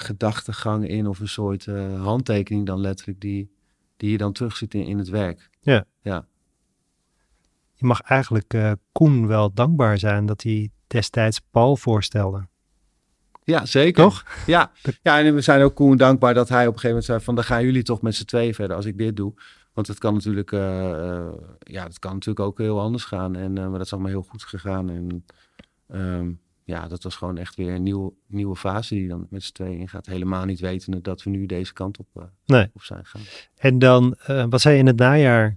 gedachtegang 0.00 0.88
in 0.88 1.06
of 1.06 1.20
een 1.20 1.28
soort 1.28 1.66
uh, 1.66 2.02
handtekening 2.02 2.66
dan 2.66 2.80
letterlijk 2.80 3.20
die, 3.20 3.50
die 3.96 4.10
je 4.10 4.18
dan 4.18 4.32
terugziet 4.32 4.74
in, 4.74 4.84
in 4.84 4.98
het 4.98 5.08
werk. 5.08 5.50
Ja. 5.60 5.84
ja. 6.02 6.26
Je 7.74 7.86
mag 7.86 8.00
eigenlijk 8.00 8.54
uh, 8.54 8.72
Koen 8.92 9.26
wel 9.26 9.52
dankbaar 9.54 9.98
zijn 9.98 10.26
dat 10.26 10.42
hij 10.42 10.70
destijds 10.86 11.40
Paul 11.50 11.76
voorstelde. 11.76 12.48
Ja, 13.44 13.66
zeker. 13.66 14.02
Toch? 14.02 14.24
Ja. 14.46 14.70
ja, 15.02 15.20
en 15.20 15.34
we 15.34 15.40
zijn 15.40 15.62
ook 15.62 15.74
Koen 15.74 15.96
dankbaar 15.96 16.34
dat 16.34 16.48
hij 16.48 16.66
op 16.66 16.74
een 16.74 16.80
gegeven 16.80 16.88
moment 16.88 17.06
zei 17.06 17.20
van 17.20 17.34
dan 17.34 17.44
gaan 17.44 17.64
jullie 17.64 17.82
toch 17.82 18.02
met 18.02 18.14
z'n 18.14 18.24
twee 18.24 18.54
verder 18.54 18.76
als 18.76 18.86
ik 18.86 18.98
dit 18.98 19.16
doe. 19.16 19.34
Want 19.72 19.86
het 19.86 19.98
kan 19.98 20.14
natuurlijk, 20.14 20.52
uh, 20.52 20.60
uh, 20.60 21.32
ja, 21.58 21.84
het 21.84 21.98
kan 21.98 22.12
natuurlijk 22.12 22.46
ook 22.46 22.58
heel 22.58 22.80
anders 22.80 23.04
gaan. 23.04 23.36
En, 23.36 23.52
maar 23.52 23.70
dat 23.70 23.80
is 23.80 23.92
allemaal 23.92 24.10
heel 24.10 24.26
goed 24.28 24.42
gegaan. 24.44 24.90
En 24.90 25.24
um, 25.88 26.40
ja, 26.70 26.88
dat 26.88 27.02
was 27.02 27.16
gewoon 27.16 27.38
echt 27.38 27.56
weer 27.56 27.74
een 27.74 27.82
nieuwe, 27.82 28.12
nieuwe 28.26 28.56
fase 28.56 28.94
die 28.94 29.08
dan 29.08 29.26
met 29.30 29.42
z'n 29.42 29.52
tweeën 29.52 29.78
ingaat. 29.78 30.06
Helemaal 30.06 30.44
niet 30.44 30.60
wetende 30.60 31.00
dat 31.00 31.22
we 31.22 31.30
nu 31.30 31.46
deze 31.46 31.72
kant 31.72 31.98
op, 31.98 32.06
uh, 32.16 32.22
nee. 32.46 32.70
op 32.74 32.82
zijn 32.82 33.04
gaan. 33.04 33.20
En 33.56 33.78
dan, 33.78 34.16
uh, 34.30 34.44
wat 34.48 34.60
zei 34.60 34.74
je 34.74 34.80
in 34.80 34.86
het 34.86 34.96
najaar? 34.96 35.56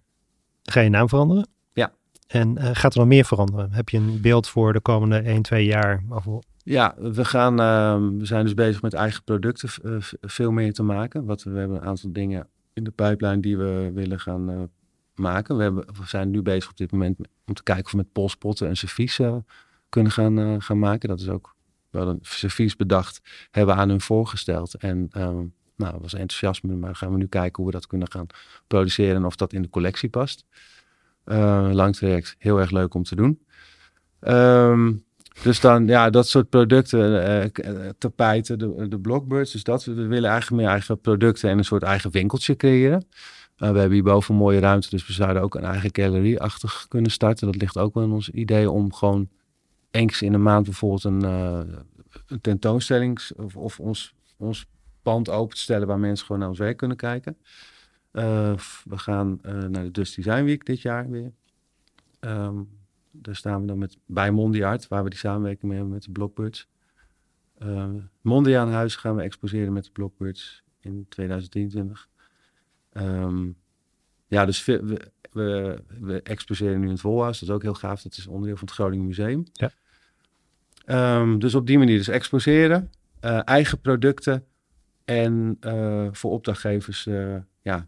Ga 0.64 0.80
je 0.80 0.90
naam 0.90 1.10
veranderen? 1.10 1.48
Ja. 1.74 1.94
En 2.28 2.58
uh, 2.58 2.70
gaat 2.74 2.94
er 2.94 3.00
nog 3.00 3.08
meer 3.08 3.26
veranderen? 3.26 3.72
Heb 3.72 3.90
je 3.90 3.98
een 3.98 4.22
beeld 4.22 4.48
voor 4.48 4.74
de 4.74 4.80
komende 4.80 5.18
1, 5.18 5.42
2 5.42 5.66
jaar? 5.66 6.04
Of... 6.10 6.26
Ja, 6.64 6.96
we, 6.98 7.26
gaan, 7.26 7.60
ehm, 7.60 8.18
we 8.18 8.26
zijn 8.26 8.44
dus 8.44 8.54
bezig 8.54 8.82
met 8.82 8.94
eigen 8.94 9.24
producten 9.24 9.70
veel 10.22 10.52
meer 10.52 10.74
te 10.74 10.84
maken. 10.84 11.26
Wat, 11.26 11.44
we 11.44 11.58
hebben 11.58 11.78
een 11.78 11.88
aantal 11.88 12.14
dingen 12.14 12.48
in 12.74 12.84
de 12.84 12.92
pijplijn 12.92 13.42
die 13.42 13.58
we 13.58 13.92
willen 13.94 14.20
gaan 14.20 14.70
maken. 15.16 15.58
We, 15.58 15.64
hebben, 15.64 15.86
we 15.86 16.06
zijn 16.06 16.30
nu 16.30 16.42
bezig 16.42 16.70
op 16.70 16.78
dit 16.78 16.92
moment 16.92 17.18
om 17.46 17.54
te 17.54 17.64
kijken 17.64 17.86
of 17.86 17.92
we 17.92 17.98
met 17.98 18.12
polspotten 18.12 18.68
en 18.68 18.78
servies 18.78 19.20
kunnen 19.94 20.12
gaan, 20.12 20.40
uh, 20.40 20.56
gaan 20.58 20.80
maken. 20.80 21.10
Dat 21.10 21.20
is 21.20 21.30
ook 21.30 21.56
wel 21.90 22.08
een 22.08 22.20
servies 22.22 22.76
bedacht, 22.76 23.22
hebben 23.52 23.76
aan 23.76 23.90
hun 23.90 24.02
voorgesteld. 24.02 24.74
En 24.74 25.10
um, 25.18 25.54
nou, 25.76 25.98
was 26.02 26.14
enthousiasme, 26.14 26.76
maar 26.76 26.96
gaan 26.96 27.12
we 27.12 27.18
nu 27.18 27.28
kijken 27.28 27.64
hoe 27.64 27.72
we 27.72 27.78
dat 27.78 27.88
kunnen 27.88 28.12
gaan 28.12 28.28
produceren 28.68 29.16
en 29.16 29.26
of 29.26 29.36
dat 29.36 29.54
in 29.54 29.62
de 29.62 29.70
collectie 29.70 30.10
past. 30.10 30.46
Uh, 31.26 31.70
lang 31.72 31.96
traject, 31.96 32.36
heel 32.38 32.60
erg 32.60 32.72
leuk 32.72 32.94
om 32.94 33.04
te 33.04 33.16
doen. 33.16 33.46
Um, 34.22 35.04
dus 35.44 35.60
dan, 35.60 35.88
ja, 35.88 36.10
dat 36.10 36.28
soort 36.28 36.50
producten, 36.50 37.52
uh, 37.66 37.90
tapijten, 37.98 38.60
de, 38.60 38.88
de 38.88 39.00
blockbirds. 39.00 39.52
Dus 39.52 39.64
dat, 39.64 39.84
we 39.84 39.94
willen 39.94 40.30
eigenlijk 40.30 40.62
meer 40.62 40.72
eigen 40.72 41.00
producten 41.00 41.50
en 41.50 41.58
een 41.58 41.66
soort 41.66 41.84
eigen 41.84 42.12
winkeltje 42.12 42.56
creëren. 42.56 43.06
We 43.58 43.66
hebben 43.66 43.92
hierboven 43.92 44.34
een 44.34 44.40
mooie 44.40 44.60
ruimte, 44.60 44.90
dus 44.90 45.08
we 45.08 45.14
zouden 45.14 45.42
ook 45.42 45.56
een 45.56 45.64
eigen 45.64 45.90
galerie-achtig 45.94 46.86
kunnen 46.88 47.12
starten. 47.12 47.52
Dat 47.52 47.62
ligt 47.62 47.78
ook 47.78 47.94
wel 47.94 48.04
in 48.04 48.12
ons 48.12 48.30
idee 48.30 48.72
om 48.72 48.94
gewoon 48.94 49.30
eens 49.94 50.22
in 50.22 50.32
de 50.32 50.38
maand 50.38 50.66
bijvoorbeeld 50.66 51.04
een, 51.04 51.24
een 52.28 52.42
tentoonstelling 52.42 53.20
of, 53.36 53.56
of, 53.56 53.80
ons, 53.80 54.16
ons 54.38 54.66
pand 55.02 55.30
open 55.30 55.56
te 55.56 55.62
stellen 55.62 55.88
waar 55.88 56.00
mensen 56.00 56.26
gewoon 56.26 56.42
naar 56.42 56.50
ons 56.50 56.60
werk 56.60 56.78
kunnen 56.78 56.98
kijken. 56.98 57.38
Uh, 58.12 58.58
we 58.84 58.98
gaan 58.98 59.40
uh, 59.46 59.54
naar 59.54 59.84
de 59.84 59.92
Dust 59.92 60.16
Design 60.16 60.44
Week 60.44 60.66
dit 60.66 60.82
jaar 60.82 61.10
weer. 61.10 61.32
Um, 62.20 62.70
daar 63.12 63.36
staan 63.36 63.62
we 63.62 63.68
dan 63.68 63.78
met, 63.78 63.98
bij 64.06 64.32
Mondiart, 64.32 64.88
waar 64.88 65.04
we 65.04 65.10
die 65.10 65.20
samenwerking 65.20 65.64
mee 65.64 65.76
hebben 65.78 65.94
met 65.94 66.04
de 66.04 66.12
Blockbirds. 66.12 66.68
Uh, 67.60 67.90
Mondiaan 68.22 68.70
Huis 68.72 68.96
gaan 68.96 69.16
we 69.16 69.22
exposeren 69.22 69.74
met 69.74 69.84
de 69.84 69.92
Blockbirds 69.92 70.64
in 70.80 71.06
2023. 71.10 72.10
Um, 72.94 73.56
ja, 74.28 74.46
dus 74.46 74.66
we, 74.66 75.00
we, 75.32 75.84
we, 76.00 76.22
exposeren 76.22 76.80
nu 76.80 76.86
in 76.86 76.92
het 76.92 77.02
Volhuis. 77.02 77.40
Dat 77.40 77.50
is 77.50 77.56
ook 77.56 77.62
heel 77.62 77.74
gaaf. 77.74 78.02
Dat 78.02 78.18
is 78.18 78.28
onderdeel 78.28 78.58
van 78.58 78.68
het 78.68 78.76
Groningen 78.76 79.06
Museum. 79.06 79.44
Ja. 79.52 79.72
Um, 80.86 81.40
dus 81.40 81.56
op 81.56 81.68
die 81.68 81.78
manier 81.78 81.98
dus 81.98 82.08
exposeren. 82.08 82.92
Uh, 83.22 83.40
eigen 83.44 83.82
producten. 83.82 84.46
En 85.06 85.58
uh, 85.62 86.08
voor 86.12 86.32
opdrachtgevers 86.32 87.06
uh, 87.06 87.36
ja, 87.62 87.88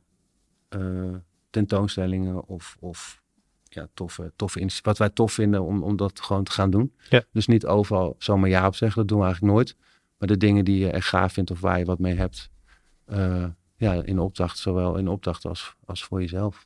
tentoonstellingen 1.49 2.47
of, 2.47 2.77
of 2.79 3.21
ja, 3.75 3.87
toffe, 3.93 4.31
toffe 4.35 4.69
wat 4.81 4.97
wij 4.97 5.09
tof 5.09 5.33
vinden 5.33 5.63
om, 5.63 5.83
om 5.83 5.95
dat 5.95 6.21
gewoon 6.21 6.43
te 6.43 6.51
gaan 6.51 6.69
doen. 6.69 6.93
Ja. 7.09 7.23
Dus 7.31 7.47
niet 7.47 7.65
overal 7.65 8.15
zomaar 8.17 8.49
ja 8.49 8.67
op 8.67 8.75
zeggen, 8.75 8.99
dat 8.99 9.07
doen 9.07 9.19
we 9.19 9.23
eigenlijk 9.23 9.53
nooit. 9.53 9.75
Maar 10.17 10.27
de 10.27 10.37
dingen 10.37 10.65
die 10.65 10.79
je 10.79 10.91
echt 10.91 11.07
gaaf 11.07 11.33
vindt 11.33 11.51
of 11.51 11.59
waar 11.59 11.79
je 11.79 11.85
wat 11.85 11.99
mee 11.99 12.15
hebt, 12.15 12.49
eh, 13.05 13.45
ja, 13.75 13.93
in 13.93 14.19
opdracht, 14.19 14.57
zowel 14.57 14.97
in 14.97 15.07
opdracht 15.07 15.45
als, 15.45 15.75
als 15.85 16.03
voor 16.03 16.21
jezelf. 16.21 16.65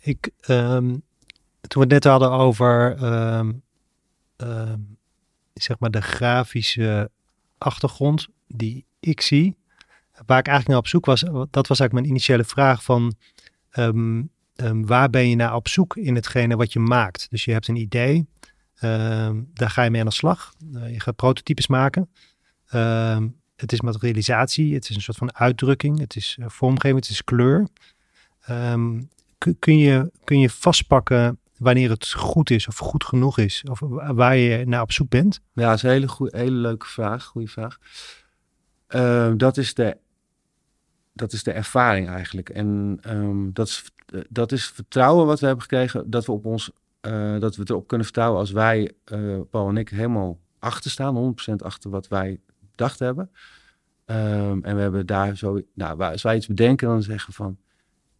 Ik, 0.00 0.30
ehm, 0.40 0.88
toen 0.88 1.02
we 1.70 1.80
het 1.80 1.88
net 1.88 2.04
hadden 2.04 2.30
over 2.30 2.96
ehm, 2.96 3.52
ehm, 4.36 4.80
zeg 5.54 5.78
maar 5.78 5.90
de 5.90 6.02
grafische 6.02 7.10
achtergrond 7.58 8.28
die 8.46 8.86
ik 9.00 9.20
zie, 9.20 9.56
waar 10.26 10.38
ik 10.38 10.46
eigenlijk 10.46 10.68
naar 10.68 10.78
op 10.78 10.86
zoek 10.86 11.06
was, 11.06 11.20
dat 11.50 11.66
was 11.66 11.80
eigenlijk 11.80 11.92
mijn 11.92 12.06
initiële 12.06 12.44
vraag 12.44 12.82
van 12.82 13.14
ehm, 13.70 14.22
ehm, 14.54 14.84
waar 14.84 15.10
ben 15.10 15.28
je 15.28 15.36
naar 15.36 15.54
op 15.54 15.68
zoek 15.68 15.96
in 15.96 16.14
hetgene 16.14 16.56
wat 16.56 16.72
je 16.72 16.78
maakt? 16.78 17.26
Dus 17.30 17.44
je 17.44 17.52
hebt 17.52 17.68
een 17.68 17.76
idee, 17.76 18.26
ehm, 18.74 19.42
daar 19.52 19.70
ga 19.70 19.82
je 19.82 19.90
mee 19.90 20.00
aan 20.00 20.06
de 20.06 20.12
slag, 20.12 20.52
Eh, 20.74 20.92
je 20.92 21.00
gaat 21.00 21.16
prototypes 21.16 21.66
maken. 21.66 22.10
Het 23.56 23.72
is 23.72 23.80
materialisatie, 23.80 24.74
het 24.74 24.88
is 24.90 24.96
een 24.96 25.02
soort 25.02 25.16
van 25.16 25.34
uitdrukking, 25.34 25.98
het 25.98 26.16
is 26.16 26.36
eh, 26.40 26.48
vormgeving, 26.48 27.00
het 27.00 27.10
is 27.10 27.24
kleur. 27.24 27.68
Kun, 29.58 29.78
je, 29.78 30.10
kun 30.24 30.38
je 30.38 30.50
vastpakken 30.50 31.38
wanneer 31.58 31.90
het 31.90 32.12
goed 32.12 32.50
is 32.50 32.68
of 32.68 32.76
goed 32.76 33.04
genoeg 33.04 33.38
is, 33.38 33.64
of 33.70 33.80
wa- 33.80 34.14
waar 34.14 34.36
je 34.36 34.66
naar 34.66 34.82
op 34.82 34.92
zoek 34.92 35.08
bent? 35.08 35.40
Ja, 35.52 35.68
dat 35.68 35.76
is 35.76 35.82
een 35.82 35.90
hele, 35.90 36.08
goeie, 36.08 36.36
hele 36.36 36.56
leuke 36.56 36.86
vraag, 36.86 37.24
goede 37.24 37.48
vraag. 37.48 37.78
Ehm, 38.86 39.36
dat, 39.36 39.56
is 39.56 39.74
de, 39.74 39.96
dat 41.12 41.32
is 41.32 41.42
de 41.42 41.52
ervaring 41.52 42.08
eigenlijk. 42.08 42.48
En 42.48 42.98
ehm, 43.02 43.52
dat, 43.52 43.68
is, 43.68 43.84
dat 44.28 44.52
is 44.52 44.66
vertrouwen 44.66 45.26
wat 45.26 45.40
we 45.40 45.46
hebben 45.46 45.62
gekregen, 45.64 46.10
dat 46.10 46.26
we, 46.26 46.32
op 46.32 46.44
ons, 46.44 46.70
eh, 47.00 47.38
dat 47.38 47.56
we 47.56 47.64
erop 47.66 47.86
kunnen 47.86 48.06
vertrouwen 48.06 48.38
als 48.40 48.50
wij, 48.50 48.92
eh, 49.04 49.40
Paul 49.50 49.68
en 49.68 49.76
ik, 49.76 49.88
helemaal 49.88 50.38
achter 50.58 50.90
staan, 50.90 51.14
100% 51.14 51.62
achter 51.62 51.90
wat 51.90 52.08
wij 52.08 52.40
bedacht 52.70 52.98
hebben. 52.98 53.30
Ehm, 54.04 54.58
en 54.62 54.76
we 54.76 54.80
hebben 54.80 55.06
daar 55.06 55.36
zo, 55.36 55.60
nou, 55.74 56.00
als 56.00 56.22
wij 56.22 56.36
iets 56.36 56.46
bedenken, 56.46 56.88
dan 56.88 57.02
zeggen 57.02 57.32
van, 57.32 57.58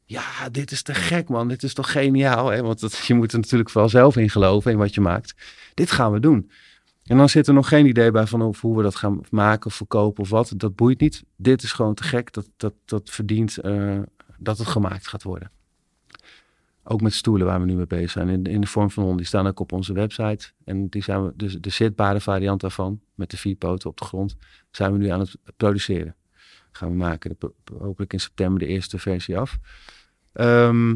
ja, 0.04 0.48
dit 0.50 0.70
is 0.70 0.82
te 0.82 0.94
gek 0.94 1.28
man, 1.28 1.48
dit 1.48 1.62
is 1.62 1.74
toch 1.74 1.92
geniaal. 1.92 2.50
Hè? 2.50 2.62
Want 2.62 2.80
dat, 2.80 2.96
je 2.96 3.14
moet 3.14 3.32
er 3.32 3.38
natuurlijk 3.38 3.70
vooral 3.70 3.90
zelf 3.90 4.16
in 4.16 4.30
geloven 4.30 4.70
in 4.72 4.78
wat 4.78 4.94
je 4.94 5.00
maakt. 5.00 5.34
Dit 5.74 5.90
gaan 5.90 6.12
we 6.12 6.20
doen. 6.20 6.50
En 7.04 7.16
dan 7.16 7.28
zit 7.28 7.46
er 7.46 7.54
nog 7.54 7.68
geen 7.68 7.86
idee 7.86 8.10
bij 8.10 8.26
van 8.26 8.54
hoe 8.60 8.76
we 8.76 8.82
dat 8.82 8.96
gaan 8.96 9.20
maken 9.30 9.66
of 9.66 9.74
verkopen 9.74 10.22
of 10.22 10.28
wat. 10.28 10.52
Dat 10.56 10.74
boeit 10.74 11.00
niet. 11.00 11.24
Dit 11.36 11.62
is 11.62 11.72
gewoon 11.72 11.94
te 11.94 12.02
gek. 12.02 12.32
Dat, 12.32 12.48
dat, 12.56 12.74
dat 12.84 13.10
verdient 13.10 13.58
eh, 13.58 13.98
dat 14.38 14.58
het 14.58 14.66
gemaakt 14.66 15.06
gaat 15.06 15.22
worden. 15.22 15.50
Ook 16.82 17.00
met 17.00 17.14
stoelen 17.14 17.46
waar 17.46 17.60
we 17.60 17.66
nu 17.66 17.74
mee 17.74 17.86
bezig 17.86 18.10
zijn. 18.10 18.28
In, 18.28 18.44
in 18.44 18.60
de 18.60 18.66
vorm 18.66 18.90
van 18.90 19.02
honden. 19.02 19.20
Die 19.20 19.28
staan 19.28 19.46
ook 19.46 19.60
op 19.60 19.72
onze 19.72 19.92
website. 19.92 20.52
En 20.64 20.88
die 20.88 21.02
zijn 21.02 21.24
we, 21.24 21.32
dus 21.36 21.56
de 21.60 21.70
zitbare 21.70 22.20
variant 22.20 22.60
daarvan. 22.60 23.00
Met 23.14 23.30
de 23.30 23.36
vier 23.36 23.56
poten 23.56 23.90
op 23.90 23.98
de 23.98 24.04
grond. 24.04 24.36
Zijn 24.70 24.92
we 24.92 24.98
nu 24.98 25.08
aan 25.08 25.20
het 25.20 25.36
produceren. 25.56 26.14
Gaan 26.72 26.88
we 26.88 26.94
maken. 26.94 27.36
De, 27.38 27.52
hopelijk 27.78 28.12
in 28.12 28.20
september 28.20 28.58
de 28.58 28.66
eerste 28.66 28.98
versie 28.98 29.38
af. 29.38 29.58
Ehm, 30.34 30.94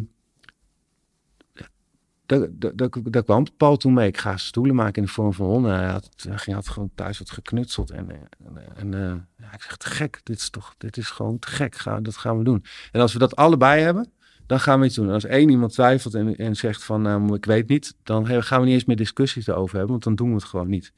daar, 2.27 3.25
kwam 3.25 3.47
Paul 3.57 3.77
toen 3.77 3.93
mee. 3.93 4.09
Ik 4.09 4.19
ga 4.19 4.37
stoelen 4.37 4.75
maken 4.75 4.95
in 4.95 5.03
de 5.03 5.13
vorm 5.13 5.33
van 5.33 5.47
honden. 5.47 5.75
Hij 5.75 5.89
had, 5.89 6.29
had 6.47 6.69
gewoon 6.69 6.91
thuis 6.95 7.19
wat 7.19 7.31
geknutseld. 7.31 7.91
En, 7.91 8.11
en, 8.11 8.77
en 8.77 8.93
uh, 8.93 9.53
ik 9.53 9.63
zeg, 9.63 9.77
te 9.77 9.87
gek. 9.87 10.21
Dit 10.23 10.39
is, 10.39 10.51
toch, 10.51 10.75
dit 10.79 10.97
is 10.97 11.11
gewoon 11.11 11.39
te 11.39 11.49
gek. 11.49 11.77
Ga, 11.77 12.01
dat 12.01 12.17
gaan 12.17 12.39
we 12.39 12.45
doen. 12.45 12.65
En 12.93 13.01
als 13.01 13.13
we 13.13 13.19
dat 13.19 13.37
allebei 13.37 13.83
hebben, 13.83 14.13
dan 14.47 14.61
gaan 14.61 14.81
we 14.81 14.87
iets 14.87 14.95
doen. 14.95 15.07
En 15.07 15.13
als 15.13 15.25
één 15.25 15.49
iemand 15.49 15.73
twijfelt 15.73 16.15
en, 16.15 16.37
en 16.37 16.57
zegt 16.57 16.85
van, 16.85 17.03
nou, 17.03 17.35
ik 17.35 17.45
weet 17.45 17.69
niet. 17.69 17.95
Dan 18.03 18.27
gaan 18.27 18.61
we 18.61 18.67
niet 18.67 18.75
eens 18.75 18.85
meer 18.85 18.97
discussies 18.97 19.47
erover 19.47 19.77
hebben. 19.77 19.91
Want 19.91 20.05
dan 20.05 20.15
doen 20.15 20.29
we 20.29 20.35
het 20.35 20.45
gewoon 20.45 20.69
niet. 20.69 20.93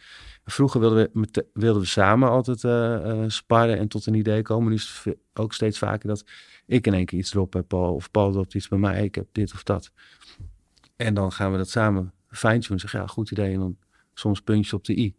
Vroeger 0.45 0.81
wilden 0.81 1.11
we, 1.13 1.47
wilden 1.53 1.83
we 1.83 1.89
samen 1.89 2.31
altijd 2.31 2.63
uh, 2.63 3.25
sparren 3.27 3.79
en 3.79 3.89
tot 3.89 4.07
een 4.07 4.15
idee 4.15 4.43
komen. 4.43 4.69
Nu 4.69 4.75
is 4.75 5.01
het 5.05 5.17
ook 5.35 5.53
steeds 5.53 5.79
vaker 5.79 6.09
dat 6.09 6.25
ik 6.67 6.87
in 6.87 6.95
één 6.95 7.05
keer 7.05 7.19
iets 7.19 7.35
erop 7.35 7.53
heb, 7.53 7.69
Paul. 7.69 7.95
Of 7.95 8.11
Paul 8.11 8.33
dropt 8.33 8.55
iets 8.55 8.69
bij 8.69 8.79
mij. 8.79 9.05
Ik 9.05 9.15
heb 9.15 9.27
dit 9.33 9.53
of 9.53 9.63
dat. 9.63 9.93
En 10.97 11.15
dan 11.15 11.33
gaan 11.33 11.53
we 11.53 11.57
dat 11.57 11.69
samen 11.69 12.13
fine-tunen. 12.29 12.81
Zeg 12.81 12.93
ja, 12.93 13.07
goed 13.07 13.31
idee. 13.31 13.53
En 13.53 13.59
dan 13.59 13.77
soms 14.15 14.41
puntjes 14.41 14.73
op 14.73 14.85
de 14.85 14.99
i. 14.99 15.15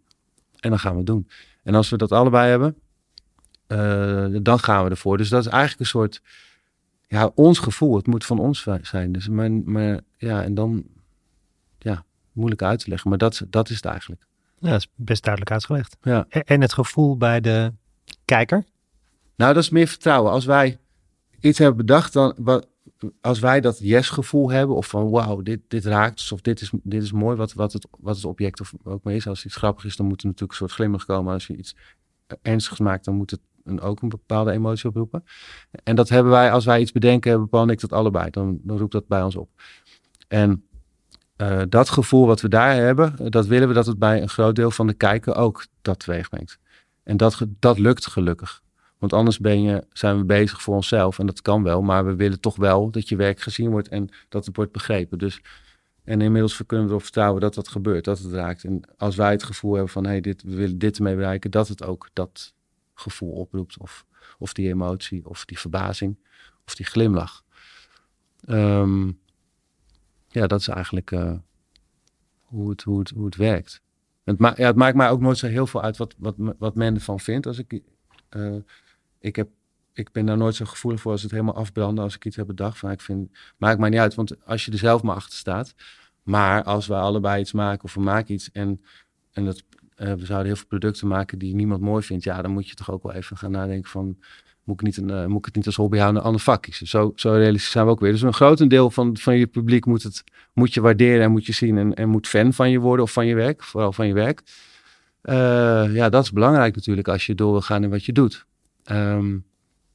En 0.59 0.69
dan 0.69 0.79
gaan 0.79 0.91
we 0.91 0.97
het 0.97 1.07
doen. 1.07 1.27
En 1.63 1.75
als 1.75 1.89
we 1.89 1.97
dat 1.97 2.11
allebei 2.11 2.49
hebben, 2.49 2.75
uh, 3.67 4.39
dan 4.41 4.59
gaan 4.59 4.83
we 4.83 4.89
ervoor. 4.89 5.17
Dus 5.17 5.29
dat 5.29 5.45
is 5.45 5.51
eigenlijk 5.51 5.79
een 5.79 5.85
soort, 5.85 6.21
ja, 7.07 7.31
ons 7.35 7.59
gevoel. 7.59 7.95
Het 7.95 8.07
moet 8.07 8.25
van 8.25 8.39
ons 8.39 8.67
zijn. 8.81 9.11
Dus 9.11 9.27
maar, 9.27 9.51
maar 9.51 9.99
ja, 10.17 10.43
en 10.43 10.53
dan, 10.53 10.85
ja, 11.77 12.05
moeilijk 12.31 12.61
uit 12.61 12.79
te 12.79 12.89
leggen. 12.89 13.09
Maar 13.09 13.17
dat, 13.17 13.45
dat 13.49 13.69
is 13.69 13.75
het 13.75 13.85
eigenlijk. 13.85 14.27
Ja, 14.61 14.69
dat 14.69 14.79
is 14.79 14.87
best 14.95 15.23
duidelijk 15.23 15.53
uitgelegd. 15.53 15.97
Ja. 16.01 16.25
En 16.29 16.61
het 16.61 16.73
gevoel 16.73 17.17
bij 17.17 17.41
de 17.41 17.73
kijker? 18.25 18.65
Nou, 19.35 19.53
dat 19.53 19.63
is 19.63 19.69
meer 19.69 19.87
vertrouwen. 19.87 20.31
Als 20.31 20.45
wij 20.45 20.79
iets 21.39 21.57
hebben 21.57 21.77
bedacht, 21.77 22.13
dan, 22.13 22.35
wat, 22.37 22.67
als 23.21 23.39
wij 23.39 23.61
dat 23.61 23.79
yes-gevoel 23.79 24.51
hebben, 24.51 24.75
of 24.75 24.87
van 24.87 25.09
wauw, 25.09 25.41
dit, 25.41 25.59
dit 25.67 25.85
raakt, 25.85 26.31
of 26.31 26.41
dit 26.41 26.61
is, 26.61 26.71
dit 26.83 27.03
is 27.03 27.11
mooi, 27.11 27.35
wat, 27.37 27.53
wat, 27.53 27.73
het, 27.73 27.87
wat 27.99 28.15
het 28.15 28.25
object 28.25 28.61
of 28.61 28.73
ook 28.83 29.03
maar 29.03 29.13
is. 29.13 29.27
Als 29.27 29.45
iets 29.45 29.55
grappig 29.55 29.85
is, 29.85 29.95
dan 29.95 30.05
moet 30.05 30.21
er 30.21 30.27
natuurlijk 30.27 30.51
een 30.51 30.57
soort 30.57 30.71
glimlach 30.71 31.05
komen. 31.05 31.33
Als 31.33 31.47
je 31.47 31.55
iets 31.55 31.75
ernstigs 32.41 32.79
maakt, 32.79 33.05
dan 33.05 33.15
moet 33.15 33.31
het 33.31 33.39
een, 33.63 33.81
ook 33.81 34.01
een 34.01 34.09
bepaalde 34.09 34.51
emotie 34.51 34.89
oproepen. 34.89 35.23
En 35.83 35.95
dat 35.95 36.09
hebben 36.09 36.31
wij, 36.31 36.51
als 36.51 36.65
wij 36.65 36.81
iets 36.81 36.91
bedenken, 36.91 37.29
hebben 37.29 37.49
Paul 37.49 37.63
en 37.63 37.69
ik 37.69 37.79
dat 37.79 37.93
allebei. 37.93 38.29
Dan, 38.29 38.59
dan 38.63 38.77
roept 38.77 38.91
dat 38.91 39.07
bij 39.07 39.23
ons 39.23 39.35
op. 39.35 39.49
En 40.27 40.65
uh, 41.41 41.61
dat 41.69 41.89
gevoel 41.89 42.25
wat 42.25 42.41
we 42.41 42.49
daar 42.49 42.75
hebben, 42.75 43.31
dat 43.31 43.45
willen 43.45 43.67
we 43.67 43.73
dat 43.73 43.85
het 43.85 43.99
bij 43.99 44.21
een 44.21 44.29
groot 44.29 44.55
deel 44.55 44.71
van 44.71 44.87
de 44.87 44.93
kijker 44.93 45.35
ook 45.35 45.65
dat 45.81 45.99
teweeg 45.99 46.29
brengt. 46.29 46.59
En 47.03 47.17
dat, 47.17 47.45
dat 47.59 47.79
lukt 47.79 48.07
gelukkig. 48.07 48.61
Want 48.97 49.13
anders 49.13 49.39
ben 49.39 49.61
je, 49.61 49.85
zijn 49.93 50.17
we 50.17 50.25
bezig 50.25 50.61
voor 50.61 50.75
onszelf. 50.75 51.19
En 51.19 51.25
dat 51.25 51.41
kan 51.41 51.63
wel, 51.63 51.81
maar 51.81 52.05
we 52.05 52.15
willen 52.15 52.39
toch 52.39 52.55
wel 52.55 52.91
dat 52.91 53.09
je 53.09 53.15
werk 53.15 53.41
gezien 53.41 53.69
wordt 53.69 53.87
en 53.87 54.09
dat 54.29 54.45
het 54.45 54.55
wordt 54.55 54.71
begrepen. 54.71 55.17
Dus, 55.17 55.41
en 56.03 56.21
inmiddels 56.21 56.65
kunnen 56.65 56.85
we 56.85 56.91
erop 56.91 57.03
vertrouwen 57.03 57.41
dat 57.41 57.53
dat 57.53 57.67
gebeurt, 57.67 58.03
dat 58.03 58.19
het 58.19 58.31
raakt. 58.31 58.63
En 58.63 58.81
als 58.97 59.15
wij 59.15 59.31
het 59.31 59.43
gevoel 59.43 59.73
hebben 59.73 59.91
van, 59.91 60.03
hé, 60.03 60.09
hey, 60.09 60.21
dit, 60.21 60.43
we 60.43 60.55
willen 60.55 60.77
dit 60.77 60.97
ermee 60.97 61.15
bereiken, 61.15 61.51
dat 61.51 61.67
het 61.67 61.83
ook 61.83 62.09
dat 62.13 62.53
gevoel 62.93 63.31
oproept. 63.31 63.77
Of, 63.77 64.05
of 64.37 64.53
die 64.53 64.69
emotie, 64.69 65.29
of 65.29 65.45
die 65.45 65.59
verbazing, 65.59 66.17
of 66.65 66.75
die 66.75 66.85
glimlach. 66.85 67.43
Um, 68.47 69.19
ja, 70.31 70.47
dat 70.47 70.59
is 70.59 70.67
eigenlijk 70.67 71.11
uh, 71.11 71.33
hoe, 72.41 72.69
het, 72.69 72.81
hoe, 72.81 72.99
het, 72.99 73.09
hoe 73.09 73.25
het 73.25 73.35
werkt. 73.35 73.81
Het, 74.23 74.39
ma 74.39 74.53
ja, 74.57 74.65
het 74.65 74.75
maakt 74.75 74.95
mij 74.95 75.09
ook 75.09 75.21
nooit 75.21 75.37
zo 75.37 75.47
heel 75.47 75.67
veel 75.67 75.81
uit 75.81 75.97
wat, 75.97 76.15
wat, 76.17 76.35
wat 76.57 76.75
men 76.75 76.95
ervan 76.95 77.19
vindt. 77.19 77.47
Als 77.47 77.57
ik, 77.57 77.81
uh, 78.29 78.55
ik, 79.19 79.35
heb, 79.35 79.49
ik 79.93 80.11
ben 80.11 80.25
daar 80.25 80.37
nooit 80.37 80.55
zo 80.55 80.65
gevoelig 80.65 81.01
voor 81.01 81.11
als 81.11 81.21
het 81.21 81.31
helemaal 81.31 81.55
afbranden. 81.55 82.03
Als 82.03 82.15
ik 82.15 82.25
iets 82.25 82.35
heb 82.35 82.47
bedacht. 82.47 82.77
Van, 82.77 82.91
ik 82.91 83.01
vind, 83.01 83.37
maakt 83.57 83.79
mij 83.79 83.89
niet 83.89 83.99
uit, 83.99 84.15
want 84.15 84.45
als 84.45 84.65
je 84.65 84.71
er 84.71 84.77
zelf 84.77 85.03
maar 85.03 85.15
achter 85.15 85.37
staat. 85.37 85.75
Maar 86.23 86.63
als 86.63 86.87
we 86.87 86.95
allebei 86.95 87.41
iets 87.41 87.51
maken 87.51 87.83
of 87.83 87.93
we 87.93 88.01
maken 88.01 88.33
iets 88.33 88.51
en, 88.51 88.81
en 89.31 89.45
dat, 89.45 89.63
uh, 90.01 90.13
we 90.13 90.25
zouden 90.25 90.47
heel 90.47 90.55
veel 90.55 90.67
producten 90.67 91.07
maken 91.07 91.39
die 91.39 91.55
niemand 91.55 91.81
mooi 91.81 92.03
vindt. 92.03 92.23
Ja, 92.23 92.41
dan 92.41 92.51
moet 92.51 92.69
je 92.69 92.75
toch 92.75 92.91
ook 92.91 93.03
wel 93.03 93.13
even 93.13 93.37
gaan 93.37 93.51
nadenken 93.51 93.89
van... 93.89 94.17
Moet 94.63 94.79
ik, 94.79 94.85
niet 94.85 94.97
een, 94.97 95.09
uh, 95.09 95.25
moet 95.25 95.37
ik 95.37 95.45
het 95.45 95.55
niet 95.55 95.65
als 95.65 95.75
hobby 95.75 95.97
houden, 95.97 96.19
een 96.19 96.25
ander 96.25 96.41
vak 96.41 96.61
kiezen? 96.61 96.87
Zo, 96.87 97.11
zo 97.15 97.31
realistisch 97.31 97.71
zijn 97.71 97.85
we 97.85 97.91
ook 97.91 97.99
weer. 97.99 98.11
Dus 98.11 98.21
een 98.21 98.33
grotendeel 98.33 98.91
van, 98.91 99.17
van 99.17 99.37
je 99.37 99.47
publiek 99.47 99.85
moet, 99.85 100.03
het, 100.03 100.23
moet 100.53 100.73
je 100.73 100.81
waarderen 100.81 101.21
en 101.21 101.31
moet 101.31 101.45
je 101.45 101.53
zien. 101.53 101.77
En, 101.77 101.93
en 101.93 102.09
moet 102.09 102.27
fan 102.27 102.53
van 102.53 102.69
je 102.69 102.79
worden 102.79 103.05
of 103.05 103.11
van 103.11 103.25
je 103.25 103.35
werk, 103.35 103.63
vooral 103.63 103.93
van 103.93 104.07
je 104.07 104.13
werk. 104.13 104.41
Uh, 105.23 105.95
ja, 105.95 106.09
dat 106.09 106.23
is 106.23 106.31
belangrijk 106.31 106.75
natuurlijk 106.75 107.07
als 107.07 107.25
je 107.25 107.35
door 107.35 107.51
wil 107.51 107.61
gaan 107.61 107.83
in 107.83 107.89
wat 107.89 108.05
je 108.05 108.11
doet. 108.11 108.45
Um, 108.91 109.45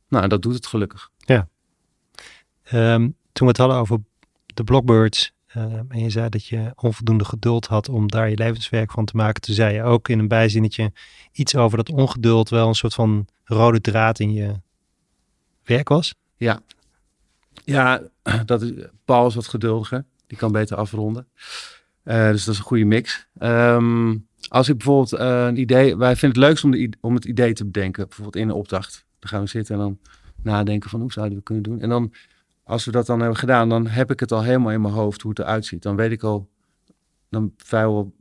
nou, 0.09 0.29
dat 0.29 0.43
doet 0.43 0.55
het 0.55 0.67
gelukkig. 0.67 1.11
Ja. 1.17 1.49
Um, 2.73 3.17
toen 3.33 3.47
we 3.47 3.53
het 3.53 3.57
hadden 3.57 3.77
over 3.77 3.99
de 4.55 4.65
Blockbirds. 4.65 5.35
Uh, 5.57 5.63
en 5.63 5.99
je 5.99 6.11
zei 6.11 6.29
dat 6.29 6.47
je 6.47 6.73
onvoldoende 6.75 7.25
geduld 7.25 7.67
had 7.67 7.89
om 7.89 8.09
daar 8.09 8.31
je 8.31 8.37
levenswerk 8.37 8.91
van 8.91 9.05
te 9.05 9.17
maken. 9.17 9.41
Toen 9.41 9.55
zei 9.55 9.75
je 9.75 9.83
ook 9.83 10.09
in 10.09 10.19
een 10.19 10.29
bijzinnetje 10.29 10.93
iets 11.33 11.57
over 11.57 11.77
dat 11.77 11.91
ongeduld 11.91 12.49
wel 12.49 12.69
een 12.69 12.75
soort 12.75 12.95
van 12.95 13.27
rode 13.45 13.81
draad 13.81 14.19
in 14.19 14.33
je 14.33 14.55
werk 15.65 15.89
was. 15.89 16.15
Ja, 16.37 16.61
ja 17.65 18.03
dat 18.45 18.63
is, 18.63 18.73
Paul 19.05 19.27
is 19.27 19.35
wat 19.35 19.49
geduldiger. 19.49 20.05
Die 20.27 20.39
kan 20.39 20.53
beter 20.53 20.77
afronden. 20.77 21.27
Uh, 22.05 22.31
dus 22.31 22.45
dat 22.45 22.55
is 22.55 22.61
een 22.61 22.67
goede 22.67 22.85
mix. 22.85 23.27
Um, 23.39 24.27
als 24.49 24.69
ik 24.69 24.77
bijvoorbeeld 24.77 25.13
uh, 25.13 25.47
een 25.47 25.61
idee... 25.61 25.97
Wij 25.97 26.17
vinden 26.17 26.39
het 26.39 26.49
leukst 26.49 26.65
om, 26.65 26.71
de, 26.71 26.93
om 27.01 27.15
het 27.15 27.25
idee 27.25 27.53
te 27.53 27.65
bedenken. 27.65 28.07
Bijvoorbeeld 28.07 28.37
in 28.37 28.49
een 28.49 28.55
opdracht. 28.55 29.07
Dan 29.19 29.29
gaan 29.29 29.41
we 29.41 29.49
zitten 29.49 29.75
en 29.75 29.81
dan 29.81 29.99
nadenken 30.43 30.91
van 30.91 31.01
hoe 31.01 31.13
zouden 31.13 31.39
we 31.39 31.45
kunnen 31.45 31.63
doen. 31.63 31.81
En 31.81 31.89
dan, 31.89 32.13
als 32.67 32.85
we 32.85 32.91
dat 32.91 33.07
dan 33.07 33.19
hebben 33.21 33.39
gedaan, 33.39 33.69
dan 33.69 33.87
heb 33.87 34.11
ik 34.11 34.21
het 34.21 34.33
al 34.33 34.43
helemaal 34.43 34.73
in 34.73 34.81
mijn 34.81 34.95
hoofd 34.95 35.23
hoe 35.23 35.31
het 35.31 35.39
eruit 35.41 35.65
ziet. 35.65 35.83
Dan 35.83 35.97
weet 35.97 36.11
ik 36.11 36.23
al, 36.23 36.49
dan 37.29 37.53
vrijwel, 37.57 38.13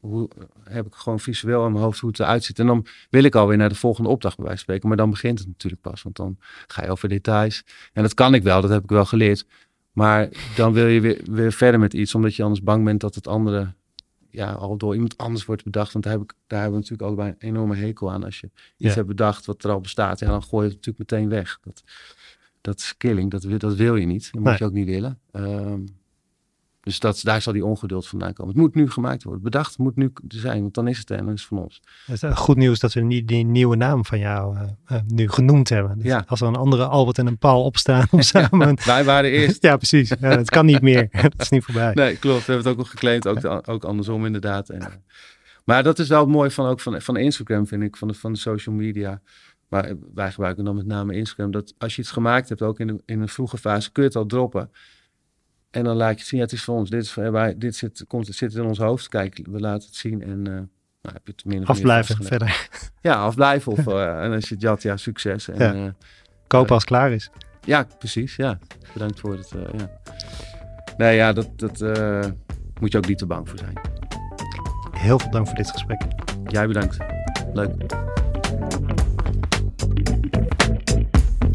hoe, 0.00 0.28
heb 0.64 0.86
ik 0.86 0.94
gewoon 0.94 1.20
visueel 1.20 1.66
in 1.66 1.72
mijn 1.72 1.84
hoofd 1.84 2.00
hoe 2.00 2.10
het 2.10 2.20
eruit 2.20 2.44
ziet. 2.44 2.58
En 2.58 2.66
dan 2.66 2.86
wil 3.10 3.24
ik 3.24 3.34
alweer 3.34 3.56
naar 3.56 3.68
de 3.68 3.74
volgende 3.74 4.08
opdracht 4.10 4.36
bij 4.36 4.44
wijze 4.44 4.58
van 4.64 4.68
spreken. 4.68 4.88
Maar 4.88 4.96
dan 4.96 5.10
begint 5.10 5.38
het 5.38 5.48
natuurlijk 5.48 5.82
pas, 5.82 6.02
want 6.02 6.16
dan 6.16 6.36
ga 6.66 6.84
je 6.84 6.90
over 6.90 7.08
details. 7.08 7.64
En 7.92 8.02
dat 8.02 8.14
kan 8.14 8.34
ik 8.34 8.42
wel, 8.42 8.60
dat 8.60 8.70
heb 8.70 8.82
ik 8.82 8.90
wel 8.90 9.04
geleerd. 9.04 9.46
Maar 9.92 10.28
dan 10.56 10.72
wil 10.72 10.86
je 10.86 11.00
weer, 11.00 11.20
weer 11.30 11.52
verder 11.52 11.80
met 11.80 11.94
iets, 11.94 12.14
omdat 12.14 12.34
je 12.34 12.42
anders 12.42 12.62
bang 12.62 12.84
bent 12.84 13.00
dat 13.00 13.14
het 13.14 13.26
andere 13.26 13.74
ja, 14.30 14.52
al 14.52 14.76
door 14.76 14.94
iemand 14.94 15.16
anders 15.16 15.44
wordt 15.44 15.64
bedacht. 15.64 15.92
Want 15.92 16.04
daar, 16.04 16.12
heb 16.12 16.22
ik, 16.22 16.32
daar 16.46 16.60
hebben 16.60 16.80
we 16.80 16.84
natuurlijk 16.88 17.10
ook 17.10 17.16
bij 17.16 17.28
een 17.28 17.48
enorme 17.48 17.76
hekel 17.76 18.12
aan. 18.12 18.24
Als 18.24 18.40
je 18.40 18.46
iets 18.56 18.74
Ja. 18.76 18.94
hebt 18.94 19.06
bedacht 19.06 19.46
wat 19.46 19.64
er 19.64 19.70
al 19.70 19.80
bestaat, 19.80 20.18
ja, 20.18 20.26
dan 20.26 20.42
gooi 20.42 20.66
je 20.66 20.74
het 20.74 20.86
natuurlijk 20.86 21.10
meteen 21.10 21.28
weg. 21.28 21.58
Dat, 21.62 21.82
dat 22.60 22.78
is 22.78 22.94
killing, 22.96 23.30
dat, 23.30 23.42
wil- 23.42 23.58
dat 23.58 23.74
wil 23.76 23.96
je 23.96 24.06
niet. 24.06 24.28
Dat 24.32 24.42
moet 24.42 24.58
je 24.58 24.64
ook 24.64 24.72
niet 24.72 24.86
willen. 24.86 25.18
Ehm, 25.32 25.80
dus 26.80 27.00
dat, 27.00 27.20
daar 27.22 27.42
zal 27.42 27.52
die 27.52 27.64
ongeduld 27.64 28.06
vandaan 28.08 28.32
komen. 28.32 28.52
Het 28.52 28.62
moet 28.62 28.74
nu 28.74 28.90
gemaakt 28.90 29.22
worden. 29.22 29.42
Bedacht 29.42 29.78
moet 29.78 29.96
nu 29.96 30.12
zijn, 30.28 30.60
want 30.62 30.74
dan 30.74 30.88
is 30.88 30.98
het 30.98 31.10
en 31.10 31.24
dan 31.24 31.32
is 31.34 31.40
het 31.40 31.48
van 31.48 31.58
ons. 31.58 31.82
Het 32.06 32.14
is 32.14 32.22
eh, 32.22 32.36
goed 32.36 32.56
nieuws 32.56 32.78
dat 32.78 32.92
we 32.92 33.00
niet 33.00 33.28
die 33.28 33.44
nieuwe 33.44 33.76
naam 33.76 34.04
van 34.04 34.18
jou 34.18 34.56
eh, 34.56 34.62
eh, 34.84 35.02
nu 35.06 35.28
genoemd 35.28 35.68
hebben. 35.68 35.96
Dus 35.98 36.06
Ja. 36.06 36.24
Als 36.26 36.40
er 36.40 36.46
een 36.46 36.56
andere 36.56 36.86
Albert 36.86 37.18
en 37.18 37.26
een 37.26 37.38
Paul 37.38 37.64
opstaan 37.64 38.06
om 38.10 38.22
samen... 38.22 38.76
Wij 38.86 39.04
waren 39.04 39.30
eerst. 39.30 39.62
ja, 39.68 39.76
precies. 39.76 40.08
Ja, 40.08 40.28
het 40.28 40.50
kan 40.50 40.66
niet 40.66 40.82
meer. 40.82 41.08
dat 41.10 41.34
is 41.36 41.48
niet 41.48 41.64
voorbij. 41.64 41.94
Nee, 41.94 42.16
klopt. 42.16 42.44
We 42.46 42.52
hebben 42.52 42.56
het 42.64 42.66
ook 42.72 42.76
nog 42.78 42.90
geclaimd. 42.90 43.26
Ook, 43.28 43.40
de- 43.40 43.62
ook 43.66 43.84
andersom 43.84 44.26
inderdaad. 44.26 44.68
En, 44.68 45.02
maar 45.64 45.82
dat 45.82 45.98
is 45.98 46.08
wel 46.08 46.26
mooi 46.26 46.50
van, 46.50 46.66
ook 46.66 46.80
van, 46.80 47.00
van 47.02 47.16
Instagram, 47.16 47.66
vind 47.66 47.82
ik. 47.82 47.96
Van 47.96 48.08
de, 48.08 48.14
van 48.14 48.32
de 48.32 48.38
social 48.38 48.74
media. 48.74 49.20
Maar 49.68 49.84
eh, 49.84 49.94
wij 50.14 50.30
gebruiken 50.32 50.64
dan 50.64 50.76
met 50.76 50.86
name 50.86 51.14
Instagram. 51.14 51.50
Dat 51.50 51.74
als 51.78 51.96
je 51.96 52.02
iets 52.02 52.10
gemaakt 52.10 52.48
hebt, 52.48 52.62
ook 52.62 52.80
in, 52.80 52.86
de, 52.86 53.02
in 53.04 53.20
een 53.20 53.28
vroege 53.28 53.58
fase, 53.58 53.92
kun 53.92 54.02
je 54.02 54.08
het 54.08 54.18
al 54.18 54.26
droppen. 54.26 54.70
En 55.70 55.84
dan 55.84 55.96
laat 55.96 56.12
je 56.12 56.18
het 56.18 56.26
zien. 56.26 56.38
Ja, 56.38 56.44
het 56.44 56.54
is 56.54 56.64
voor 56.64 56.74
ons. 56.76 56.90
Dit, 56.90 57.02
is 57.02 57.10
voor, 57.12 57.32
wij, 57.32 57.58
dit 57.58 57.76
zit, 57.76 58.04
komt, 58.06 58.26
zit 58.26 58.54
in 58.54 58.64
ons 58.64 58.78
hoofd. 58.78 59.08
Kijk, 59.08 59.40
we 59.50 59.60
laten 59.60 59.86
het 59.86 59.96
zien. 59.96 60.22
En 60.22 60.46
eh, 60.46 60.52
nou, 61.02 61.14
heb 61.14 61.20
je 61.26 61.32
het 61.32 61.44
min 61.44 61.54
of 61.60 61.60
meer 61.60 61.68
Afblijven 61.68 62.24
verder. 62.24 62.68
Ja, 63.00 63.14
afblijven. 63.14 63.72
Of, 63.72 63.86
eh, 63.86 64.24
en 64.24 64.32
als 64.32 64.48
je 64.48 64.54
het 64.54 64.62
jat, 64.62 64.82
ja, 64.82 64.96
succes. 64.96 65.48
En, 65.48 65.76
Ja. 65.76 65.94
Kopen 66.46 66.70
als 66.74 66.82
het 66.82 66.90
klaar 66.90 67.12
is. 67.12 67.30
ja, 67.64 67.86
precies. 67.98 68.36
Ja. 68.36 68.58
Bedankt 68.92 69.20
voor 69.20 69.36
het. 69.36 69.52
eh, 69.52 69.78
ja. 69.78 69.90
Nee, 70.96 71.16
ja, 71.16 71.32
dat, 71.32 71.58
dat 71.58 71.80
eh, 71.80 72.24
moet 72.80 72.92
je 72.92 72.98
ook 72.98 73.06
niet 73.06 73.18
te 73.18 73.26
bang 73.26 73.48
voor 73.48 73.58
zijn. 73.58 73.78
Heel 74.90 75.18
veel 75.18 75.30
dank 75.30 75.46
voor 75.46 75.56
dit 75.56 75.70
gesprek. 75.70 76.00
Jij 76.46 76.66
bedankt. 76.66 76.96
Leuk. 77.52 78.16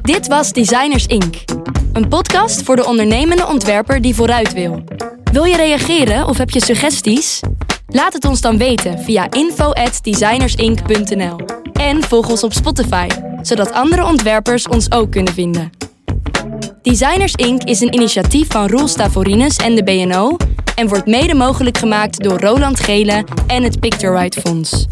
Dit 0.04 0.28
was 0.28 0.52
Designers 0.52 1.06
Inc. 1.06 1.36
Een 1.94 2.08
podcast 2.08 2.64
voor 2.64 2.76
de 2.76 2.86
ondernemende 2.86 3.48
ontwerper 3.48 4.02
die 4.02 4.16
vooruit 4.16 4.54
wil. 4.54 4.84
Wil 5.32 5.44
je 5.44 5.56
reageren 5.56 6.28
of 6.28 6.38
heb 6.38 6.50
je 6.50 6.64
suggesties? 6.64 7.40
Laat 7.88 8.14
het 8.14 8.26
ons 8.26 8.42
dan 8.42 8.58
weten 8.58 9.00
via 9.00 9.32
info@designersinc.nl. 9.32 11.36
En 11.74 12.04
volg 12.04 12.30
ons 12.30 12.44
op 12.44 12.54
Spotify, 12.54 13.08
zodat 13.42 13.72
andere 13.72 14.06
ontwerpers 14.06 14.68
ons 14.68 14.92
ook 14.92 15.12
kunnen 15.12 15.34
vinden. 15.34 15.70
Designers 16.82 17.34
Inc. 17.34 17.64
is 17.64 17.82
een 17.82 17.94
initiatief 17.94 18.52
van 18.52 18.68
Roel 18.68 18.88
Stavorines 18.88 19.56
en 19.56 19.76
de 19.76 19.84
BNO 19.84 20.38
en 20.76 20.88
wordt 20.88 21.06
mede 21.06 21.34
mogelijk 21.34 21.78
gemaakt 21.78 22.24
door 22.24 22.40
Roland 22.40 22.80
Gele 22.80 23.24
en 23.48 23.64
het 23.64 23.80
Picture 23.80 24.20
Right 24.20 24.42
Fonds. 24.42 24.86